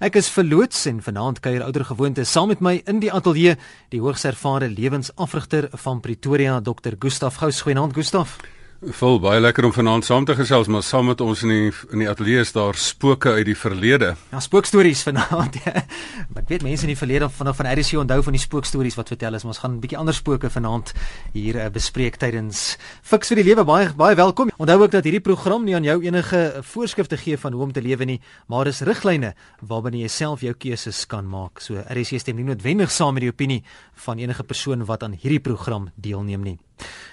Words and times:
Ek 0.00 0.14
is 0.16 0.30
verloots 0.32 0.86
en 0.88 1.02
vanaand 1.04 1.42
kuier 1.44 1.60
ouer 1.60 1.82
gewoonte 1.84 2.24
saam 2.24 2.48
met 2.48 2.62
my 2.64 2.70
in 2.88 3.02
die 3.02 3.10
ateljee 3.12 3.58
die 3.92 3.98
hoogs 4.00 4.22
ervare 4.24 4.70
lewensafrigter 4.72 5.66
van 5.82 6.00
Pretoria 6.00 6.54
Dr. 6.64 6.96
Gustaf 6.96 7.36
Gous. 7.36 7.60
Goeienaand 7.60 7.92
Gustaf. 7.92 8.38
Vol 8.80 9.18
baie 9.20 9.36
lekker 9.44 9.66
om 9.68 9.72
vanaand 9.76 10.06
saam 10.08 10.24
te 10.24 10.32
gesels, 10.32 10.68
maar 10.72 10.80
saam 10.80 11.10
met 11.10 11.20
ons 11.20 11.42
in 11.44 11.50
die 11.52 11.72
in 11.92 12.00
die 12.00 12.06
ateljee 12.08 12.40
is 12.40 12.52
daar 12.56 12.78
spooke 12.80 13.34
uit 13.36 13.44
die 13.44 13.56
verlede. 13.56 14.14
Ja, 14.30 14.40
spookstories 14.40 15.02
vanaand. 15.08 15.58
Ja. 15.66 15.82
Ek 16.40 16.46
weet 16.48 16.64
mense 16.64 16.86
in 16.86 16.94
die 16.94 16.96
verlede 16.96 17.28
van 17.28 17.52
van 17.58 17.68
RC 17.68 17.98
onthou 18.00 18.22
van 18.24 18.38
die 18.38 18.40
spookstories 18.40 18.96
wat 18.96 19.12
vertel 19.12 19.36
is, 19.36 19.44
maar 19.44 19.52
ons 19.52 19.60
gaan 19.60 19.74
'n 19.74 19.82
bietjie 19.82 19.98
ander 20.00 20.16
spooke 20.16 20.48
vanaand 20.48 20.94
hier 21.34 21.58
uh, 21.60 21.66
bespreek 21.68 22.16
tydens 22.16 22.78
Fix 23.04 23.28
vir 23.28 23.42
die 23.42 23.44
lewe. 23.50 23.66
Baie 23.68 23.92
baie 23.92 24.16
welkom. 24.16 24.48
Onthou 24.56 24.78
ook 24.80 24.96
dat 24.96 25.04
hierdie 25.04 25.20
program 25.28 25.68
nie 25.68 25.76
aan 25.76 25.84
jou 25.84 26.00
enige 26.00 26.64
voorskrifte 26.64 27.20
gee 27.20 27.36
van 27.36 27.52
hoe 27.52 27.62
om 27.62 27.72
te 27.72 27.84
lewe 27.84 28.04
nie, 28.04 28.20
maar 28.48 28.64
dis 28.64 28.80
riglyne 28.80 29.34
waarbinne 29.60 30.00
jy 30.00 30.08
self 30.08 30.40
jou 30.40 30.54
keuses 30.56 31.04
kan 31.04 31.28
maak. 31.28 31.60
So 31.60 31.76
RC 31.76 32.16
stem 32.16 32.40
nie 32.40 32.48
noodwendig 32.48 32.90
saam 32.90 33.12
met 33.12 33.28
die 33.28 33.30
opinie 33.30 33.62
van 34.08 34.18
enige 34.18 34.42
persoon 34.42 34.88
wat 34.88 35.02
aan 35.02 35.12
hierdie 35.12 35.44
program 35.44 35.90
deelneem 36.00 36.40
nie. 36.40 36.58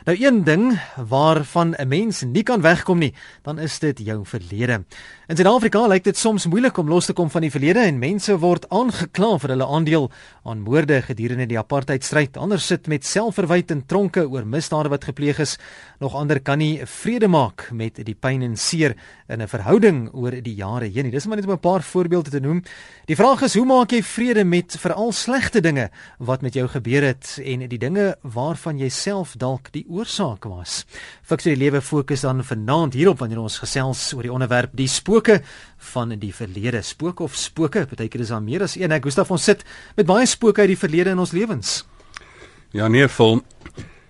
Nou 0.08 0.16
een 0.20 0.44
ding 0.44 0.80
waarvan 0.96 1.76
'n 1.76 1.88
mens 1.88 2.22
nie 2.24 2.44
kan 2.44 2.62
wegkom 2.62 2.98
nie, 2.98 3.14
dan 3.42 3.60
is 3.60 3.80
dit 3.80 4.00
jou 4.00 4.26
verlede. 4.26 4.84
In 5.28 5.36
Suid-Afrika 5.36 5.88
lyk 5.88 6.04
dit 6.04 6.18
soms 6.18 6.46
moeilik 6.46 6.78
om 6.78 6.90
los 6.90 7.06
te 7.06 7.14
kom 7.14 7.30
van 7.30 7.42
die 7.42 7.52
verlede 7.52 7.80
en 7.80 8.00
mense 8.00 8.38
word 8.40 8.70
aangekla 8.70 9.38
vir 9.40 9.50
hulle 9.50 9.68
aandeel 9.68 10.12
aan 10.44 10.60
moorde 10.60 11.02
gedurende 11.02 11.46
die 11.46 11.60
apartheidstryd. 11.60 12.38
Ander 12.38 12.60
sit 12.60 12.88
met 12.88 13.06
selfverwyte 13.06 13.74
in 13.74 13.86
tronke 13.86 14.30
oor 14.30 14.46
misdade 14.46 14.90
wat 14.90 15.04
gepleeg 15.04 15.40
is. 15.40 15.58
Nog 16.00 16.16
ander 16.16 16.40
kan 16.40 16.58
nie 16.58 16.86
vrede 16.86 17.28
maak 17.28 17.70
met 17.72 18.06
die 18.06 18.16
pyn 18.16 18.42
en 18.42 18.56
seer 18.56 18.96
in 19.28 19.42
'n 19.42 19.48
verhouding 19.48 20.10
oor 20.14 20.32
die 20.32 20.56
jare 20.56 20.86
heen 20.86 21.04
nie. 21.04 21.12
Dis 21.12 21.26
maar 21.28 21.36
net 21.36 21.46
om 21.46 21.52
'n 21.52 21.60
paar 21.60 21.84
voorbeelde 21.84 22.30
te 22.30 22.40
noem. 22.40 22.64
Die 23.06 23.16
vraag 23.16 23.42
is, 23.42 23.56
hoe 23.56 23.66
maak 23.66 23.92
jy 23.92 24.04
vrede 24.04 24.44
met 24.44 24.78
veral 24.80 25.12
slegte 25.12 25.62
dinge 25.62 25.90
wat 26.20 26.42
met 26.42 26.54
jou 26.54 26.68
gebeur 26.68 27.02
het 27.02 27.40
en 27.44 27.68
die 27.68 27.78
dinge 27.78 28.18
waarvan 28.22 28.78
jy 28.78 28.90
self 28.90 29.36
dalk 29.38 29.72
die 29.72 29.86
oorsaak 29.90 30.44
was. 30.44 30.86
Fiksie 31.22 31.56
die 31.56 31.64
lewe 31.64 31.82
fokus 31.82 32.22
dan 32.22 32.44
vanaand 32.44 32.94
hierop 32.94 33.20
wanneer 33.20 33.40
ons 33.40 33.60
gesels 33.60 34.14
oor 34.14 34.24
die 34.24 34.32
onderwerp 34.32 34.70
die 34.74 34.88
spooke 34.88 35.42
van 35.78 36.10
die 36.10 36.34
verlede. 36.34 36.82
Spook 36.82 37.20
of 37.20 37.36
spooke, 37.36 37.86
partykeer 37.86 38.22
is 38.22 38.28
daar 38.28 38.42
meer 38.42 38.62
as 38.62 38.76
een. 38.76 38.92
Ek 38.92 39.04
Gustaf 39.04 39.32
ons 39.32 39.44
sit 39.44 39.64
met 39.96 40.06
baie 40.06 40.26
spooke 40.26 40.62
uit 40.62 40.68
die 40.68 40.78
verlede 40.78 41.10
in 41.10 41.20
ons 41.20 41.32
lewens. 41.32 41.86
Ja 42.72 42.88
nee, 42.88 43.08
vol 43.08 43.42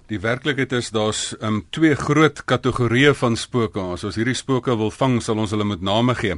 Die 0.07 0.21
werklikheid 0.23 0.71
is 0.71 0.87
daar's 0.95 1.33
um, 1.43 1.65
twee 1.75 1.95
groot 1.99 2.37
kategorieë 2.47 3.11
van 3.19 3.33
spooke. 3.35 3.81
As 3.91 4.05
ons 4.07 4.15
hierdie 4.15 4.37
spooke 4.39 4.71
wil 4.79 4.91
vang, 4.95 5.17
sal 5.19 5.41
ons 5.43 5.51
hulle 5.51 5.65
met 5.67 5.81
name 5.83 6.13
gee. 6.15 6.37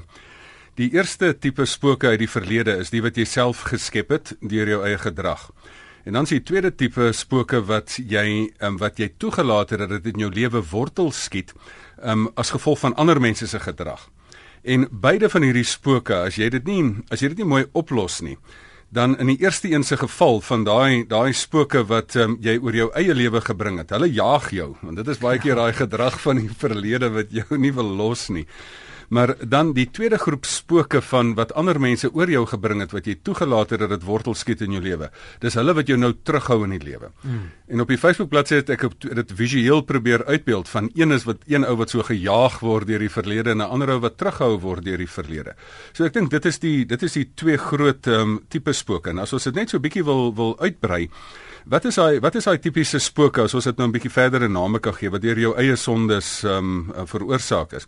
Die 0.79 0.87
eerste 0.95 1.35
tipe 1.37 1.67
spooke 1.69 2.09
uit 2.09 2.23
die 2.23 2.29
verlede 2.31 2.79
is 2.81 2.89
die 2.89 3.03
wat 3.05 3.19
jy 3.19 3.27
self 3.29 3.67
geskep 3.69 4.09
het 4.15 4.31
deur 4.41 4.71
jou 4.73 4.79
eie 4.87 4.97
gedrag. 4.97 5.43
En 6.01 6.17
dan 6.17 6.25
is 6.25 6.33
die 6.33 6.41
tweede 6.49 6.71
tipe 6.73 7.11
spooke 7.13 7.61
wat 7.69 7.99
jy 8.01 8.47
um, 8.57 8.79
wat 8.81 8.97
jy 8.97 9.11
toegelaat 9.21 9.75
het 9.75 9.83
dat 9.83 9.93
dit 9.99 10.15
in 10.15 10.25
jou 10.25 10.31
lewe 10.33 10.63
wortel 10.71 11.13
skiet 11.13 11.53
um, 12.01 12.25
as 12.33 12.55
gevolg 12.55 12.81
van 12.81 12.97
ander 12.97 13.21
mense 13.21 13.45
se 13.45 13.61
gedrag. 13.61 14.07
En 14.65 14.87
beide 14.89 15.29
van 15.29 15.45
hierdie 15.45 15.67
spooke, 15.67 16.17
as 16.17 16.41
jy 16.41 16.49
dit 16.57 16.65
nie 16.65 16.81
as 17.13 17.21
jy 17.21 17.35
dit 17.35 17.43
nie 17.43 17.51
mooi 17.53 17.67
oplos 17.77 18.17
nie, 18.25 18.39
dan 18.89 19.17
in 19.21 19.29
die 19.29 19.37
eerste 19.39 19.69
een 19.69 19.83
se 19.83 19.97
geval 19.97 20.41
van 20.41 20.63
daai 20.63 21.05
daai 21.07 21.33
spooke 21.33 21.83
wat 21.85 22.15
um, 22.15 22.37
jy 22.41 22.57
oor 22.57 22.75
jou 22.75 22.89
eie 22.97 23.13
lewe 23.13 23.41
gebring 23.41 23.77
het. 23.77 23.93
Hulle 23.93 24.09
jaag 24.09 24.49
jou 24.55 24.73
want 24.81 24.97
dit 24.97 25.07
is 25.07 25.21
baie 25.21 25.39
keer 25.39 25.59
daai 25.59 25.73
gedrag 25.73 26.17
van 26.21 26.41
die 26.41 26.49
verlede 26.49 27.11
wat 27.13 27.31
jou 27.31 27.57
nie 27.57 27.73
wil 27.73 27.95
los 28.01 28.29
nie. 28.33 28.47
Maar 29.09 29.35
dan 29.49 29.73
die 29.73 29.87
tweede 29.91 30.17
groep 30.21 30.45
spooke 30.45 31.01
van 31.01 31.33
wat 31.37 31.53
ander 31.57 31.79
mense 31.81 32.11
oor 32.13 32.29
jou 32.29 32.45
gebring 32.49 32.83
het 32.83 32.93
wat 32.93 33.07
jy 33.09 33.15
toegelaat 33.25 33.73
het 33.73 33.81
dat 33.83 33.89
dit 33.89 34.05
wortel 34.05 34.35
skiet 34.37 34.61
in 34.61 34.75
jou 34.77 34.83
lewe. 34.83 35.09
Dis 35.41 35.57
hulle 35.57 35.73
wat 35.73 35.89
jou 35.89 35.97
nou 35.97 36.11
terughou 36.23 36.63
in 36.67 36.75
die 36.77 36.83
lewe. 36.85 37.09
Mm. 37.23 37.49
En 37.67 37.81
op 37.81 37.89
die 37.89 37.97
Facebook 37.97 38.29
bladsy 38.29 38.61
het 38.61 38.69
ek 38.69 38.85
dit 39.01 39.33
visueel 39.35 39.81
probeer 39.81 40.25
uitbeeld 40.25 40.69
van 40.69 40.91
een 40.93 41.11
is 41.11 41.25
wat 41.25 41.43
een 41.49 41.65
ou 41.65 41.75
wat 41.81 41.89
so 41.89 42.05
gejaag 42.05 42.59
word 42.61 42.87
deur 42.87 42.99
die 42.99 43.09
verlede 43.09 43.51
en 43.51 43.57
'n 43.57 43.69
ander 43.69 43.89
ou 43.89 43.99
wat 43.99 44.17
terughou 44.17 44.59
word 44.59 44.85
deur 44.85 44.97
die 44.97 45.09
verlede. 45.09 45.55
So 45.93 46.05
ek 46.05 46.13
dink 46.13 46.29
dit 46.29 46.45
is 46.45 46.59
die 46.59 46.85
dit 46.85 47.03
is 47.03 47.13
die 47.13 47.29
twee 47.35 47.57
groot 47.57 48.07
um, 48.07 48.39
tipe 48.49 48.73
spooke. 48.73 49.09
En 49.09 49.19
as 49.19 49.33
ons 49.33 49.43
dit 49.43 49.55
net 49.55 49.69
so 49.69 49.79
bietjie 49.79 50.03
wil 50.03 50.33
wil 50.35 50.59
uitbrei 50.59 51.09
Wat 51.69 51.85
is 51.85 51.95
daai 51.95 52.19
wat 52.19 52.35
is 52.35 52.47
daai 52.47 52.57
tipiese 52.57 52.99
spooke 52.99 53.43
as 53.43 53.53
ons 53.53 53.63
dit 53.63 53.77
nou 53.77 53.87
'n 53.87 53.91
bietjie 53.91 54.11
verder 54.11 54.43
in 54.43 54.51
name 54.51 54.79
kan 54.79 54.93
gee 54.93 55.09
wat 55.09 55.21
deur 55.21 55.37
jou 55.39 55.53
eie 55.57 55.75
sondes 55.75 56.43
ehm 56.43 56.89
um, 56.95 57.05
veroorsaak 57.05 57.73
is? 57.73 57.87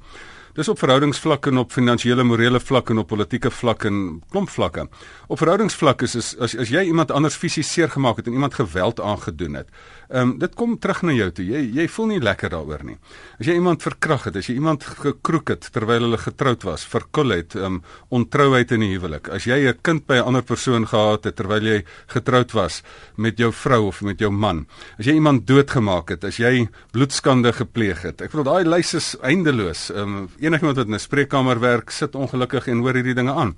Dis 0.51 0.67
op 0.67 0.79
verhoudingsvlak 0.79 1.47
en 1.47 1.57
op 1.61 1.71
finansiële 1.71 2.23
morele 2.27 2.59
vlak 2.59 2.89
en 2.91 2.97
op 2.99 3.07
politieke 3.07 3.51
vlak 3.51 3.85
en 3.87 4.21
klomp 4.33 4.49
vlakke. 4.51 4.83
Op 5.31 5.39
verhoudingsvlak 5.39 6.01
is, 6.03 6.15
is 6.19 6.33
as 6.43 6.57
as 6.59 6.73
jy 6.73 6.81
iemand 6.89 7.11
anders 7.11 7.37
fisies 7.39 7.71
seer 7.71 7.87
gemaak 7.89 8.19
het 8.19 8.27
en 8.27 8.35
iemand 8.35 8.57
geweld 8.59 8.99
aangedoen 8.99 9.55
het. 9.61 9.69
Ehm 10.11 10.31
um, 10.31 10.31
dit 10.39 10.55
kom 10.59 10.73
terug 10.79 11.01
na 11.07 11.13
jou 11.15 11.29
toe. 11.31 11.45
Jy 11.47 11.61
jy 11.77 11.85
voel 11.87 12.09
nie 12.09 12.19
lekker 12.19 12.51
daaroor 12.51 12.81
nie. 12.83 12.97
As 13.39 13.47
jy 13.47 13.53
iemand 13.55 13.83
verkrag 13.85 14.25
het, 14.27 14.35
as 14.35 14.49
jy 14.49 14.57
iemand 14.59 14.83
gekroek 14.83 15.53
het 15.53 15.69
terwyl 15.71 16.03
hulle 16.03 16.19
getroud 16.19 16.65
was, 16.67 16.83
verkul 16.83 17.31
het, 17.31 17.55
ehm 17.55 17.77
um, 17.77 17.81
ontrouheid 18.11 18.73
in 18.75 18.83
die 18.83 18.89
huwelik. 18.91 19.29
As 19.31 19.47
jy 19.47 19.71
'n 19.71 19.79
kind 19.81 20.05
by 20.07 20.19
'n 20.19 20.27
ander 20.27 20.43
persoon 20.43 20.85
gehad 20.85 21.23
het 21.23 21.35
terwyl 21.35 21.63
jy 21.63 21.83
getroud 22.07 22.51
was 22.51 22.83
met 23.15 23.37
jou 23.37 23.51
vrou 23.51 23.87
of 23.87 24.01
met 24.01 24.19
jou 24.19 24.31
man. 24.31 24.67
As 24.99 25.05
jy 25.05 25.13
iemand 25.13 25.47
doodgemaak 25.47 26.09
het, 26.09 26.23
as 26.23 26.37
jy 26.37 26.67
bloedskande 26.91 27.53
gepleeg 27.53 28.01
het. 28.01 28.21
Ek 28.21 28.31
bedoel 28.31 28.43
daai 28.43 28.65
lys 28.65 28.93
is 28.93 29.15
eindeloos. 29.21 29.91
Ehm 29.91 30.01
um, 30.01 30.29
enigiemand 30.39 30.77
wat 30.77 30.87
in 30.87 30.95
'n 30.95 30.99
spreekkamer 30.99 31.59
werk, 31.59 31.89
sit 31.89 32.15
ongelukkig 32.15 32.67
en 32.67 32.79
hoor 32.79 32.93
hierdie 32.93 33.15
dinge 33.15 33.31
aan. 33.31 33.55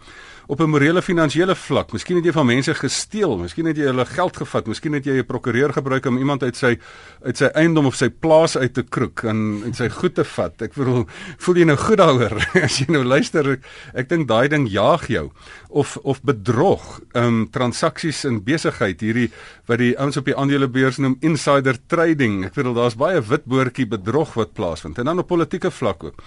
Op 0.48 0.60
'n 0.60 0.70
morele 0.70 1.02
finansiële 1.02 1.56
vlak, 1.56 1.92
miskien 1.92 2.16
het 2.16 2.26
jy 2.26 2.32
van 2.32 2.46
mense 2.46 2.74
gesteel, 2.74 3.38
miskien 3.38 3.66
het 3.66 3.78
jy 3.78 3.84
hulle 3.84 4.06
geld 4.06 4.38
gevat, 4.38 4.68
miskien 4.68 4.94
het 4.94 5.06
jy 5.06 5.18
'n 5.18 5.26
prokureur 5.26 5.74
gebruik 5.74 6.06
om 6.06 6.18
iemand 6.18 6.44
uit 6.44 6.56
sy 6.56 6.78
uit 7.24 7.38
sy 7.38 7.46
eiendom 7.46 7.86
of 7.86 7.96
sy 7.96 8.10
plaas 8.10 8.58
uit 8.58 8.74
te 8.74 8.84
kroek 8.84 9.24
en 9.24 9.62
en 9.66 9.74
sy 9.74 9.90
goed 9.90 10.16
te 10.16 10.24
vat. 10.24 10.62
Ek 10.62 10.74
bedoel, 10.74 11.08
voel 11.38 11.56
jy 11.56 11.64
nou 11.64 11.78
goed 11.78 11.98
daaroor 11.98 12.48
as 12.64 12.80
jy 12.80 12.86
nou 12.92 13.04
luister? 13.04 13.60
Ek, 13.94 14.10
dink 14.10 14.28
daai 14.28 14.48
ding 14.50 14.68
jaag 14.68 15.08
jou 15.08 15.32
of 15.70 15.98
of 16.04 16.22
bedrog, 16.22 17.00
ehm 17.14 17.26
um, 17.26 17.50
transaksies 17.50 18.26
in 18.26 18.44
besigheid, 18.44 19.02
hierdie 19.02 19.32
wat 19.66 19.78
die 19.78 19.98
ouens 19.98 20.18
op 20.18 20.26
die 20.26 20.36
aandelebeurs 20.36 20.98
noem 20.98 21.18
insider 21.22 21.78
trading. 21.88 22.46
Ek 22.46 22.54
bedoel 22.54 22.74
daar's 22.74 22.96
baie 22.96 23.22
wit 23.22 23.46
boortjie 23.46 23.88
bedrog 23.88 24.34
wat 24.34 24.54
plaasvind 24.54 24.98
en 24.98 25.06
dan 25.06 25.20
op 25.20 25.28
politieke 25.28 25.72
vlak 25.72 26.04
ook 26.04 26.22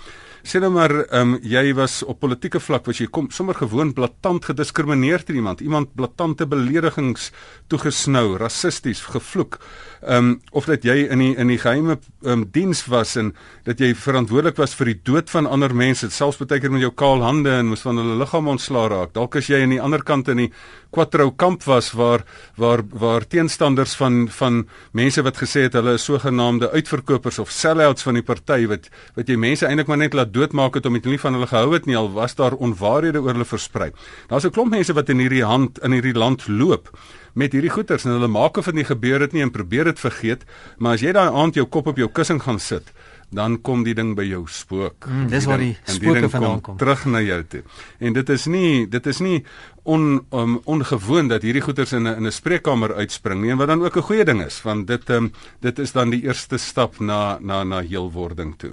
sê 0.46 0.60
nou 0.62 0.70
maar 0.70 0.92
ehm 0.94 1.34
um, 1.34 1.38
jy 1.42 1.72
was 1.74 2.02
op 2.06 2.20
politieke 2.22 2.60
vlak 2.62 2.86
was 2.86 3.00
jy 3.02 3.08
kom 3.10 3.26
sommer 3.34 3.56
gewoon 3.58 3.92
blaatant 3.96 4.44
gediskrimineer 4.46 5.24
teen 5.26 5.40
iemand, 5.40 5.60
iemand 5.60 5.94
blaatante 5.98 6.46
beledigings 6.46 7.32
toegesnou, 7.68 8.36
rassisties 8.38 9.02
gevloek. 9.10 9.58
Ehm 10.06 10.30
um, 10.30 10.40
of 10.52 10.68
dat 10.70 10.84
jy 10.86 11.08
in 11.10 11.18
die 11.18 11.32
in 11.36 11.50
die 11.50 11.58
geheime 11.58 11.98
ehm 12.22 12.32
um, 12.32 12.44
diens 12.52 12.84
was 12.86 13.16
en 13.16 13.32
dat 13.64 13.80
jy 13.82 13.94
verantwoordelik 13.94 14.56
was 14.56 14.74
vir 14.78 14.92
die 14.92 15.00
dood 15.02 15.30
van 15.30 15.46
ander 15.50 15.74
mense, 15.74 16.10
selfs 16.10 16.38
baie 16.38 16.60
keer 16.60 16.70
met 16.70 16.84
jou 16.84 16.92
kaal 16.94 17.26
hande 17.26 17.50
en 17.50 17.72
moes 17.72 17.82
van 17.82 17.98
hulle 17.98 18.18
liggaam 18.20 18.48
ontslaa 18.48 18.88
raak. 18.88 19.14
Dalk 19.14 19.36
as 19.36 19.50
jy 19.50 19.62
aan 19.62 19.74
die 19.74 19.82
ander 19.82 20.02
kant 20.06 20.28
in 20.28 20.46
die 20.46 20.52
Quattro 20.96 21.30
kamp 21.36 21.64
was 21.64 21.90
waar 21.92 22.22
waar 22.56 22.80
waar 22.88 23.26
teenstanders 23.26 23.96
van 23.96 24.28
van 24.30 24.62
mense 24.92 25.22
wat 25.22 25.36
gesê 25.36 25.66
het 25.66 25.74
hulle 25.76 25.96
is 25.98 26.04
sogenaamde 26.04 26.70
uitverkopers 26.70 27.38
of 27.38 27.50
sellouts 27.50 28.06
van 28.06 28.16
die 28.16 28.24
party 28.24 28.62
wat 28.70 28.88
wat 29.18 29.28
jy 29.28 29.36
mense 29.36 29.66
eintlik 29.66 29.90
maar 29.90 30.00
net 30.00 30.14
laat 30.16 30.32
doodmaak 30.36 30.78
het 30.78 30.86
om 30.86 30.96
dit 30.98 31.08
nie 31.10 31.20
van 31.20 31.36
hulle 31.38 31.48
gehou 31.50 31.72
het 31.74 31.88
nie 31.88 31.96
al 31.96 32.12
was 32.14 32.36
daar 32.38 32.54
onwaarhede 32.54 33.22
oor 33.24 33.34
hulle 33.34 33.48
versprei. 33.48 33.90
Daar's 34.28 34.44
'n 34.44 34.54
klomp 34.54 34.70
mense 34.70 34.92
wat 34.92 35.08
in 35.08 35.18
hierdie 35.18 35.44
hand 35.44 35.78
in 35.78 35.92
hierdie 35.92 36.14
land 36.14 36.48
loop 36.48 36.92
met 37.36 37.52
hierdie 37.52 37.70
goeters 37.70 38.04
en 38.04 38.16
hulle 38.16 38.28
maak 38.32 38.56
of 38.56 38.64
dit 38.64 38.74
nie 38.74 38.84
gebeur 38.84 39.20
het 39.20 39.32
nie 39.32 39.42
en 39.42 39.50
probeer 39.52 39.84
dit 39.84 40.00
vergeet, 40.00 40.44
maar 40.78 40.96
as 40.96 41.04
jy 41.04 41.12
daai 41.12 41.28
aand 41.28 41.54
jou 41.54 41.66
kop 41.66 41.86
op 41.86 41.96
jou 41.96 42.08
kussing 42.08 42.40
gaan 42.42 42.58
sit, 42.58 42.92
dan 43.34 43.58
kom 43.60 43.82
die 43.84 43.94
ding 43.94 44.14
by 44.16 44.24
jou 44.24 44.44
spook. 44.48 45.06
Mm, 45.10 45.28
dis 45.32 45.46
waar 45.50 45.60
die 45.60 45.74
spooke 45.84 46.28
vandaan 46.30 46.60
kom. 46.62 46.76
Terug 46.78 47.04
na 47.10 47.20
jou 47.20 47.40
toe. 47.44 47.62
En 47.98 48.14
dit 48.16 48.28
is 48.30 48.46
nie 48.46 48.86
dit 48.90 49.06
is 49.06 49.20
nie 49.20 49.40
on 49.82 50.20
um, 50.32 50.60
ongewoon 50.64 51.28
dat 51.28 51.42
hierdie 51.42 51.62
goeters 51.62 51.92
in 51.92 52.06
'n 52.06 52.16
in 52.16 52.26
'n 52.26 52.32
spreekkamer 52.32 52.94
uitspring 52.94 53.42
nie, 53.42 53.56
wat 53.56 53.68
dan 53.68 53.82
ook 53.82 53.96
'n 53.96 54.08
goeie 54.08 54.24
ding 54.24 54.42
is, 54.42 54.62
want 54.62 54.86
dit 54.86 55.10
um, 55.10 55.32
dit 55.60 55.78
is 55.78 55.92
dan 55.92 56.10
die 56.10 56.22
eerste 56.22 56.58
stap 56.58 56.98
na 57.00 57.38
na 57.40 57.64
na 57.64 57.82
heelwording 57.82 58.54
toe. 58.56 58.72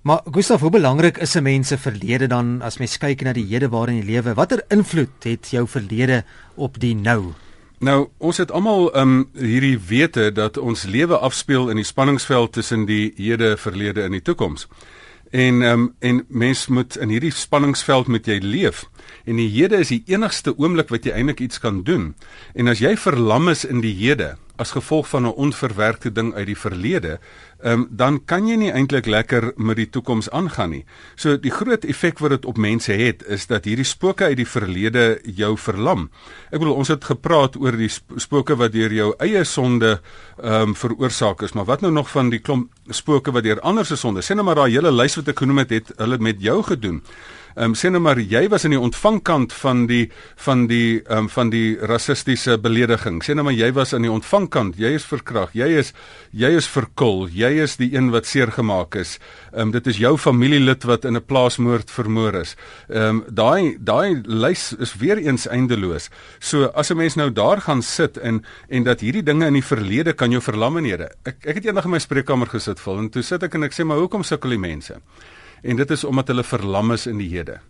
Maar 0.00 0.20
Gustaf, 0.30 0.60
hoe 0.60 0.70
belangrik 0.70 1.18
is 1.18 1.34
'n 1.34 1.42
mens 1.42 1.68
se 1.68 1.78
verlede 1.78 2.26
dan 2.26 2.62
as 2.62 2.78
mens 2.78 2.98
kyk 2.98 3.22
na 3.22 3.32
die 3.32 3.44
hede 3.44 3.68
waarin 3.68 3.96
jy 3.96 4.04
lewe? 4.04 4.34
Watter 4.34 4.64
invloed 4.68 5.22
het 5.22 5.50
jou 5.50 5.68
verlede 5.68 6.24
op 6.54 6.80
die 6.80 6.94
nou? 6.94 7.32
Nou, 7.78 8.08
ons 8.16 8.36
het 8.36 8.50
almal 8.50 8.96
um 8.96 9.28
hierdie 9.32 9.78
wete 9.88 10.32
dat 10.32 10.56
ons 10.56 10.84
lewe 10.84 11.18
afspeel 11.18 11.70
in 11.70 11.76
die 11.76 11.84
spanningsveld 11.84 12.52
tussen 12.52 12.84
die 12.84 13.12
hede, 13.16 13.56
verlede 13.56 14.02
en 14.02 14.10
die 14.10 14.22
toekoms. 14.22 14.68
En 15.30 15.62
um 15.62 15.94
en 15.98 16.24
mens 16.28 16.66
moet 16.66 16.96
in 16.96 17.08
hierdie 17.08 17.32
spanningsveld 17.32 18.06
met 18.06 18.26
jy 18.26 18.38
leef. 18.42 18.88
En 19.24 19.36
die 19.36 19.48
hede 19.48 19.76
is 19.76 19.88
die 19.88 20.02
enigste 20.06 20.58
oomblik 20.58 20.88
wat 20.88 21.04
jy 21.04 21.10
eintlik 21.10 21.40
iets 21.40 21.58
kan 21.58 21.82
doen. 21.82 22.14
En 22.54 22.68
as 22.68 22.78
jy 22.78 22.96
verlam 22.96 23.48
is 23.48 23.64
in 23.64 23.80
die 23.80 23.94
hede, 23.94 24.36
as 24.60 24.74
gevolg 24.76 25.08
van 25.08 25.26
'n 25.26 25.32
onverwerkte 25.34 26.12
ding 26.12 26.34
uit 26.34 26.46
die 26.46 26.58
verlede, 26.58 27.18
um, 27.64 27.86
dan 27.90 28.24
kan 28.24 28.46
jy 28.46 28.56
nie 28.56 28.72
eintlik 28.72 29.06
lekker 29.06 29.52
met 29.56 29.76
die 29.76 29.90
toekoms 29.90 30.30
aangaan 30.30 30.70
nie. 30.70 30.84
So 31.14 31.36
die 31.36 31.50
groot 31.50 31.84
effek 31.84 32.18
wat 32.18 32.30
dit 32.30 32.44
op 32.44 32.56
mense 32.56 32.92
het, 32.92 33.24
is 33.26 33.46
dat 33.46 33.64
hierdie 33.64 33.84
spooke 33.84 34.24
uit 34.24 34.36
die 34.36 34.48
verlede 34.48 35.20
jou 35.24 35.56
verlam. 35.58 36.10
Ek 36.50 36.58
bedoel 36.58 36.74
ons 36.74 36.88
het 36.88 37.04
gepraat 37.04 37.56
oor 37.56 37.76
die 37.76 37.90
spooke 38.16 38.56
wat 38.56 38.72
deur 38.72 38.92
jou 38.92 39.14
eie 39.18 39.44
sonde 39.44 40.00
ehm 40.42 40.68
um, 40.70 40.74
veroorsaak 40.74 41.42
is, 41.42 41.52
maar 41.52 41.64
wat 41.64 41.80
nou 41.80 41.92
nog 41.92 42.10
van 42.10 42.30
die 42.30 42.40
klomp 42.40 42.70
spooke 42.88 43.32
wat 43.32 43.42
deur 43.42 43.60
ander 43.60 43.86
se 43.86 43.96
sonde? 43.96 44.22
Sien 44.22 44.36
nou 44.36 44.46
maar 44.46 44.54
daai 44.54 44.72
hele 44.72 44.92
lys 44.92 45.16
wat 45.16 45.28
ek 45.28 45.38
genoem 45.38 45.58
het, 45.58 45.70
het 45.70 45.92
hulle 45.96 46.18
met 46.18 46.40
jou 46.40 46.62
gedoen. 46.62 47.02
Ehm 47.60 47.74
um, 47.74 47.74
sê 47.76 47.90
nou 47.92 48.00
maar 48.00 48.16
jy 48.16 48.40
was 48.48 48.62
aan 48.64 48.72
die 48.72 48.80
ontvangkant 48.80 49.52
van 49.52 49.82
die 49.84 50.06
van 50.40 50.62
die 50.70 51.02
ehm 51.02 51.26
um, 51.26 51.26
van 51.28 51.50
die 51.52 51.76
rassistiese 51.76 52.54
belediging. 52.56 53.18
Sê 53.20 53.34
nou 53.36 53.44
maar 53.44 53.56
jy 53.56 53.68
was 53.76 53.90
aan 53.92 54.06
die 54.06 54.12
ontvangkant. 54.12 54.78
Jy 54.80 54.94
is 54.96 55.04
verkrag. 55.04 55.50
Jy 55.52 55.66
is 55.82 55.90
jy 56.32 56.48
is 56.56 56.68
verkul. 56.72 57.26
Jy 57.28 57.50
is 57.60 57.74
die 57.76 57.90
een 57.92 58.08
wat 58.14 58.24
seer 58.24 58.48
gemaak 58.56 58.96
is. 58.96 59.18
Ehm 59.52 59.66
um, 59.66 59.72
dit 59.74 59.90
is 59.92 60.00
jou 60.00 60.14
familielid 60.16 60.86
wat 60.88 61.04
in 61.04 61.18
'n 61.20 61.24
plaasmoord 61.26 61.90
vermoor 61.90 62.38
is. 62.40 62.56
Ehm 62.88 63.02
um, 63.02 63.24
daai 63.28 63.76
daai 63.78 64.22
lys 64.24 64.72
is 64.78 64.94
weer 64.96 65.18
eens 65.18 65.46
eindeloos. 65.46 66.08
So 66.38 66.64
as 66.72 66.90
'n 66.90 66.96
mens 66.96 67.14
nou 67.16 67.30
daar 67.30 67.60
gaan 67.60 67.82
sit 67.82 68.16
en 68.16 68.42
en 68.68 68.82
dat 68.84 69.00
hierdie 69.00 69.22
dinge 69.22 69.46
in 69.46 69.60
die 69.60 69.68
verlede 69.72 70.12
kan 70.12 70.30
jou 70.30 70.40
verlam 70.40 70.76
en 70.76 70.84
hede. 70.84 71.10
Ek 71.24 71.36
ek 71.44 71.54
het 71.54 71.66
eendag 71.66 71.84
in 71.84 71.90
my 71.90 71.98
spreekkamer 71.98 72.48
gesit 72.48 72.80
vol 72.80 72.98
en 72.98 73.10
toe 73.10 73.22
sit 73.22 73.42
ek 73.42 73.54
en 73.54 73.64
ek 73.64 73.72
sê 73.72 73.84
maar 73.84 73.98
hoekom 73.98 74.22
sukkel 74.22 74.50
die 74.50 74.58
mense? 74.58 74.96
En 75.62 75.76
dit 75.76 75.90
is 75.90 76.04
omdat 76.04 76.28
hulle 76.28 76.44
verlam 76.44 76.92
is 76.92 77.06
in 77.06 77.18
die 77.18 77.28
hede 77.28 77.60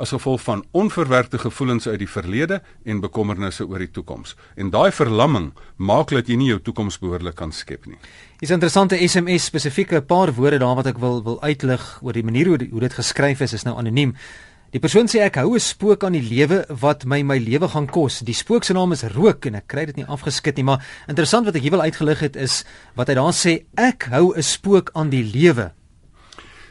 as 0.00 0.14
gevolg 0.14 0.40
van 0.42 0.64
onverwerkte 0.70 1.38
gevoelens 1.38 1.88
uit 1.88 1.98
die 2.00 2.08
verlede 2.08 2.60
en 2.88 3.02
bekommernisse 3.04 3.66
oor 3.68 3.82
die 3.82 3.90
toekoms. 3.92 4.34
En 4.56 4.72
daai 4.72 4.90
verlamming 4.96 5.50
maak 5.76 6.14
dat 6.14 6.28
jy 6.30 6.38
nie 6.40 6.50
jou 6.54 6.60
toekoms 6.64 6.98
behoorlik 7.02 7.36
kan 7.36 7.52
skep 7.52 7.84
nie. 7.86 7.98
Dis 8.40 8.52
interessante 8.54 8.96
SMS 8.96 9.50
spesifieke 9.50 10.00
paar 10.00 10.32
woorde 10.36 10.62
daar 10.62 10.78
wat 10.78 10.88
ek 10.94 11.00
wil 11.02 11.20
wil 11.26 11.40
uitlig 11.44 11.84
oor 12.00 12.16
die 12.16 12.24
manier 12.24 12.48
hoe 12.48 12.60
die, 12.62 12.70
hoe 12.72 12.86
dit 12.86 12.96
geskryf 12.96 13.44
is 13.44 13.58
is 13.60 13.66
nou 13.68 13.76
anoniem. 13.76 14.14
Die 14.70 14.80
persoon 14.80 15.10
sê 15.10 15.18
ek 15.26 15.36
hou 15.42 15.54
'n 15.54 15.60
spook 15.60 16.04
aan 16.04 16.14
die 16.14 16.22
lewe 16.22 16.64
wat 16.80 17.04
my 17.04 17.22
my 17.22 17.38
lewe 17.38 17.68
gaan 17.68 17.86
kos. 17.86 18.20
Die 18.20 18.34
spook 18.34 18.64
se 18.64 18.72
naam 18.72 18.92
is 18.92 19.02
rook 19.02 19.46
en 19.46 19.54
ek 19.54 19.66
kry 19.66 19.84
dit 19.84 19.96
nie 19.96 20.06
afgeskit 20.06 20.56
nie, 20.56 20.64
maar 20.64 20.80
interessant 21.08 21.44
wat 21.44 21.56
ek 21.56 21.62
hier 21.62 21.72
wil 21.72 21.82
uitgelig 21.82 22.20
het 22.20 22.36
is 22.36 22.64
wat 22.94 23.08
hy 23.08 23.14
daar 23.14 23.34
sê 23.34 23.66
ek 23.76 24.08
hou 24.10 24.32
'n 24.36 24.42
spook 24.42 24.90
aan 24.94 25.10
die 25.10 25.24
lewe 25.24 25.72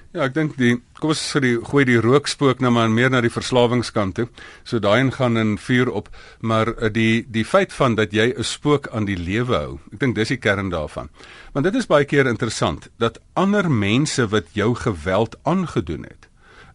Ja, 0.10 0.24
ek 0.26 0.34
dink 0.34 0.56
die 0.58 0.80
kom 0.98 1.12
ons 1.14 1.20
sê 1.22 1.38
die 1.44 1.58
gooi 1.62 1.84
die 1.86 2.00
rookspook 2.02 2.64
nou 2.66 2.72
maar 2.74 2.88
meer 2.90 3.12
na 3.14 3.20
die 3.22 3.30
verslawingskant 3.30 4.16
toe. 4.18 4.26
So 4.66 4.82
daai 4.82 5.12
gaan 5.14 5.38
in 5.38 5.52
vuur 5.62 5.92
op, 5.94 6.08
maar 6.42 6.72
uh, 6.74 6.90
die 6.90 7.22
die 7.30 7.44
feit 7.46 7.76
van 7.78 7.94
dat 7.94 8.10
jy 8.18 8.34
'n 8.34 8.44
spook 8.44 8.90
aan 8.90 9.06
die 9.06 9.18
lewe 9.18 9.54
hou. 9.54 9.80
Ek 9.94 10.00
dink 10.00 10.16
dis 10.16 10.34
die 10.34 10.42
kern 10.42 10.72
daarvan. 10.74 11.10
Want 11.54 11.70
dit 11.70 11.76
is 11.76 11.86
baie 11.86 12.06
keer 12.06 12.26
interessant 12.26 12.90
dat 12.98 13.22
ander 13.36 13.70
mense 13.70 14.26
wat 14.28 14.50
jou 14.54 14.74
geweld 14.74 15.38
aangedoen 15.44 16.04
het. 16.10 16.26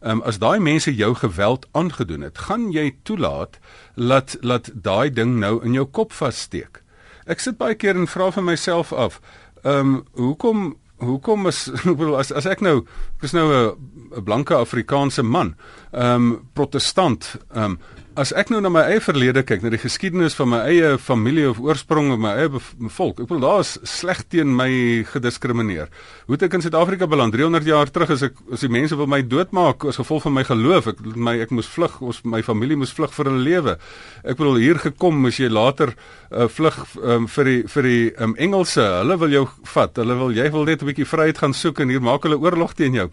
Ehm 0.00 0.20
um, 0.20 0.22
as 0.22 0.38
daai 0.38 0.60
mense 0.60 0.94
jou 0.94 1.14
geweld 1.14 1.66
aangedoen 1.72 2.22
het, 2.22 2.38
gaan 2.38 2.70
jy 2.70 2.94
toelaat 3.02 3.58
dat 3.96 4.36
laat 4.42 4.70
daai 4.74 5.10
ding 5.10 5.40
nou 5.40 5.58
in 5.64 5.72
jou 5.72 5.86
kop 5.86 6.12
vassteek. 6.12 6.82
Ek 7.26 7.40
sit 7.40 7.58
baie 7.58 7.74
keer 7.74 7.96
en 7.96 8.06
vra 8.06 8.30
vir 8.30 8.44
myself 8.44 8.92
af, 8.92 9.20
ehm 9.64 9.78
um, 9.78 10.04
hoekom 10.12 10.76
hoekom 11.02 11.46
is 11.46 11.68
ek 11.74 11.96
bedoel 11.96 12.18
as 12.18 12.32
as 12.32 12.46
ek 12.46 12.62
nou 12.64 12.84
ek 13.18 13.26
is 13.28 13.34
nou 13.36 13.46
'n 13.50 14.24
blanke 14.24 14.54
Afrikaanse 14.54 15.22
man, 15.22 15.54
ehm 15.92 16.14
um, 16.14 16.48
protestant, 16.54 17.36
ehm 17.54 17.64
um, 17.64 17.78
as 18.20 18.30
ek 18.36 18.50
nou 18.52 18.60
na 18.62 18.70
my 18.70 18.82
eie 18.92 19.00
verlede 19.02 19.42
kyk, 19.46 19.62
na 19.64 19.70
die 19.72 19.80
geskiedenis 19.82 20.36
van 20.38 20.50
my 20.52 20.60
eie 20.70 20.94
familie 21.02 21.48
of 21.50 21.58
oorsprong 21.62 22.12
of 22.14 22.20
my 22.22 22.34
eie 22.38 22.60
volk, 22.94 23.20
ek 23.24 23.30
wil 23.32 23.42
daar 23.42 23.62
is 23.64 23.74
sleg 23.88 24.22
teen 24.30 24.52
my 24.54 24.68
gediskrimineer. 25.10 25.90
Hoe 26.28 26.36
het 26.36 26.44
ek 26.46 26.54
in 26.58 26.64
Suid-Afrika 26.64 27.08
beland 27.10 27.34
300 27.34 27.66
jaar 27.66 27.90
terug 27.90 28.14
as 28.14 28.22
ek 28.28 28.38
as 28.54 28.62
die 28.62 28.70
mense 28.70 28.96
wil 28.98 29.10
my 29.10 29.20
doodmaak 29.26 29.86
as 29.90 29.98
gevolg 29.98 30.28
van 30.28 30.36
my 30.36 30.44
geloof, 30.46 30.92
ek 30.92 31.02
my 31.16 31.34
ek 31.42 31.54
moes 31.54 31.70
vlug, 31.70 31.96
ons 32.06 32.20
my 32.28 32.42
familie 32.46 32.78
moes 32.78 32.94
vlug 32.94 33.14
vir 33.16 33.30
hulle 33.30 33.42
lewe. 33.48 33.76
Ek 34.22 34.38
bedoel 34.38 34.62
hier 34.62 34.82
gekom 34.82 35.18
moes 35.24 35.40
jy 35.42 35.50
later 35.50 35.94
uh, 36.30 36.46
vlug 36.46 36.78
um, 37.02 37.26
vir 37.34 37.50
die 37.50 37.58
vir 37.74 37.90
die 37.90 38.04
um, 38.22 38.36
Engelse, 38.46 38.86
hulle 39.00 39.18
wil 39.24 39.38
jou 39.40 39.44
vat. 39.74 40.02
Hulle 40.02 40.18
wil 40.22 40.38
jy 40.38 40.48
wil 40.54 40.68
net 40.70 40.82
'n 40.82 40.90
bietjie 40.92 41.08
vryheid 41.08 41.42
gaan 41.42 41.54
soek 41.54 41.82
en 41.82 41.90
hier 41.90 42.04
maak 42.04 42.28
hulle 42.28 42.38
oorlog 42.38 42.78
teen 42.78 42.94
jou. 42.94 43.10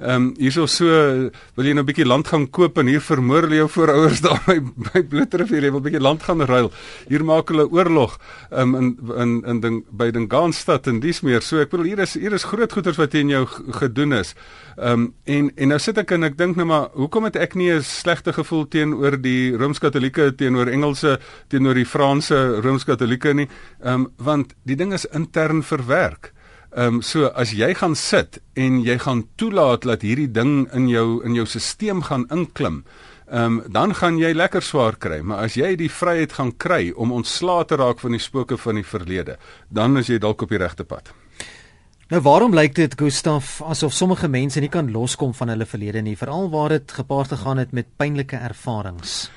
Ehm 0.00 0.14
um, 0.14 0.30
hierso 0.38 0.66
so 0.70 0.86
wil 1.56 1.66
jy 1.66 1.74
nou 1.74 1.82
'n 1.82 1.90
bietjie 1.90 2.06
land 2.06 2.28
gaan 2.28 2.46
koop 2.46 2.78
en 2.78 2.86
hier 2.86 3.02
vermoor 3.02 3.48
hulle 3.48 3.64
jou 3.64 3.68
voorouers 3.78 4.22
daar 4.22 4.43
by 4.46 4.58
by 4.60 5.02
Bloedrivier, 5.08 5.64
jy 5.64 5.70
wil 5.72 5.80
'n 5.80 5.86
bietjie 5.86 6.02
land 6.02 6.22
gaan 6.22 6.42
ruil. 6.44 6.70
Hier 7.08 7.24
maak 7.24 7.48
hulle 7.48 7.64
oorlog 7.70 8.18
um, 8.50 8.74
in 8.76 8.96
in 9.16 9.32
in 9.44 9.60
ding 9.60 9.84
by 9.90 10.10
Dingaanstad 10.10 10.86
en 10.86 11.00
dis 11.00 11.22
meer. 11.22 11.40
So 11.42 11.60
ek 11.60 11.70
bedoel 11.70 11.86
hier 11.86 12.02
is 12.04 12.14
hier 12.14 12.32
is 12.32 12.44
groot 12.44 12.72
goeders 12.72 12.98
wat 13.00 13.10
teen 13.10 13.28
jou 13.28 13.46
gedoen 13.80 14.12
is. 14.12 14.34
Ehm 14.76 14.92
um, 14.92 15.14
en 15.24 15.50
en 15.56 15.68
nou 15.68 15.78
sit 15.78 15.98
ek 15.98 16.12
en 16.12 16.24
ek 16.24 16.36
dink 16.36 16.56
nou 16.56 16.66
maar 16.66 16.88
hoekom 16.94 17.24
het 17.24 17.36
ek 17.36 17.54
nie 17.54 17.72
'n 17.72 17.82
slegte 17.82 18.32
gevoel 18.32 18.68
teenoor 18.68 19.20
die 19.20 19.56
Rooms-Katolieke 19.56 20.34
teenoor 20.36 20.68
Engelse 20.68 21.18
teenoor 21.48 21.74
die 21.74 21.86
Franse 21.86 22.60
Rooms-Katolieke 22.60 23.34
nie? 23.34 23.48
Ehm 23.82 23.94
um, 23.94 24.12
want 24.18 24.54
die 24.64 24.76
ding 24.76 24.92
is 24.92 25.06
intern 25.06 25.62
verwerk. 25.62 26.32
Ehm 26.74 26.94
um, 26.94 27.02
so 27.02 27.26
as 27.38 27.52
jy 27.54 27.74
gaan 27.74 27.94
sit 27.94 28.40
en 28.54 28.80
jy 28.82 28.98
gaan 28.98 29.24
toelaat 29.36 29.84
dat 29.86 30.02
hierdie 30.02 30.30
ding 30.30 30.66
in 30.74 30.88
jou 30.88 31.22
in 31.24 31.34
jou 31.34 31.46
stelsel 31.46 32.02
gaan 32.02 32.26
inklim, 32.34 32.84
um, 33.30 33.62
dan 33.68 33.94
gaan 33.94 34.18
jy 34.18 34.32
lekker 34.32 34.62
swaar 34.62 34.96
kry, 34.96 35.20
maar 35.20 35.44
as 35.46 35.54
jy 35.58 35.74
die 35.76 35.90
vryheid 35.90 36.32
gaan 36.32 36.52
kry 36.56 36.92
om 36.96 37.12
ontslae 37.12 37.64
te 37.64 37.76
raak 37.76 38.00
van 38.00 38.16
die 38.16 38.22
spooke 38.22 38.58
van 38.60 38.80
die 38.80 38.86
verlede, 38.86 39.38
dan 39.68 39.96
is 39.96 40.10
jy 40.12 40.18
dalk 40.18 40.42
op 40.42 40.52
die 40.52 40.60
regte 40.60 40.84
pad. 40.84 41.12
Nou 42.12 42.20
waarom 42.22 42.52
lyk 42.54 42.74
dit 42.76 42.92
Gustaf 43.00 43.62
asof 43.64 43.94
sommige 43.96 44.28
mense 44.28 44.60
nie 44.60 44.68
kan 44.68 44.90
loskom 44.92 45.32
van 45.34 45.48
hulle 45.48 45.66
verlede 45.66 46.02
nie, 46.04 46.16
veral 46.16 46.50
waar 46.52 46.68
dit 46.68 46.92
gepaard 46.92 47.32
gegaan 47.32 47.58
het 47.58 47.72
met 47.72 47.88
pynlike 47.96 48.36
ervarings? 48.36 49.30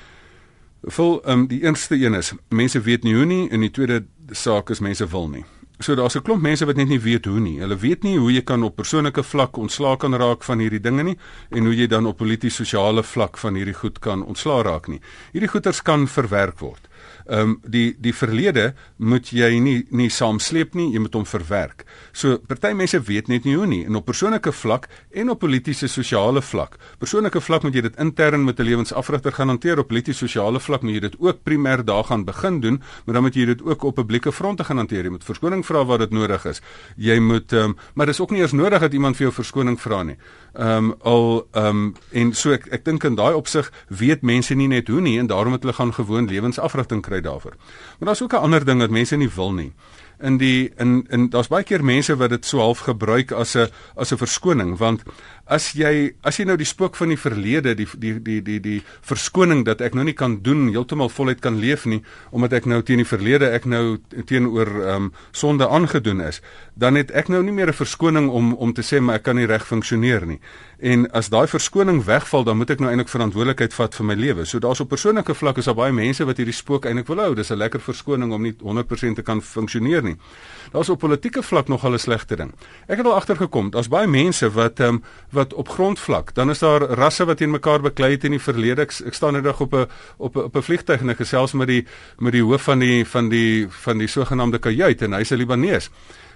Vol 0.82 1.18
um, 1.24 1.46
die 1.48 1.62
eerste 1.64 1.96
een 1.96 2.14
is 2.14 2.34
mense 2.48 2.80
weet 2.80 3.02
nie 3.02 3.14
hoe 3.16 3.26
nie 3.26 3.48
en 3.50 3.64
die 3.64 3.72
tweede 3.72 4.04
saak 4.30 4.70
is 4.70 4.84
mense 4.84 5.08
wil 5.08 5.28
nie. 5.32 5.44
So 5.80 5.94
daar's 5.94 6.16
'n 6.16 6.22
klomp 6.22 6.42
mense 6.42 6.66
wat 6.66 6.76
net 6.76 6.88
nie 6.88 7.00
weet 7.00 7.24
hoe 7.24 7.40
nie. 7.40 7.60
Hulle 7.60 7.76
weet 7.76 8.02
nie 8.02 8.18
hoe 8.18 8.32
jy 8.32 8.42
kan 8.42 8.62
op 8.62 8.76
persoonlike 8.76 9.22
vlak 9.22 9.56
ontslaa 9.56 9.96
kan 9.96 10.14
raak 10.14 10.42
van 10.42 10.58
hierdie 10.58 10.80
dinge 10.80 11.02
nie 11.02 11.16
en 11.50 11.64
hoe 11.64 11.74
jy 11.74 11.86
dan 11.86 12.06
op 12.06 12.16
polities-sosiale 12.16 13.02
vlak 13.02 13.38
van 13.38 13.54
hierdie 13.54 13.74
goed 13.74 13.98
kan 13.98 14.24
ontslaa 14.24 14.62
raak 14.62 14.88
nie. 14.88 15.00
Hierdie 15.32 15.48
goeters 15.48 15.82
kan 15.82 16.08
verwerk 16.08 16.58
word 16.58 16.88
ehm 17.28 17.40
um, 17.40 17.60
die 17.68 17.96
die 18.00 18.14
verlede 18.14 18.72
moet 18.96 19.28
jy 19.32 19.58
nie 19.60 19.86
nie 19.90 20.08
saamsleep 20.10 20.74
nie, 20.74 20.88
jy 20.94 21.00
moet 21.04 21.14
hom 21.14 21.26
verwerk. 21.28 21.84
So 22.12 22.38
party 22.48 22.72
mense 22.72 23.00
weet 23.04 23.28
net 23.28 23.44
nie 23.44 23.56
hoe 23.56 23.66
nie 23.68 23.84
en 23.84 23.98
op 24.00 24.06
persoonlike 24.08 24.52
vlak 24.52 24.88
en 25.12 25.30
op 25.30 25.42
politieke 25.44 25.88
sosiale 25.88 26.42
vlak. 26.42 26.78
Persoonlike 26.98 27.40
vlak 27.40 27.66
moet 27.66 27.76
jy 27.76 27.82
dit 27.88 27.98
intern 28.00 28.44
met 28.44 28.60
'n 28.60 28.64
lewensafrigter 28.64 29.32
gaan 29.32 29.48
hanteer, 29.48 29.78
op 29.78 29.88
politieke 29.88 30.18
sosiale 30.18 30.60
vlak 30.60 30.82
moet 30.82 30.94
jy 30.94 31.00
dit 31.00 31.16
ook 31.18 31.42
primêr 31.44 31.84
daar 31.84 32.04
gaan 32.04 32.24
begin 32.24 32.60
doen, 32.60 32.82
maar 33.04 33.14
dan 33.14 33.22
moet 33.22 33.34
jy 33.34 33.44
dit 33.44 33.62
ook 33.62 33.82
op 33.82 33.94
publieke 33.94 34.32
fronte 34.32 34.64
gaan 34.64 34.76
hanteer. 34.76 35.04
Jy 35.04 35.10
moet 35.10 35.24
verskoning 35.24 35.66
vra 35.66 35.84
waar 35.84 35.98
dit 35.98 36.10
nodig 36.10 36.44
is. 36.44 36.62
Jy 36.96 37.18
moet 37.18 37.52
ehm 37.52 37.64
um, 37.64 37.76
maar 37.94 38.06
dis 38.06 38.20
ook 38.20 38.30
nie 38.30 38.40
eers 38.40 38.52
nodig 38.52 38.80
dat 38.80 38.92
iemand 38.92 39.16
vir 39.16 39.26
jou 39.26 39.34
verskoning 39.34 39.80
vra 39.80 40.02
nie. 40.02 40.16
Ehm 40.54 40.76
um, 40.76 40.94
al 41.02 41.46
ehm 41.52 41.66
um, 41.66 41.94
en 42.12 42.32
so 42.34 42.52
ek 42.52 42.66
ek 42.72 42.84
dink 42.84 43.04
in 43.04 43.14
daai 43.14 43.34
opsig 43.34 43.72
weet 43.88 44.22
mense 44.22 44.54
nie 44.54 44.68
net 44.68 44.88
hoe 44.88 45.00
nie 45.00 45.18
en 45.18 45.26
daarom 45.26 45.52
het 45.52 45.62
hulle 45.62 45.74
gaan 45.74 45.94
gewoon 45.94 46.26
lewensafrigting 46.26 47.02
kry 47.02 47.17
daarvoor. 47.22 47.54
Maar 47.98 48.08
daar's 48.08 48.22
ook 48.22 48.32
'n 48.32 48.44
ander 48.44 48.64
ding 48.64 48.80
wat 48.80 48.90
mense 48.90 49.16
nie 49.16 49.30
wil 49.34 49.52
nie. 49.52 49.72
In 50.20 50.36
die 50.36 50.72
in 50.76 51.06
in 51.08 51.28
daar's 51.30 51.48
baie 51.48 51.64
keer 51.64 51.84
mense 51.84 52.16
wat 52.16 52.30
dit 52.30 52.46
so 52.46 52.58
half 52.58 52.78
gebruik 52.78 53.32
as 53.32 53.54
'n 53.56 53.68
as 53.94 54.12
'n 54.12 54.16
verskoning 54.16 54.78
want 54.78 55.02
as 55.48 55.72
jy 55.72 56.12
as 56.22 56.38
jy 56.38 56.44
nou 56.48 56.56
die 56.60 56.68
spook 56.68 56.96
van 57.00 57.12
die 57.12 57.18
verlede 57.20 57.74
die 57.78 57.86
die 57.96 58.14
die 58.22 58.40
die 58.44 58.58
die 58.60 58.78
verskoning 59.00 59.64
dat 59.64 59.80
ek 59.80 59.96
nou 59.96 60.04
nie 60.04 60.16
kan 60.16 60.38
doen 60.44 60.68
heeltemal 60.68 61.08
voluit 61.08 61.40
kan 61.40 61.58
leef 61.60 61.86
nie 61.86 62.02
omdat 62.30 62.58
ek 62.60 62.68
nou 62.68 62.82
teen 62.82 63.02
die 63.02 63.08
verlede 63.08 63.50
ek 63.56 63.64
nou 63.64 63.98
teenoor 64.28 64.68
ehm 64.68 65.08
um, 65.08 65.12
sonde 65.32 65.68
aangedoen 65.68 66.20
is 66.20 66.42
dan 66.76 67.00
het 67.00 67.10
ek 67.10 67.28
nou 67.32 67.42
nie 67.42 67.52
meer 67.52 67.72
'n 67.72 67.80
verskoning 67.80 68.28
om 68.28 68.54
om 68.54 68.72
te 68.72 68.82
sê 68.82 69.00
maar 69.00 69.16
ek 69.16 69.22
kan 69.22 69.36
nie 69.36 69.46
reg 69.46 69.66
funksioneer 69.66 70.26
nie 70.26 70.40
En 70.78 71.08
as 71.10 71.26
daai 71.26 71.48
verskoning 71.50 72.04
wegval, 72.06 72.44
dan 72.46 72.56
moet 72.60 72.70
ek 72.70 72.78
nou 72.78 72.90
eintlik 72.92 73.08
verantwoordelikheid 73.10 73.72
vat 73.74 73.96
vir 73.98 74.06
my 74.06 74.14
lewe. 74.14 74.44
So 74.46 74.62
daar's 74.62 74.78
op 74.78 74.92
persoonlike 74.92 75.34
vlak 75.34 75.56
is 75.58 75.66
daar 75.66 75.74
baie 75.74 75.94
mense 75.94 76.22
wat 76.22 76.38
hierdie 76.38 76.54
spook 76.54 76.86
eintlik 76.86 77.08
wil 77.10 77.18
hou. 77.18 77.34
Dis 77.34 77.50
'n 77.50 77.58
lekker 77.58 77.80
verskoning 77.82 78.32
om 78.32 78.42
nie 78.42 78.54
100% 78.62 79.16
te 79.16 79.22
kan 79.22 79.42
funksioneer 79.42 80.02
nie. 80.02 80.16
Daar's 80.70 80.88
op 80.88 81.00
politieke 81.00 81.42
vlak 81.42 81.68
nogal 81.68 81.94
'n 81.94 81.98
slegte 81.98 82.36
ding. 82.36 82.52
Ek 82.86 82.96
het 82.98 83.06
al 83.06 83.14
agtergekom, 83.14 83.70
daar's 83.70 83.88
baie 83.88 84.06
mense 84.06 84.50
wat 84.50 84.80
ehm 84.80 84.88
um, 84.88 85.02
wat 85.38 85.54
op 85.54 85.70
grondvlak, 85.72 86.34
dan 86.34 86.50
is 86.50 86.62
daar 86.64 86.82
rasse 86.98 87.24
wat 87.28 87.38
teen 87.38 87.54
mekaar 87.54 87.84
beklei 87.84 88.12
het 88.16 88.26
in 88.28 88.36
die 88.36 88.42
verlede. 88.42 88.84
Ek, 88.88 88.94
ek 89.06 89.16
staan 89.16 89.38
net 89.38 89.46
op 89.46 89.74
'n 89.74 89.86
op 90.18 90.36
'n 90.36 90.44
op 90.50 90.56
'n 90.56 90.66
vliegtuig 90.68 91.00
en 91.00 91.10
ek 91.14 91.22
gesels 91.24 91.52
met 91.52 91.68
die 91.68 91.86
met 92.18 92.32
die 92.32 92.42
hoof 92.42 92.62
van 92.62 92.78
die 92.78 93.04
van 93.04 93.28
die 93.28 93.66
van 93.84 93.98
die 93.98 94.08
sogenaamde 94.08 94.58
kajuit 94.58 95.02
en 95.02 95.12
hy's 95.12 95.32
'n 95.32 95.38
Libanees 95.38 95.90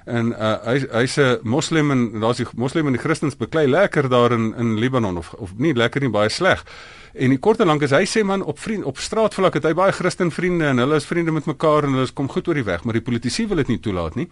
en 0.05 0.33
uh, 0.33 0.57
hy 0.65 0.79
hy's 0.91 1.19
'n 1.19 1.39
moslim 1.43 1.91
en 1.91 2.21
daar's 2.21 2.37
die 2.37 2.47
moslim 2.57 2.87
en 2.87 2.93
die 2.93 3.03
christens 3.03 3.37
beklei 3.37 3.67
lekker 3.67 4.09
daar 4.09 4.33
in 4.33 4.55
in 4.57 4.79
Libanon 4.79 5.17
of 5.17 5.35
of 5.35 5.51
nie 5.57 5.75
lekker 5.75 6.01
nie 6.01 6.11
baie 6.11 6.29
sleg 6.29 6.65
En 7.13 7.29
die 7.29 7.41
kort 7.45 7.61
en 7.61 7.69
lank 7.69 7.83
is 7.85 7.93
hy 7.93 8.07
sê 8.09 8.23
man 8.25 8.41
op 8.49 8.57
vriend 8.61 8.87
op 8.89 8.97
straatvlak 8.97 9.59
het 9.59 9.67
hy 9.69 9.75
baie 9.77 9.93
Christen 9.93 10.31
vriende 10.33 10.71
en 10.71 10.81
hulle 10.81 10.97
is 10.97 11.05
vriende 11.05 11.35
met 11.37 11.49
mekaar 11.51 11.85
en 11.85 11.99
hulle 11.99 12.13
kom 12.17 12.31
goed 12.33 12.47
oor 12.49 12.57
die 12.57 12.65
weg, 12.65 12.87
maar 12.89 12.97
die 12.97 13.05
politici 13.05 13.45
wil 13.51 13.61
dit 13.61 13.75
nie 13.75 13.81
toelaat 13.85 14.17
nie. 14.17 14.31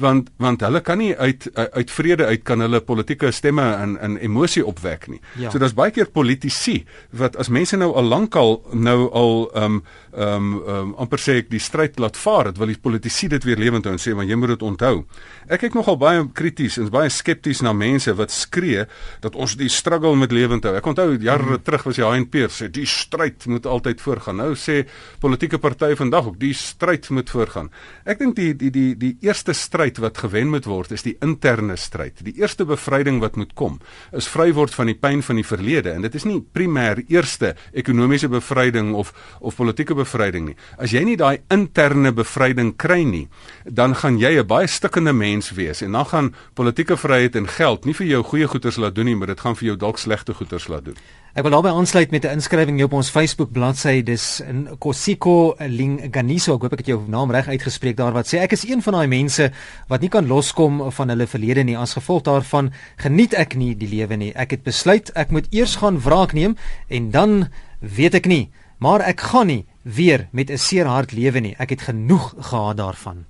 Want 0.00 0.30
want 0.40 0.62
hulle 0.64 0.80
kan 0.84 1.00
nie 1.00 1.12
uit 1.16 1.48
uit 1.54 1.90
vrede 1.90 2.26
uit 2.26 2.44
kan 2.46 2.60
hulle 2.64 2.80
politieke 2.80 3.30
stemme 3.32 3.66
in 3.82 3.96
in 4.00 4.16
emosie 4.16 4.64
opwek 4.66 5.08
nie. 5.12 5.20
Ja. 5.36 5.50
So 5.50 5.58
daar's 5.58 5.76
baie 5.76 5.92
keer 5.94 6.08
politici 6.10 6.84
wat 7.16 7.36
as 7.36 7.48
mense 7.48 7.76
nou 7.76 7.92
al 7.94 8.08
lankal 8.08 8.60
nou 8.72 9.10
al 9.10 9.50
ehm 9.54 9.64
um, 9.64 9.82
ehm 10.10 10.46
um, 10.54 10.62
um, 10.68 10.94
amper 10.98 11.20
sê 11.22 11.36
ek 11.40 11.50
die 11.52 11.60
stryd 11.62 12.00
laat 12.02 12.16
vaar, 12.18 12.50
dit 12.50 12.58
wil 12.58 12.72
die 12.72 12.78
politici 12.80 13.28
dit 13.30 13.44
weer 13.46 13.60
lewend 13.60 13.86
hou 13.86 13.94
en 13.94 14.02
sê 14.02 14.14
maar 14.16 14.26
jy 14.26 14.38
moet 14.38 14.54
dit 14.54 14.64
onthou. 14.66 15.04
Ek 15.48 15.62
kyk 15.64 15.76
nogal 15.78 15.98
baie 16.00 16.24
krities 16.34 16.78
en 16.80 16.90
baie 16.90 17.10
skepties 17.12 17.62
na 17.62 17.72
mense 17.76 18.12
wat 18.18 18.34
skree 18.34 18.86
dat 19.22 19.36
ons 19.36 19.56
die 19.60 19.70
struggle 19.70 20.16
met 20.18 20.32
lewend 20.34 20.66
hou. 20.66 20.74
Ek 20.78 20.86
onthou 20.86 21.14
jare 21.14 21.46
hmm. 21.46 21.62
terug 21.66 21.86
was 21.88 22.00
die 22.00 22.06
HNP 22.06 22.48
sê 22.50 22.70
die 22.72 22.86
stryd 22.88 23.46
moet 23.50 23.66
altyd 23.66 24.02
voorgaan. 24.02 24.40
Nou 24.42 24.54
sê 24.58 24.82
politieke 25.22 25.60
partye 25.62 25.98
vandag 25.98 26.32
ook 26.32 26.40
die 26.40 26.54
stryd 26.56 27.10
moet 27.14 27.30
voorgaan. 27.30 27.70
Ek 28.04 28.18
dink 28.22 28.36
die 28.38 28.52
die 28.54 28.70
die 28.74 28.90
die 28.98 29.14
eerste 29.26 29.54
stryd 29.56 29.89
wat 29.98 30.18
gewen 30.18 30.48
moet 30.48 30.64
word 30.64 30.92
is 30.92 31.02
die 31.02 31.16
interne 31.20 31.76
stryd. 31.76 32.22
Die 32.24 32.36
eerste 32.38 32.64
bevryding 32.64 33.20
wat 33.20 33.36
moet 33.36 33.54
kom 33.54 33.80
is 34.12 34.28
vry 34.28 34.52
word 34.52 34.74
van 34.74 34.86
die 34.86 34.94
pyn 34.94 35.22
van 35.22 35.36
die 35.36 35.46
verlede 35.46 35.92
en 35.92 36.02
dit 36.02 36.14
is 36.14 36.24
nie 36.24 36.40
primêr 36.40 37.02
eerste 37.08 37.54
ekonomiese 37.72 38.28
bevryding 38.28 38.94
of 38.94 39.12
of 39.40 39.56
politieke 39.56 39.94
bevryding 39.94 40.50
nie. 40.50 40.56
As 40.78 40.92
jy 40.92 41.04
nie 41.04 41.16
daai 41.16 41.40
interne 41.50 42.12
bevryding 42.12 42.76
kry 42.76 43.02
nie, 43.04 43.28
dan 43.64 43.94
gaan 43.94 44.18
jy 44.18 44.38
'n 44.38 44.46
baie 44.46 44.66
stikkende 44.66 45.12
mens 45.12 45.50
wees 45.50 45.82
en 45.82 45.92
dan 45.92 46.06
gaan 46.06 46.34
politieke 46.54 46.96
vryheid 46.96 47.36
en 47.36 47.48
geld 47.48 47.84
nie 47.84 47.94
vir 47.94 48.06
jou 48.06 48.22
goeie 48.22 48.46
goeders 48.46 48.76
laat 48.76 48.94
doen 48.94 49.06
nie, 49.06 49.16
maar 49.16 49.28
dit 49.28 49.40
gaan 49.40 49.56
vir 49.56 49.66
jou 49.66 49.76
dalk 49.76 49.98
slegte 49.98 50.34
goeders 50.34 50.68
laat 50.68 50.84
doen. 50.84 50.96
Ek 51.30 51.44
wil 51.46 51.52
daarbey 51.54 51.70
aansluit 51.70 52.10
met 52.10 52.24
'n 52.26 52.42
inskrywing 52.42 52.76
hier 52.76 52.88
op 52.90 52.92
ons 52.98 53.10
Facebook 53.10 53.52
bladsy. 53.52 54.02
Dis 54.02 54.40
in 54.40 54.66
Kosiko 54.78 55.54
Linganiso. 55.58 56.54
Ek 56.54 56.62
hoop 56.62 56.72
ek 56.72 56.78
het 56.78 56.86
jou 56.86 57.02
naam 57.06 57.30
reg 57.30 57.46
uitgespreek 57.46 57.96
daar 57.96 58.12
wat 58.12 58.26
sê 58.26 58.38
ek 58.42 58.52
is 58.52 58.66
een 58.66 58.82
van 58.82 58.92
daai 58.94 59.06
mense 59.06 59.52
wat 59.88 60.00
nie 60.00 60.08
kan 60.08 60.26
loskom 60.26 60.90
van 60.90 61.08
hulle 61.08 61.26
verlede 61.26 61.62
nie. 61.62 61.76
As 61.78 61.94
gevolg 61.94 62.22
daarvan 62.22 62.72
geniet 62.96 63.34
ek 63.34 63.54
nie 63.54 63.76
die 63.76 63.88
lewe 63.88 64.16
nie. 64.16 64.32
Ek 64.34 64.50
het 64.50 64.62
besluit 64.62 65.10
ek 65.14 65.30
moet 65.30 65.46
eers 65.50 65.76
gaan 65.76 66.00
wraak 66.00 66.32
neem 66.32 66.56
en 66.88 67.10
dan 67.10 67.48
weet 67.78 68.14
ek 68.14 68.26
nie, 68.26 68.50
maar 68.78 69.00
ek 69.00 69.20
gaan 69.20 69.46
nie 69.46 69.66
weer 69.84 70.26
met 70.32 70.50
'n 70.50 70.58
seer 70.58 70.86
hart 70.86 71.12
lewe 71.12 71.40
nie. 71.40 71.54
Ek 71.58 71.70
het 71.70 71.82
genoeg 71.82 72.34
gehad 72.38 72.76
daarvan. 72.76 73.29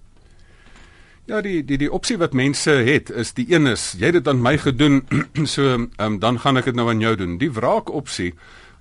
Ja, 1.31 1.39
die 1.47 1.61
die 1.63 1.77
die 1.79 1.91
opsie 1.95 2.17
wat 2.19 2.33
mense 2.35 2.73
het 2.83 3.11
is 3.15 3.29
die 3.37 3.45
een 3.53 3.71
is 3.71 3.93
jy 4.01 4.09
het 4.09 4.17
dit 4.17 4.29
aan 4.29 4.41
my 4.43 4.57
gedoen, 4.59 5.05
so 5.53 5.77
um, 5.79 6.17
dan 6.19 6.41
gaan 6.43 6.59
ek 6.59 6.67
dit 6.67 6.75
nou 6.75 6.89
aan 6.91 7.03
jou 7.05 7.13
doen. 7.21 7.37
Die 7.39 7.53
wraak 7.55 7.93
opsie 7.95 8.33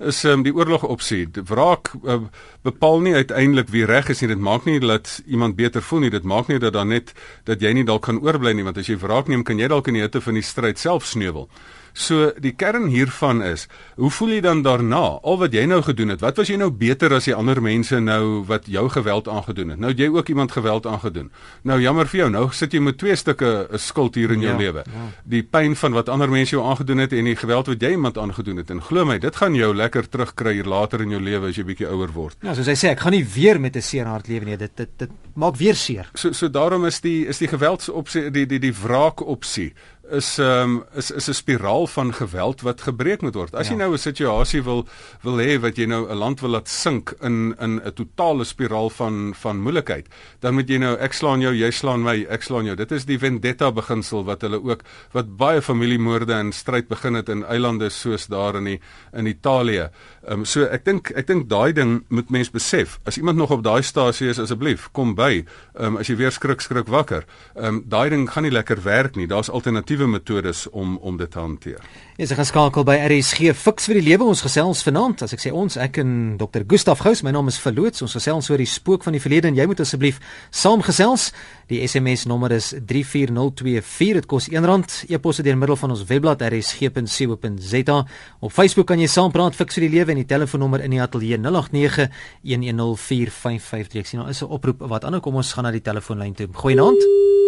is 0.01 0.23
um, 0.25 0.41
die 0.41 0.53
oorlog 0.55 0.87
opsie. 0.87 1.27
Die 1.29 1.43
wraak 1.45 1.91
uh, 2.01 2.23
bepaal 2.65 3.03
nie 3.05 3.13
uiteindelik 3.13 3.69
wie 3.69 3.85
reg 3.85 4.09
is 4.09 4.23
nie. 4.23 4.31
Dit 4.31 4.41
maak 4.41 4.65
nie 4.65 4.79
dat 4.81 5.19
iemand 5.27 5.59
beter 5.59 5.85
voel 5.85 6.07
nie. 6.07 6.09
Dit 6.15 6.25
maak 6.25 6.49
nie 6.49 6.57
dat 6.57 6.73
dan 6.73 6.89
net 6.89 7.13
dat 7.45 7.61
jy 7.61 7.75
nie 7.77 7.85
dalk 7.85 8.07
kan 8.07 8.17
oorbly 8.23 8.55
nie, 8.57 8.65
want 8.65 8.81
as 8.81 8.89
jy 8.89 8.97
wraak 8.97 9.29
neem, 9.29 9.45
kan 9.45 9.61
jy 9.61 9.69
dalk 9.69 9.91
in 9.91 9.99
die 9.99 10.05
hitte 10.07 10.23
van 10.25 10.41
die 10.41 10.45
stryd 10.49 10.81
self 10.81 11.05
sneuwel. 11.05 11.45
So 11.93 12.31
die 12.39 12.53
kern 12.53 12.87
hiervan 12.91 13.41
is, 13.45 13.67
hoe 13.95 14.11
voel 14.11 14.35
jy 14.35 14.41
dan 14.45 14.61
daarna? 14.65 15.19
Al 15.23 15.39
wat 15.41 15.53
jy 15.53 15.65
nou 15.69 15.81
gedoen 15.85 16.13
het, 16.13 16.21
wat 16.21 16.37
was 16.37 16.51
jy 16.51 16.57
nou 16.59 16.69
beter 16.71 17.13
as 17.15 17.27
die 17.29 17.35
ander 17.35 17.61
mense 17.61 17.99
nou 17.99 18.43
wat 18.49 18.69
jou 18.69 18.85
geweld 18.89 19.27
aangedoen 19.27 19.75
het? 19.75 19.79
Nou 19.79 19.93
jy 19.93 20.09
ook 20.13 20.29
iemand 20.29 20.51
geweld 20.51 20.85
aangedoen. 20.85 21.31
Nou 21.63 21.79
jammer 21.81 22.07
vir 22.07 22.23
jou, 22.23 22.29
nou 22.33 22.45
sit 22.55 22.73
jy 22.73 22.81
met 22.83 22.97
twee 22.97 23.15
stukke 23.15 23.51
eh, 23.69 23.77
skuld 23.77 24.15
hier 24.15 24.31
in 24.35 24.45
jou 24.45 24.53
ja, 24.53 24.59
lewe. 24.59 24.85
Ja. 24.85 25.07
Die 25.23 25.43
pyn 25.43 25.75
van 25.75 25.97
wat 25.97 26.09
ander 26.09 26.29
mense 26.31 26.55
jou 26.55 26.65
aangedoen 26.65 27.03
het 27.05 27.13
en 27.13 27.29
die 27.29 27.37
geweld 27.39 27.71
wat 27.73 27.81
jy 27.81 27.93
iemand 27.97 28.17
aangedoen 28.17 28.61
het. 28.63 28.73
En 28.73 28.81
glo 28.81 29.05
my, 29.05 29.19
dit 29.19 29.35
gaan 29.35 29.55
jou 29.57 29.71
lekker 29.75 30.09
terugkry 30.09 30.53
hier 30.59 30.69
later 30.69 31.03
in 31.05 31.15
jou 31.15 31.21
lewe 31.23 31.49
as 31.49 31.59
jy 31.59 31.65
bietjie 31.67 31.89
ouer 31.89 32.13
word. 32.15 32.37
Ja, 32.45 32.55
soos 32.57 32.69
hy 32.69 32.77
sê, 32.79 32.93
ek 32.93 33.03
gaan 33.05 33.15
nie 33.17 33.25
weer 33.25 33.59
met 33.59 33.75
'n 33.75 33.81
seer 33.81 34.05
hart 34.05 34.27
lewe 34.27 34.45
nie. 34.45 34.57
Dit 34.57 34.75
dit 34.77 34.89
dit 34.97 35.11
maak 35.35 35.55
weer 35.57 35.75
seer. 35.75 36.09
So 36.13 36.31
so 36.31 36.49
daarom 36.49 36.85
is 36.85 37.01
die 37.01 37.27
is 37.27 37.37
die 37.37 37.47
geweldsopsie 37.47 38.29
die 38.31 38.45
die 38.45 38.59
die 38.59 38.73
wraak 38.73 39.21
opsie 39.21 39.73
is 40.11 40.37
um, 40.39 40.83
is 40.95 41.11
is 41.11 41.29
'n 41.29 41.33
spiraal 41.33 41.87
van 41.87 42.13
geweld 42.13 42.61
wat 42.61 42.81
gebreek 42.81 43.21
moet 43.21 43.35
word. 43.35 43.55
As 43.55 43.67
ja. 43.67 43.73
jy 43.73 43.77
nou 43.79 43.93
'n 43.93 43.97
situasie 43.97 44.63
wil 44.63 44.87
wil 45.21 45.37
hê 45.37 45.59
wat 45.59 45.77
jy 45.77 45.85
nou 45.85 46.09
'n 46.09 46.17
land 46.17 46.41
wil 46.41 46.49
laat 46.49 46.67
sink 46.67 47.13
in 47.21 47.55
in 47.59 47.81
'n 47.83 47.93
totale 47.93 48.43
spiraal 48.43 48.89
van 48.89 49.33
van 49.35 49.61
moeilikheid, 49.61 50.07
dan 50.39 50.53
moet 50.53 50.69
jy 50.69 50.77
nou 50.77 50.97
ek 50.97 51.13
slaan 51.13 51.41
jou, 51.41 51.53
jy 51.53 51.71
slaan 51.71 52.03
my, 52.03 52.25
ek 52.29 52.43
slaan 52.43 52.65
jou. 52.65 52.75
Dit 52.75 52.91
is 52.91 53.05
die 53.05 53.19
vendetta 53.19 53.71
beginsel 53.71 54.23
wat 54.23 54.41
hulle 54.41 54.63
ook 54.63 54.81
wat 55.11 55.37
baie 55.37 55.61
familiemoorde 55.61 56.33
en 56.33 56.51
stryd 56.51 56.87
begin 56.87 57.13
het 57.13 57.29
in 57.29 57.43
eilande 57.43 57.89
soos 57.89 58.27
daar 58.27 58.55
in 58.55 58.63
die 58.63 58.79
in 59.13 59.27
Italië. 59.27 59.89
Ehm 60.27 60.39
um, 60.39 60.45
so 60.45 60.63
ek 60.63 60.85
dink 60.85 61.11
ek 61.15 61.27
dink 61.27 61.49
daai 61.49 61.73
ding 61.73 62.03
moet 62.09 62.29
mens 62.29 62.51
besef. 62.51 62.99
As 63.05 63.17
iemand 63.17 63.37
nog 63.37 63.51
op 63.51 63.63
daai 63.63 63.81
stasie 63.81 64.29
is, 64.29 64.39
asseblief, 64.39 64.89
kom 64.91 65.15
by. 65.15 65.45
Ehm 65.75 65.85
um, 65.85 65.97
as 65.97 66.07
jy 66.07 66.15
weer 66.15 66.31
skrik 66.31 66.61
skrik 66.61 66.87
wakker. 66.87 67.25
Ehm 67.55 67.65
um, 67.65 67.83
daai 67.85 68.09
ding 68.09 68.29
gaan 68.29 68.43
nie 68.43 68.51
lekker 68.51 68.83
werk 68.83 69.15
nie. 69.15 69.27
Daar's 69.27 69.49
alternatiewe 69.49 69.98
effektiewe 69.99 70.07
metodes 70.07 70.69
om 70.69 70.97
om 70.97 71.17
dit 71.17 71.31
te 71.31 71.39
hanteer. 71.39 71.81
Ons 72.19 72.33
gaan 72.35 72.45
skakel 72.47 72.83
by 72.83 72.95
RSG 73.07 73.53
Fix 73.55 73.87
vir 73.87 73.99
die 73.99 74.05
lewe 74.09 74.25
ons 74.27 74.41
gesels 74.43 74.81
vanaand. 74.83 75.23
As 75.23 75.33
ek 75.33 75.41
sê 75.43 75.51
ons, 75.55 75.77
ek 75.79 75.99
en 76.01 76.37
Dr. 76.39 76.65
Gustaf 76.67 76.99
Gous, 77.03 77.23
my 77.23 77.31
naam 77.31 77.47
is 77.47 77.59
Verloots. 77.59 78.03
Ons 78.03 78.15
gesels 78.17 78.49
oor 78.49 78.59
die 78.59 78.67
spook 78.67 79.03
van 79.03 79.15
die 79.15 79.21
verlede 79.23 79.47
en 79.47 79.55
jy 79.55 79.65
moet 79.69 79.79
asseblief 79.79 80.19
saamgesels. 80.51 81.29
Die 81.71 81.79
SMS 81.87 82.25
nommer 82.27 82.51
is 82.55 82.73
34024. 82.73 84.19
Dit 84.19 84.27
kos 84.27 84.49
R1. 84.51 84.85
E-pos 85.09 85.41
deur 85.45 85.59
middel 85.59 85.79
van 85.79 85.95
ons 85.95 86.05
webblad 86.09 86.43
rsg.co.za. 86.49 87.97
Op 88.39 88.55
Facebook 88.55 88.89
kan 88.91 88.99
jy 88.99 89.09
saampraat 89.11 89.55
Fix 89.55 89.79
vir 89.79 89.87
die 89.87 89.93
lewe 89.97 90.15
en 90.15 90.23
die 90.23 90.29
telefoonnommer 90.29 90.83
in 90.83 90.95
die 90.95 91.03
ateljee 91.03 91.39
089 91.39 92.09
1104553. 92.43 94.03
Ek 94.03 94.11
sien 94.11 94.23
nou 94.23 94.29
is 94.29 94.43
'n 94.43 94.51
oproep 94.51 94.83
wat 94.91 95.03
ander 95.03 95.21
kom 95.21 95.35
ons 95.35 95.53
gaan 95.53 95.63
na 95.63 95.71
die 95.71 95.83
telefoonlyn 95.83 96.35
toe. 96.35 96.47
Goeienaand. 96.51 97.38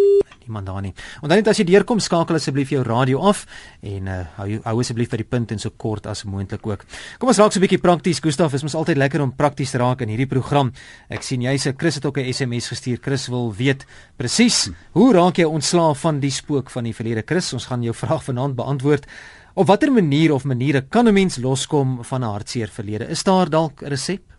Mm 0.46 0.52
iemand 0.52 0.68
daar 0.68 0.82
nie. 0.84 0.92
Onthou 1.22 1.38
net 1.40 1.50
as 1.52 1.60
jy 1.62 1.66
deurkom 1.70 2.02
skakel 2.04 2.38
asseblief 2.38 2.74
jou 2.74 2.82
radio 2.86 3.22
af 3.30 3.44
en 3.88 4.10
uh, 4.12 4.20
hou 4.38 4.48
hou 4.66 4.76
asseblief 4.84 5.12
by 5.14 5.22
die 5.22 5.28
punt 5.28 5.54
en 5.56 5.62
so 5.62 5.74
kort 5.78 6.08
as 6.12 6.26
moontlik 6.28 6.66
ook. 6.68 6.86
Kom 7.22 7.32
ons 7.32 7.40
raak 7.42 7.54
so 7.54 7.60
'n 7.60 7.66
bietjie 7.66 7.82
prakties. 7.82 8.20
Gustaf, 8.22 8.54
is 8.54 8.64
mos 8.64 8.76
altyd 8.76 8.98
lekker 8.98 9.22
om 9.22 9.32
prakties 9.32 9.72
te 9.72 9.78
raak 9.78 10.02
in 10.02 10.10
hierdie 10.10 10.30
program. 10.30 10.72
Ek 11.10 11.24
sien 11.24 11.42
jy 11.42 11.58
se 11.58 11.74
Chris 11.78 11.96
het 11.96 12.06
ook 12.06 12.18
'n 12.18 12.34
SMS 12.34 12.68
gestuur. 12.68 13.00
Chris 13.02 13.28
wil 13.28 13.54
weet 13.54 13.86
presies 14.18 14.70
hoe 14.94 15.14
raak 15.14 15.38
jy 15.38 15.46
ontslaaf 15.46 16.00
van 16.00 16.20
die 16.20 16.32
spook 16.32 16.70
van 16.70 16.84
die 16.84 16.94
verlede? 16.94 17.24
Chris, 17.26 17.54
ons 17.54 17.66
gaan 17.66 17.84
jou 17.84 17.94
vraag 18.04 18.24
vanaand 18.24 18.56
beantwoord. 18.56 19.06
Op 19.54 19.68
watter 19.68 19.92
manier 19.92 20.34
of 20.34 20.44
maniere 20.44 20.82
kan 20.82 21.08
'n 21.08 21.14
mens 21.14 21.38
loskom 21.38 22.04
van 22.04 22.22
'n 22.22 22.32
hartseer 22.32 22.70
verlede? 22.70 23.10
Is 23.10 23.24
daar 23.24 23.50
dalk 23.50 23.82
'n 23.82 23.88
resep? 23.88 24.31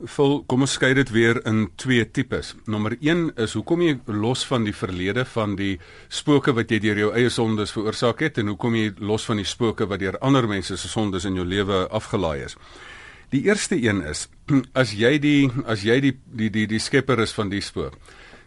Vol, 0.00 0.38
kom 0.48 0.62
ons 0.64 0.74
skei 0.78 0.94
dit 0.96 1.10
weer 1.12 1.42
in 1.44 1.66
twee 1.76 2.06
tipes. 2.08 2.54
Nommer 2.72 2.94
1 3.04 3.34
is 3.44 3.52
hoekom 3.58 3.82
jy 3.84 3.98
los 4.08 4.46
van 4.48 4.64
die 4.64 4.72
verlede 4.72 5.26
van 5.28 5.58
die 5.58 5.74
spooke 6.08 6.54
wat 6.56 6.72
jy 6.72 6.78
deur 6.80 7.00
jou 7.02 7.10
eie 7.12 7.28
sondes 7.28 7.74
veroorsaak 7.76 8.22
het 8.24 8.40
en 8.40 8.48
hoekom 8.54 8.78
jy 8.78 8.94
los 9.04 9.28
van 9.28 9.42
die 9.42 9.44
spooke 9.44 9.84
wat 9.90 10.00
deur 10.00 10.16
ander 10.24 10.48
mense 10.48 10.78
se 10.80 10.88
sondes 10.88 11.28
in 11.28 11.36
jou 11.36 11.44
lewe 11.44 11.82
afgelaai 11.92 12.46
is. 12.46 12.56
Die 13.34 13.42
eerste 13.44 13.76
een 13.76 14.00
is 14.08 14.24
as 14.80 14.96
jy 14.96 15.18
die 15.20 15.50
as 15.68 15.84
jy 15.84 16.00
die 16.00 16.16
die 16.16 16.48
die 16.48 16.66
die 16.70 16.80
skepper 16.80 17.20
is 17.20 17.36
van 17.36 17.52
die 17.52 17.60
spook. 17.60 17.98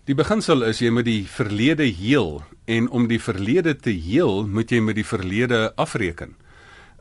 Die 0.10 0.18
beginsel 0.18 0.66
is 0.66 0.82
jy 0.82 0.90
moet 0.90 1.06
die 1.06 1.22
verlede 1.30 1.86
heel 1.86 2.42
en 2.66 2.90
om 2.90 3.06
die 3.08 3.22
verlede 3.22 3.76
te 3.78 3.94
heel, 3.94 4.48
moet 4.48 4.74
jy 4.74 4.82
met 4.82 4.98
die 4.98 5.06
verlede 5.06 5.70
afreken. 5.78 6.34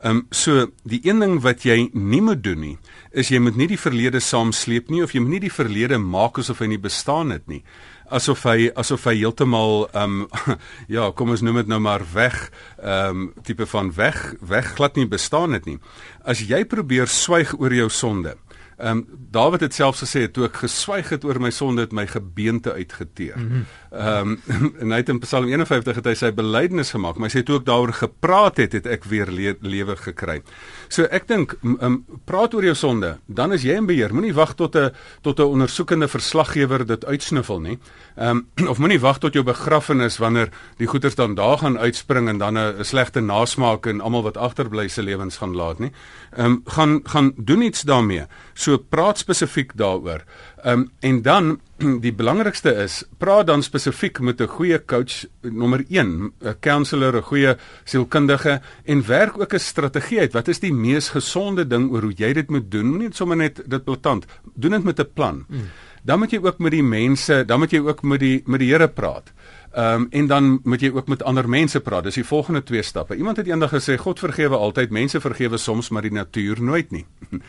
Ehm 0.03 0.17
um, 0.17 0.25
so 0.35 0.67
die 0.83 0.99
een 1.07 1.21
ding 1.23 1.37
wat 1.39 1.63
jy 1.63 1.87
nie 1.95 2.19
moet 2.21 2.41
doen 2.43 2.59
nie, 2.59 2.77
is 3.15 3.29
jy 3.31 3.39
moet 3.39 3.55
nie 3.55 3.69
die 3.71 3.79
verlede 3.79 4.19
saamsleep 4.19 4.89
nie 4.91 4.99
of 5.03 5.13
jy 5.15 5.21
moet 5.23 5.37
nie 5.37 5.45
die 5.45 5.53
verlede 5.53 5.95
maak 5.95 6.41
asof 6.41 6.59
hy 6.59 6.67
nie 6.73 6.79
bestaan 6.81 7.31
het 7.31 7.45
nie. 7.47 7.61
Asof 8.11 8.43
hy 8.43 8.67
asof 8.75 9.07
hy 9.07 9.13
heeltemal 9.21 9.85
ehm 9.93 10.25
um, 10.25 10.57
ja, 10.95 11.07
kom 11.15 11.31
ons 11.31 11.43
noem 11.47 11.61
dit 11.61 11.71
nou 11.71 11.79
maar 11.87 12.03
weg 12.11 12.35
ehm 12.81 13.21
um, 13.23 13.29
tipe 13.47 13.63
van 13.75 13.93
weg 13.95 14.19
weg 14.43 14.73
glad 14.75 14.99
nie 14.99 15.07
bestaan 15.07 15.55
het 15.55 15.71
nie. 15.71 15.79
As 16.27 16.43
jy 16.43 16.65
probeer 16.67 17.07
swyg 17.07 17.55
oor 17.55 17.71
jou 17.71 17.87
sonde, 17.87 18.35
Ehm 18.83 18.97
um, 18.97 19.21
Dawid 19.33 19.63
het 19.65 19.73
self 19.73 19.97
gesê 20.03 20.27
toe 20.29 20.43
ek 20.45 20.59
geswyg 20.61 21.09
het 21.09 21.23
oor 21.25 21.39
my 21.41 21.49
sonde 21.49 21.81
het 21.81 21.93
my 21.95 22.03
gebeente 22.07 22.73
uitgeteer. 22.73 23.37
Mhm. 23.39 23.63
Ehm 23.91 24.27
mm 24.27 24.39
um, 24.53 24.75
en 24.79 24.91
hy 24.91 24.99
het 25.01 25.09
in 25.09 25.19
Psalm 25.23 25.47
51 25.47 25.95
het 25.95 26.09
hy 26.11 26.15
sy 26.19 26.31
belydenis 26.35 26.91
gemaak, 26.93 27.17
maar 27.17 27.31
hy 27.31 27.39
sê 27.39 27.43
toe 27.47 27.61
ek 27.61 27.65
daaroor 27.69 27.93
gepraat 27.97 28.59
het, 28.61 28.75
het 28.77 28.89
ek 28.97 29.07
weer 29.09 29.31
le 29.31 29.55
lewe 29.61 29.95
gekry. 29.95 30.41
So 30.87 31.03
ek 31.03 31.27
dink 31.27 31.55
um, 31.63 32.05
praat 32.25 32.53
oor 32.53 32.63
jou 32.63 32.75
sonde, 32.75 33.17
dan 33.27 33.53
is 33.53 33.63
jy 33.63 33.77
in 33.77 33.87
beheer. 33.89 34.13
Moenie 34.13 34.33
wag 34.33 34.55
tot 34.55 34.75
'n 34.75 34.91
tot 35.21 35.39
'n 35.39 35.43
ondersoekende 35.43 36.07
verslaggewer 36.07 36.85
dit 36.85 37.05
uitsniffel 37.05 37.59
nie. 37.59 37.79
Ehm 38.15 38.43
um, 38.57 38.67
of 38.71 38.77
moenie 38.77 38.99
wag 38.99 39.19
tot 39.19 39.33
jou 39.33 39.43
begrafnis 39.43 40.17
wanneer 40.17 40.49
die 40.77 40.87
goeters 40.87 41.15
dan 41.15 41.35
daar 41.35 41.57
gaan 41.57 41.77
uitspring 41.77 42.29
en 42.29 42.37
dan 42.37 42.57
'n 42.57 42.83
slegte 42.83 43.21
nasmaak 43.21 43.85
en 43.85 44.01
almal 44.01 44.23
wat 44.23 44.37
agterbly 44.37 44.87
se 44.87 45.03
lewens 45.03 45.37
gaan 45.37 45.55
laat 45.55 45.79
nie. 45.79 45.91
Ehm 46.35 46.45
um, 46.45 46.61
gaan 46.65 47.01
gaan 47.03 47.33
doen 47.37 47.61
iets 47.61 47.81
daarmee. 47.81 48.25
So 48.53 48.77
praat 48.77 49.17
spesifiek 49.17 49.71
daaroor. 49.75 50.23
Ehm 50.63 50.79
um, 50.79 50.91
en 50.99 51.21
dan 51.21 51.59
die 52.05 52.13
belangrikste 52.15 52.71
is 52.83 53.01
praat 53.19 53.47
dan 53.47 53.63
spesifiek 53.63 54.19
met 54.19 54.41
'n 54.41 54.47
goeie 54.47 54.79
coach 54.85 55.25
nommer 55.41 55.83
1, 55.89 56.31
'n 56.39 56.55
counselor, 56.59 57.17
'n 57.17 57.21
goeie 57.21 57.57
sielkundige 57.83 58.61
en 58.85 59.05
werk 59.05 59.39
ook 59.39 59.53
'n 59.53 59.59
strategie 59.59 60.19
uit. 60.19 60.33
Wat 60.33 60.47
is 60.47 60.59
die 60.59 60.73
mees 60.73 61.09
gesonde 61.09 61.67
ding 61.67 61.91
oor 61.91 62.01
hoe 62.01 62.13
jy 62.15 62.33
dit 62.33 62.49
moet 62.49 62.71
doen? 62.71 62.85
Moenie 62.85 63.09
sommer 63.11 63.37
net 63.37 63.61
dit 63.65 63.83
platant. 63.83 64.25
Doen 64.55 64.71
dit 64.71 64.83
met 64.83 64.99
'n 64.99 65.13
plan. 65.13 65.45
Mm. 65.47 65.61
Dan 66.03 66.19
moet 66.19 66.31
jy 66.31 66.39
ook 66.43 66.57
met 66.59 66.71
die 66.71 66.83
mense, 66.83 67.43
dan 67.45 67.59
moet 67.59 67.71
jy 67.71 67.79
ook 67.79 68.01
met 68.01 68.19
die 68.19 68.43
met 68.45 68.59
die 68.59 68.69
Here 68.69 68.87
praat. 68.87 69.33
Ehm 69.73 70.01
um, 70.01 70.07
en 70.09 70.27
dan 70.27 70.59
moet 70.63 70.81
jy 70.81 70.91
ook 70.93 71.07
met 71.07 71.23
ander 71.23 71.49
mense 71.49 71.79
praat. 71.81 72.03
Dis 72.03 72.19
die 72.19 72.25
volgende 72.25 72.63
twee 72.63 72.81
stappe. 72.81 73.15
Iemand 73.15 73.37
het 73.37 73.47
eendag 73.47 73.71
gesê 73.73 73.95
God 73.97 74.19
vergewe 74.19 74.55
altyd, 74.55 74.91
mense 74.93 75.21
vergewe 75.21 75.57
soms, 75.57 75.89
maar 75.89 76.05
die 76.05 76.11
natuur 76.13 76.61
nooit 76.61 76.91
nie. 76.91 77.05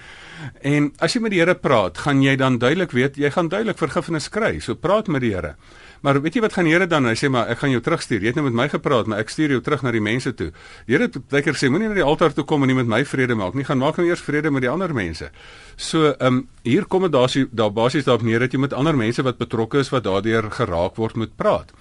en 0.72 0.92
as 1.04 1.12
jy 1.12 1.20
met 1.20 1.34
die 1.34 1.42
Here 1.42 1.54
praat, 1.54 1.98
gaan 1.98 2.22
jy 2.22 2.36
dan 2.40 2.56
duidelik 2.58 2.94
weet, 2.96 3.16
jy 3.20 3.28
gaan 3.30 3.48
duidelik 3.48 3.76
vergifnis 3.78 4.28
kry. 4.32 4.56
So 4.60 4.74
praat 4.74 5.10
met 5.12 5.20
die 5.20 5.34
Here. 5.34 5.56
Maar 6.00 6.22
weet 6.24 6.38
jy 6.38 6.40
wat 6.40 6.52
gaan 6.56 6.64
die 6.64 6.72
Here 6.72 6.86
dan? 6.86 7.04
Hy 7.04 7.12
sê 7.16 7.28
maar 7.28 7.52
ek 7.52 7.60
gaan 7.60 7.74
jou 7.74 7.82
terugstuur. 7.84 8.22
Jy 8.24 8.32
het 8.32 8.38
nou 8.40 8.46
met 8.46 8.56
my 8.56 8.66
gepraat, 8.72 9.06
maar 9.08 9.20
ek 9.20 9.28
stuur 9.32 9.52
jou 9.58 9.60
terug 9.64 9.84
na 9.84 9.92
die 9.92 10.02
mense 10.04 10.32
toe. 10.32 10.48
Die 10.88 10.96
Here 10.96 11.10
het 11.10 11.18
baie 11.28 11.44
keer 11.44 11.60
sê 11.60 11.68
moenie 11.68 11.90
na 11.92 11.98
die 11.98 12.06
altaar 12.06 12.32
toe 12.32 12.46
kom 12.48 12.64
en 12.64 12.72
nie 12.72 12.78
met 12.78 12.88
my 12.88 13.02
vrede 13.04 13.36
maak 13.36 13.52
nie. 13.52 13.66
Gaan 13.68 13.82
maak 13.82 14.00
nou 14.00 14.08
eers 14.08 14.24
vrede 14.24 14.48
met 14.52 14.64
die 14.64 14.72
ander 14.72 14.96
mense. 14.96 15.28
So, 15.76 16.14
ehm 16.14 16.40
um, 16.40 16.40
hier 16.64 16.88
kom 16.88 17.04
dit 17.04 17.12
daar 17.12 17.28
daar 17.52 17.72
basies 17.72 18.08
daarop 18.08 18.24
neer 18.24 18.40
dat 18.40 18.56
jy 18.56 18.64
met 18.64 18.72
ander 18.72 18.96
mense 18.96 19.22
wat 19.22 19.36
betrokke 19.36 19.84
is 19.84 19.92
wat 19.92 20.08
daardeur 20.08 20.48
geraak 20.48 20.96
word 20.96 21.20
moet 21.20 21.36
praat. 21.36 21.76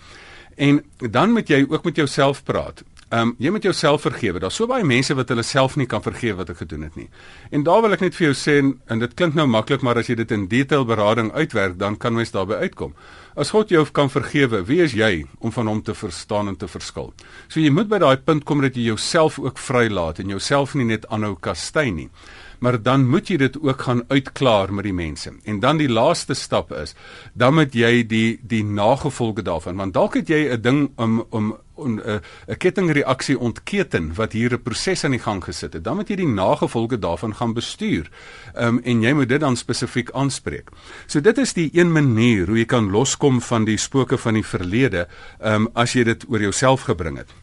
En 0.56 0.84
dan 0.98 1.32
moet 1.32 1.50
jy 1.50 1.66
ook 1.70 1.84
met 1.84 1.96
jouself 1.96 2.44
praat. 2.44 2.84
Ehm 3.14 3.28
um, 3.28 3.36
jy 3.38 3.52
moet 3.54 3.64
jouself 3.64 4.02
vergewe. 4.02 4.40
Daar's 4.40 4.56
so 4.58 4.66
baie 4.68 4.84
mense 4.84 5.14
wat 5.14 5.30
hulle 5.30 5.44
self 5.46 5.76
nie 5.78 5.86
kan 5.86 6.02
vergewe 6.02 6.40
wat 6.40 6.50
ek 6.50 6.64
gedoen 6.64 6.82
het 6.88 6.96
nie. 6.98 7.10
En 7.52 7.64
daar 7.64 7.82
wil 7.86 7.94
ek 7.94 8.02
net 8.02 8.16
vir 8.18 8.32
jou 8.32 8.38
sê 8.38 8.56
en, 8.62 8.72
en 8.90 9.04
dit 9.04 9.14
klink 9.14 9.36
nou 9.38 9.46
maklik, 9.46 9.84
maar 9.86 10.00
as 10.02 10.10
jy 10.10 10.16
dit 10.18 10.32
in 10.34 10.48
detail 10.50 10.86
berading 10.90 11.30
uitwerk, 11.34 11.78
dan 11.78 11.98
kan 11.98 12.16
mens 12.18 12.34
daarby 12.34 12.58
uitkom. 12.66 12.96
As 13.38 13.54
God 13.54 13.70
jou 13.70 13.86
kan 13.86 14.10
vergewe, 14.10 14.64
wie 14.66 14.82
is 14.82 14.96
jy 14.98 15.28
om 15.40 15.54
van 15.54 15.70
hom 15.70 15.84
te 15.86 15.94
verstaan 15.94 16.50
en 16.50 16.58
te 16.58 16.68
verskil? 16.68 17.14
So 17.50 17.62
jy 17.62 17.70
moet 17.70 17.92
by 17.92 18.02
daai 18.02 18.18
punt 18.18 18.48
kom 18.50 18.66
dat 18.66 18.76
jy 18.76 18.90
jouself 18.90 19.38
ook 19.40 19.62
vrylaat 19.62 20.20
en 20.20 20.34
jouself 20.34 20.74
nie 20.74 20.90
net 20.90 21.06
aanhou 21.14 21.36
kastei 21.38 21.92
nie 21.92 22.10
maar 22.64 22.80
dan 22.82 23.04
moet 23.10 23.28
jy 23.28 23.38
dit 23.42 23.58
ook 23.60 23.82
gaan 23.82 24.04
uitklaar 24.08 24.72
met 24.74 24.88
die 24.88 24.96
mense. 24.96 25.34
En 25.44 25.60
dan 25.60 25.78
die 25.82 25.90
laaste 25.92 26.34
stap 26.34 26.72
is 26.72 26.96
dan 27.34 27.58
moet 27.60 27.76
jy 27.76 28.06
die 28.08 28.40
die 28.42 28.64
nagevolge 28.64 29.44
daarvan 29.44 29.76
want 29.82 29.94
dalk 29.94 30.16
het 30.16 30.32
jy 30.32 30.48
'n 30.48 30.62
ding 30.62 30.92
om 30.96 31.26
om 31.30 31.54
'n 31.76 32.00
'n 32.48 32.58
kettingreaksie 32.58 33.40
ontketen 33.40 34.14
wat 34.16 34.32
hier 34.32 34.54
'n 34.54 34.62
proses 34.62 35.04
aan 35.04 35.12
die 35.12 35.20
gang 35.20 35.44
gesit 35.44 35.74
het. 35.74 35.84
Dan 35.84 35.96
moet 35.96 36.10
jy 36.10 36.16
die 36.16 36.28
nagevolge 36.28 37.00
daarvan 37.00 37.36
gaan 37.36 37.54
bestuur. 37.54 38.10
Ehm 38.54 38.68
um, 38.68 38.80
en 38.84 39.02
jy 39.02 39.14
moet 39.14 39.30
dit 39.30 39.40
dan 39.40 39.58
spesifiek 39.58 40.12
aanspreek. 40.12 40.70
So 41.08 41.22
dit 41.22 41.38
is 41.38 41.54
die 41.54 41.70
een 41.74 41.92
manier 41.92 42.48
hoe 42.48 42.58
jy 42.58 42.66
kan 42.66 42.92
loskom 42.92 43.42
van 43.42 43.66
die 43.66 43.78
spooke 43.78 44.18
van 44.18 44.34
die 44.34 44.46
verlede, 44.46 45.08
ehm 45.40 45.54
um, 45.54 45.70
as 45.74 45.94
jy 45.94 46.04
dit 46.04 46.26
oor 46.30 46.42
jouself 46.42 46.82
gebring 46.82 47.18
het. 47.18 47.34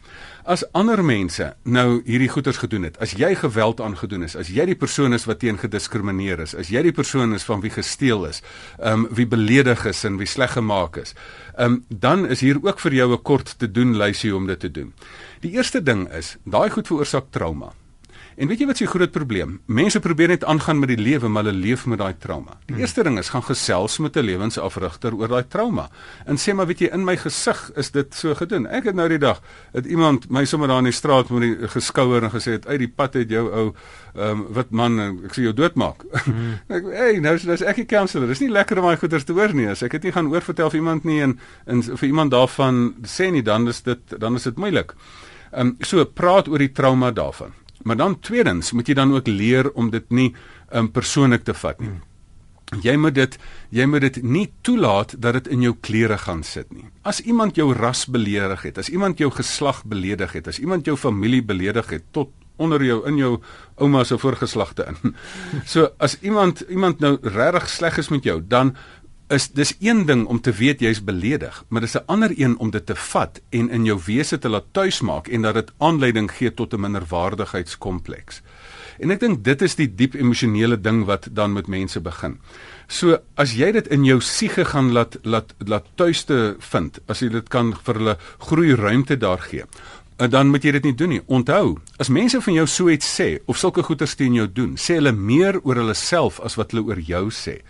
As 0.45 0.65
ander 0.73 1.03
mense 1.05 1.55
nou 1.69 2.01
hierdie 2.07 2.29
goeters 2.33 2.61
gedoen 2.63 2.87
het, 2.89 2.97
as 3.05 3.13
jy 3.19 3.35
geweld 3.37 3.81
aangedoen 3.81 4.25
is, 4.25 4.37
as 4.37 4.49
jy 4.49 4.65
die 4.71 4.79
persoon 4.79 5.13
is 5.13 5.27
wat 5.29 5.43
teen 5.43 5.59
gediskrimineer 5.61 6.41
is, 6.47 6.55
as 6.57 6.71
jy 6.73 6.83
die 6.87 6.95
persoon 6.97 7.35
is 7.37 7.45
van 7.45 7.61
wie 7.61 7.73
gesteel 7.75 8.25
is, 8.29 8.41
ehm 8.79 9.05
um, 9.05 9.09
wie 9.17 9.27
beledig 9.27 9.85
is 9.91 10.05
en 10.05 10.17
wie 10.21 10.29
sleg 10.29 10.57
gemaak 10.57 10.97
is, 11.03 11.15
ehm 11.57 11.81
um, 11.81 11.85
dan 11.89 12.25
is 12.27 12.41
hier 12.41 12.57
ook 12.63 12.81
vir 12.81 12.95
jou 12.95 13.13
'n 13.13 13.23
kort 13.23 13.59
te 13.59 13.71
doen 13.71 13.97
lysie 13.97 14.35
om 14.37 14.47
dit 14.47 14.61
te 14.61 14.71
doen. 14.71 14.95
Die 15.41 15.53
eerste 15.53 15.83
ding 15.83 16.09
is, 16.13 16.37
daai 16.45 16.71
goed 16.71 16.87
veroorsaak 16.87 17.31
trauma. 17.31 17.73
En 18.41 18.49
weet 18.49 18.63
jy 18.63 18.67
wat 18.71 18.79
se 18.81 18.87
groot 18.89 19.11
probleem? 19.13 19.59
Mense 19.69 20.01
probeer 20.01 20.31
net 20.33 20.45
aangaan 20.49 20.79
met 20.81 20.89
die 20.89 20.97
lewe, 20.97 21.29
maar 21.29 21.45
hulle 21.45 21.61
leef 21.61 21.83
met 21.91 21.99
daai 22.01 22.15
trauma. 22.17 22.55
Die 22.65 22.73
hmm. 22.73 22.81
eerste 22.81 23.03
ding 23.05 23.19
is 23.21 23.29
gaan 23.35 23.45
gesels 23.45 23.99
met 24.01 24.17
'n 24.17 24.25
lewensafrigter 24.25 25.13
oor 25.15 25.29
daai 25.29 25.45
trauma. 25.49 25.91
En 26.25 26.41
sê 26.41 26.55
maar 26.57 26.67
weet 26.67 26.81
jy 26.81 26.89
in 26.89 27.05
my 27.05 27.17
gesig 27.21 27.71
is 27.77 27.91
dit 27.91 28.15
so 28.15 28.35
gedoen. 28.35 28.67
Ek 28.67 28.85
het 28.85 28.95
nou 28.95 29.09
die 29.09 29.19
dag 29.19 29.43
het 29.73 29.85
iemand 29.85 30.31
my 30.31 30.45
sommer 30.45 30.69
daar 30.69 30.79
in 30.79 30.89
die 30.89 30.93
straat 30.93 31.29
met 31.29 31.43
die 31.43 31.69
geskouer 31.69 32.25
en 32.25 32.31
gesê 32.31 32.57
het 32.57 32.67
uit 32.67 32.79
die 32.79 32.89
pad 32.89 33.15
het 33.15 33.29
jou 33.29 33.45
ou 33.53 33.75
ehm 34.15 34.31
um, 34.31 34.47
wat 34.55 34.71
man 34.71 34.99
ek 35.01 35.37
sê 35.37 35.43
jou 35.43 35.53
doodmaak. 35.53 36.01
Hmm. 36.25 36.57
ek 36.77 36.85
hey, 36.97 37.21
nou 37.21 37.35
is 37.35 37.45
nou 37.45 37.55
is 37.55 37.63
ek 37.63 37.79
'n 37.79 37.87
counselor. 37.87 38.29
Dis 38.29 38.41
nie 38.41 38.51
lekker 38.51 38.79
om 38.79 38.85
daai 38.85 38.97
goeters 38.97 39.25
te 39.25 39.33
hoor 39.33 39.53
nie. 39.53 39.69
As 39.69 39.83
ek 39.83 39.91
dit 39.91 40.03
nie 40.03 40.13
gaan 40.13 40.33
oorvertel 40.33 40.71
vir 40.71 40.81
iemand 40.81 41.05
nie 41.05 41.21
en 41.21 41.39
en 41.67 41.83
vir 41.83 42.09
iemand 42.09 42.31
daarvan 42.31 42.95
sê 43.05 43.31
nie 43.31 43.43
dan 43.43 43.69
is 43.69 43.83
dit 43.83 44.01
dan 44.19 44.35
is 44.35 44.43
dit 44.43 44.57
moeilik. 44.57 44.95
Ehm 45.53 45.67
um, 45.67 45.77
so 45.81 46.05
praat 46.05 46.49
oor 46.49 46.59
die 46.59 46.73
trauma 46.73 47.11
daarvan. 47.11 47.53
Maar 47.83 47.97
dan 47.97 48.21
tweedens 48.21 48.73
moet 48.73 48.89
jy 48.89 48.95
dan 48.95 49.15
ook 49.15 49.27
leer 49.27 49.71
om 49.73 49.91
dit 49.91 50.11
nie 50.11 50.31
um, 50.73 50.91
persoonlik 50.93 51.45
te 51.45 51.55
vat 51.55 51.81
nie. 51.81 51.97
Jy 52.79 52.95
moet 53.03 53.15
dit 53.15 53.39
jy 53.75 53.87
moet 53.91 54.05
dit 54.05 54.21
nie 54.23 54.47
toelaat 54.63 55.17
dat 55.19 55.41
dit 55.41 55.49
in 55.57 55.65
jou 55.67 55.73
klere 55.83 56.19
gaan 56.19 56.45
sit 56.47 56.71
nie. 56.71 56.87
As 57.03 57.19
iemand 57.21 57.59
jou 57.59 57.73
ras 57.75 58.05
beledig 58.07 58.63
het, 58.69 58.79
as 58.79 58.91
iemand 58.93 59.19
jou 59.19 59.31
geslag 59.35 59.83
beledig 59.85 60.37
het, 60.39 60.49
as 60.49 60.61
iemand 60.63 60.87
jou 60.87 60.97
familie 60.97 61.43
beledig 61.43 61.91
het 61.91 62.07
tot 62.15 62.31
onder 62.61 62.83
jou 62.85 63.01
in 63.09 63.17
jou 63.17 63.33
ouma 63.81 64.05
se 64.05 64.19
voorgeslagte 64.21 64.87
in. 64.93 65.15
So 65.73 65.89
as 65.99 66.19
iemand 66.21 66.61
iemand 66.69 67.01
nou 67.01 67.17
regtig 67.23 67.69
sleg 67.69 67.99
is 67.99 68.11
met 68.13 68.25
jou, 68.25 68.41
dan 68.47 68.77
is 69.31 69.51
dis 69.55 69.75
een 69.79 70.07
ding 70.07 70.27
om 70.27 70.41
te 70.41 70.53
weet 70.53 70.81
jy's 70.81 71.05
beledig, 71.05 71.65
maar 71.69 71.81
dis 71.81 71.97
'n 71.97 72.07
ander 72.07 72.33
een 72.37 72.59
om 72.59 72.71
dit 72.71 72.87
te 72.87 72.95
vat 72.95 73.41
en 73.51 73.71
in 73.71 73.85
jou 73.85 74.01
wese 74.07 74.39
te 74.39 74.49
laat 74.49 74.65
tuismaak 74.73 75.29
en 75.29 75.43
dat 75.43 75.55
dit 75.55 75.71
aanleiding 75.79 76.31
gee 76.33 76.55
tot 76.55 76.75
'n 76.75 76.81
minderwaardigheidskompleks. 76.81 78.43
En 78.99 79.11
ek 79.11 79.21
dink 79.21 79.45
dit 79.45 79.63
is 79.63 79.75
die 79.75 79.95
diep 79.95 80.15
emosionele 80.15 80.81
ding 80.81 81.05
wat 81.05 81.29
dan 81.33 81.53
met 81.53 81.67
mense 81.67 82.01
begin. 82.01 82.39
So 82.87 83.19
as 83.35 83.53
jy 83.53 83.73
dit 83.73 83.87
in 83.87 84.05
jou 84.05 84.21
siege 84.21 84.65
gaan 84.65 84.93
laat 84.93 85.19
laat 85.23 85.55
laat 85.59 85.87
tuiste 85.95 86.57
vind, 86.59 86.99
as 87.07 87.21
jy 87.21 87.29
dit 87.29 87.49
kan 87.49 87.75
vir 87.85 87.95
hulle 87.95 88.17
groei 88.39 88.75
ruimte 88.75 89.17
daar 89.17 89.41
gee, 89.41 89.65
dan 90.29 90.51
moet 90.53 90.65
jy 90.65 90.73
dit 90.73 90.85
nie 90.85 90.95
doen 90.95 91.09
nie. 91.09 91.23
Onthou, 91.27 91.79
as 91.99 92.09
mense 92.09 92.41
van 92.41 92.55
jou 92.55 92.67
so 92.67 92.89
iets 92.89 93.09
sê 93.21 93.39
of 93.47 93.57
sulke 93.57 93.83
goeters 93.83 94.15
teen 94.15 94.35
jou 94.35 94.47
doen, 94.53 94.77
sê 94.77 94.99
hulle 94.99 95.13
meer 95.13 95.61
oor 95.63 95.77
hulle 95.81 95.95
self 95.95 96.41
as 96.45 96.59
wat 96.61 96.73
hulle 96.75 96.85
oor 96.85 97.01
jou 97.01 97.31
sê. 97.31 97.61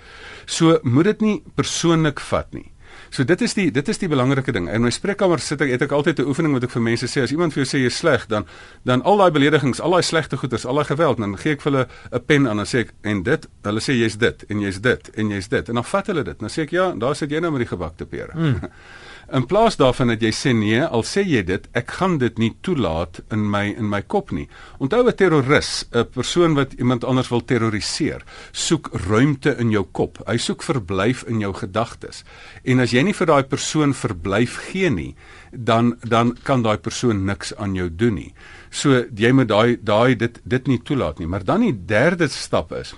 So 0.51 0.79
moet 0.83 1.13
dit 1.13 1.21
nie 1.27 1.39
persoonlik 1.55 2.21
vat 2.31 2.53
nie. 2.57 2.67
So 3.11 3.25
dit 3.27 3.41
is 3.43 3.55
die 3.55 3.71
dit 3.75 3.89
is 3.91 3.99
die 3.99 4.09
belangrike 4.11 4.53
ding. 4.55 4.69
In 4.71 4.85
my 4.87 4.91
spreekkamer 4.95 5.43
sit 5.43 5.63
ek 5.65 5.73
het 5.75 5.83
ek 5.83 5.93
altyd 5.95 6.21
'n 6.21 6.29
oefening 6.31 6.53
wat 6.55 6.65
ek 6.65 6.71
vir 6.71 6.83
mense 6.83 7.07
sê 7.07 7.23
as 7.23 7.31
iemand 7.31 7.53
vir 7.53 7.65
jou 7.65 7.71
sê 7.71 7.83
jy's 7.83 7.99
sleg 7.99 8.27
dan 8.29 8.47
dan 8.85 9.03
al 9.03 9.17
daai 9.19 9.31
beledigings, 9.31 9.81
al 9.81 9.91
daai 9.91 10.03
slegte 10.03 10.37
goeders, 10.37 10.65
al 10.65 10.75
daai 10.75 10.85
geweld, 10.85 11.19
dan 11.19 11.37
gee 11.37 11.53
ek 11.53 11.63
vir 11.63 11.73
hulle 11.73 11.87
'n 12.13 12.25
pen 12.27 12.47
aan 12.47 12.59
en 12.59 12.67
sê 12.67 12.79
ek 12.79 12.93
en 13.03 13.23
dit, 13.23 13.49
hulle 13.63 13.81
sê 13.81 13.93
jy's 13.95 14.17
dit 14.17 14.45
en 14.49 14.61
jy's 14.61 14.81
dit 14.81 15.11
en 15.17 15.31
jy's 15.31 15.49
dit 15.49 15.69
en 15.69 15.75
dan 15.75 15.85
vat 15.85 16.07
hulle 16.07 16.25
dit. 16.25 16.39
Dan 16.39 16.49
sê 16.49 16.63
ek 16.63 16.71
ja, 16.71 16.93
daar 16.93 17.15
sit 17.15 17.31
jy 17.31 17.41
nou 17.41 17.51
met 17.51 17.61
die 17.61 17.77
gebakte 17.77 18.07
pere. 18.07 18.33
Mm. 18.35 18.61
In 19.31 19.45
plaas 19.47 19.77
daarvan 19.79 20.11
dat 20.11 20.25
jy 20.27 20.31
sê 20.35 20.51
nee, 20.59 20.81
al 20.83 21.05
sê 21.07 21.23
jy 21.23 21.45
dit, 21.47 21.67
ek 21.79 21.93
gaan 22.01 22.17
dit 22.19 22.39
nie 22.43 22.51
toelaat 22.67 23.21
in 23.31 23.45
my 23.47 23.63
in 23.69 23.87
my 23.87 24.01
kop 24.03 24.33
nie. 24.35 24.49
Onthou 24.83 25.07
'n 25.07 25.15
terroris, 25.15 25.87
'n 25.95 26.05
persoon 26.11 26.55
wat 26.55 26.73
iemand 26.73 27.05
anders 27.05 27.29
wil 27.31 27.45
terroriseer, 27.45 28.25
soek 28.53 28.91
ruimte 29.07 29.55
in 29.59 29.71
jou 29.71 29.87
kop. 29.93 30.19
Hy 30.27 30.37
soek 30.37 30.63
verblyf 30.63 31.23
in 31.29 31.39
jou 31.39 31.53
gedagtes. 31.55 32.25
En 32.65 32.81
as 32.81 32.91
jy 32.91 33.03
nie 33.03 33.15
vir 33.15 33.27
daai 33.27 33.45
persoon 33.45 33.95
verblyf 33.95 34.57
gee 34.57 34.91
nie, 34.91 35.15
dan 35.53 35.97
dan 36.03 36.37
kan 36.43 36.63
daai 36.63 36.79
persoon 36.79 37.25
niks 37.25 37.55
aan 37.57 37.75
jou 37.75 37.89
doen 37.89 38.15
nie. 38.15 38.35
So 38.71 39.05
jy 39.15 39.33
moet 39.33 39.49
daai 39.49 39.79
daai 39.83 40.17
dit 40.17 40.41
dit 40.45 40.67
nie 40.67 40.83
toelaat 40.83 41.19
nie. 41.19 41.27
Maar 41.27 41.45
dan 41.45 41.61
die 41.61 41.87
derde 41.87 42.29
stap 42.29 42.73
is, 42.73 42.95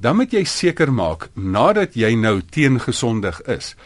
dan 0.00 0.16
moet 0.16 0.32
jy 0.32 0.44
seker 0.44 0.92
maak 0.92 1.28
nadat 1.34 1.94
jy 1.94 2.16
nou 2.16 2.40
teengesondig 2.40 3.40
is 3.46 3.76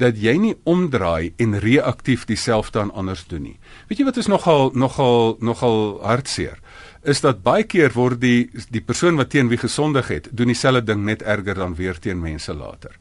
dat 0.00 0.18
jy 0.20 0.36
nie 0.40 0.54
omdraai 0.68 1.32
en 1.38 1.58
reaktief 1.60 2.26
dieselfde 2.28 2.80
aan 2.80 2.92
anders 2.96 3.26
doen 3.28 3.44
nie. 3.50 3.58
Weet 3.88 4.00
jy 4.00 4.08
wat 4.08 4.20
is 4.20 4.30
nogal 4.30 4.70
nogal 4.74 5.36
nogal 5.40 6.00
hartseer? 6.02 6.58
Is 7.02 7.22
dat 7.24 7.42
baie 7.44 7.64
keer 7.64 7.94
word 7.96 8.20
die 8.20 8.50
die 8.72 8.84
persoon 8.84 9.16
wat 9.20 9.30
teen 9.32 9.48
wie 9.48 9.60
gesondig 9.60 10.08
het, 10.12 10.28
doen 10.32 10.52
dieselfde 10.52 10.84
ding 10.92 11.04
net 11.04 11.22
erger 11.22 11.54
dan 11.54 11.76
weer 11.78 11.98
teen 11.98 12.20
mense 12.20 12.54
later. 12.54 12.96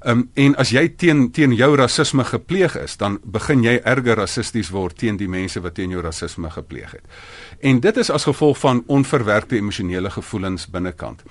Um, 0.00 0.30
en 0.34 0.54
as 0.56 0.70
jy 0.72 0.86
teen 0.96 1.26
teen 1.36 1.52
jou 1.52 1.74
rasisme 1.76 2.24
gepleeg 2.24 2.72
is, 2.80 2.94
dan 2.96 3.18
begin 3.20 3.60
jy 3.66 3.74
erger 3.84 4.16
rassisties 4.16 4.70
word 4.72 4.96
teen 4.96 5.18
die 5.20 5.28
mense 5.28 5.60
wat 5.60 5.74
teen 5.76 5.92
jou 5.92 6.00
rasisme 6.00 6.48
gepleeg 6.50 6.94
het. 6.96 7.04
En 7.60 7.80
dit 7.80 7.96
is 7.96 8.10
as 8.10 8.24
gevolg 8.24 8.58
van 8.58 8.82
onverwerkte 8.86 9.56
emosionele 9.56 10.10
gevoelens 10.10 10.66
binnekant. 10.66 11.22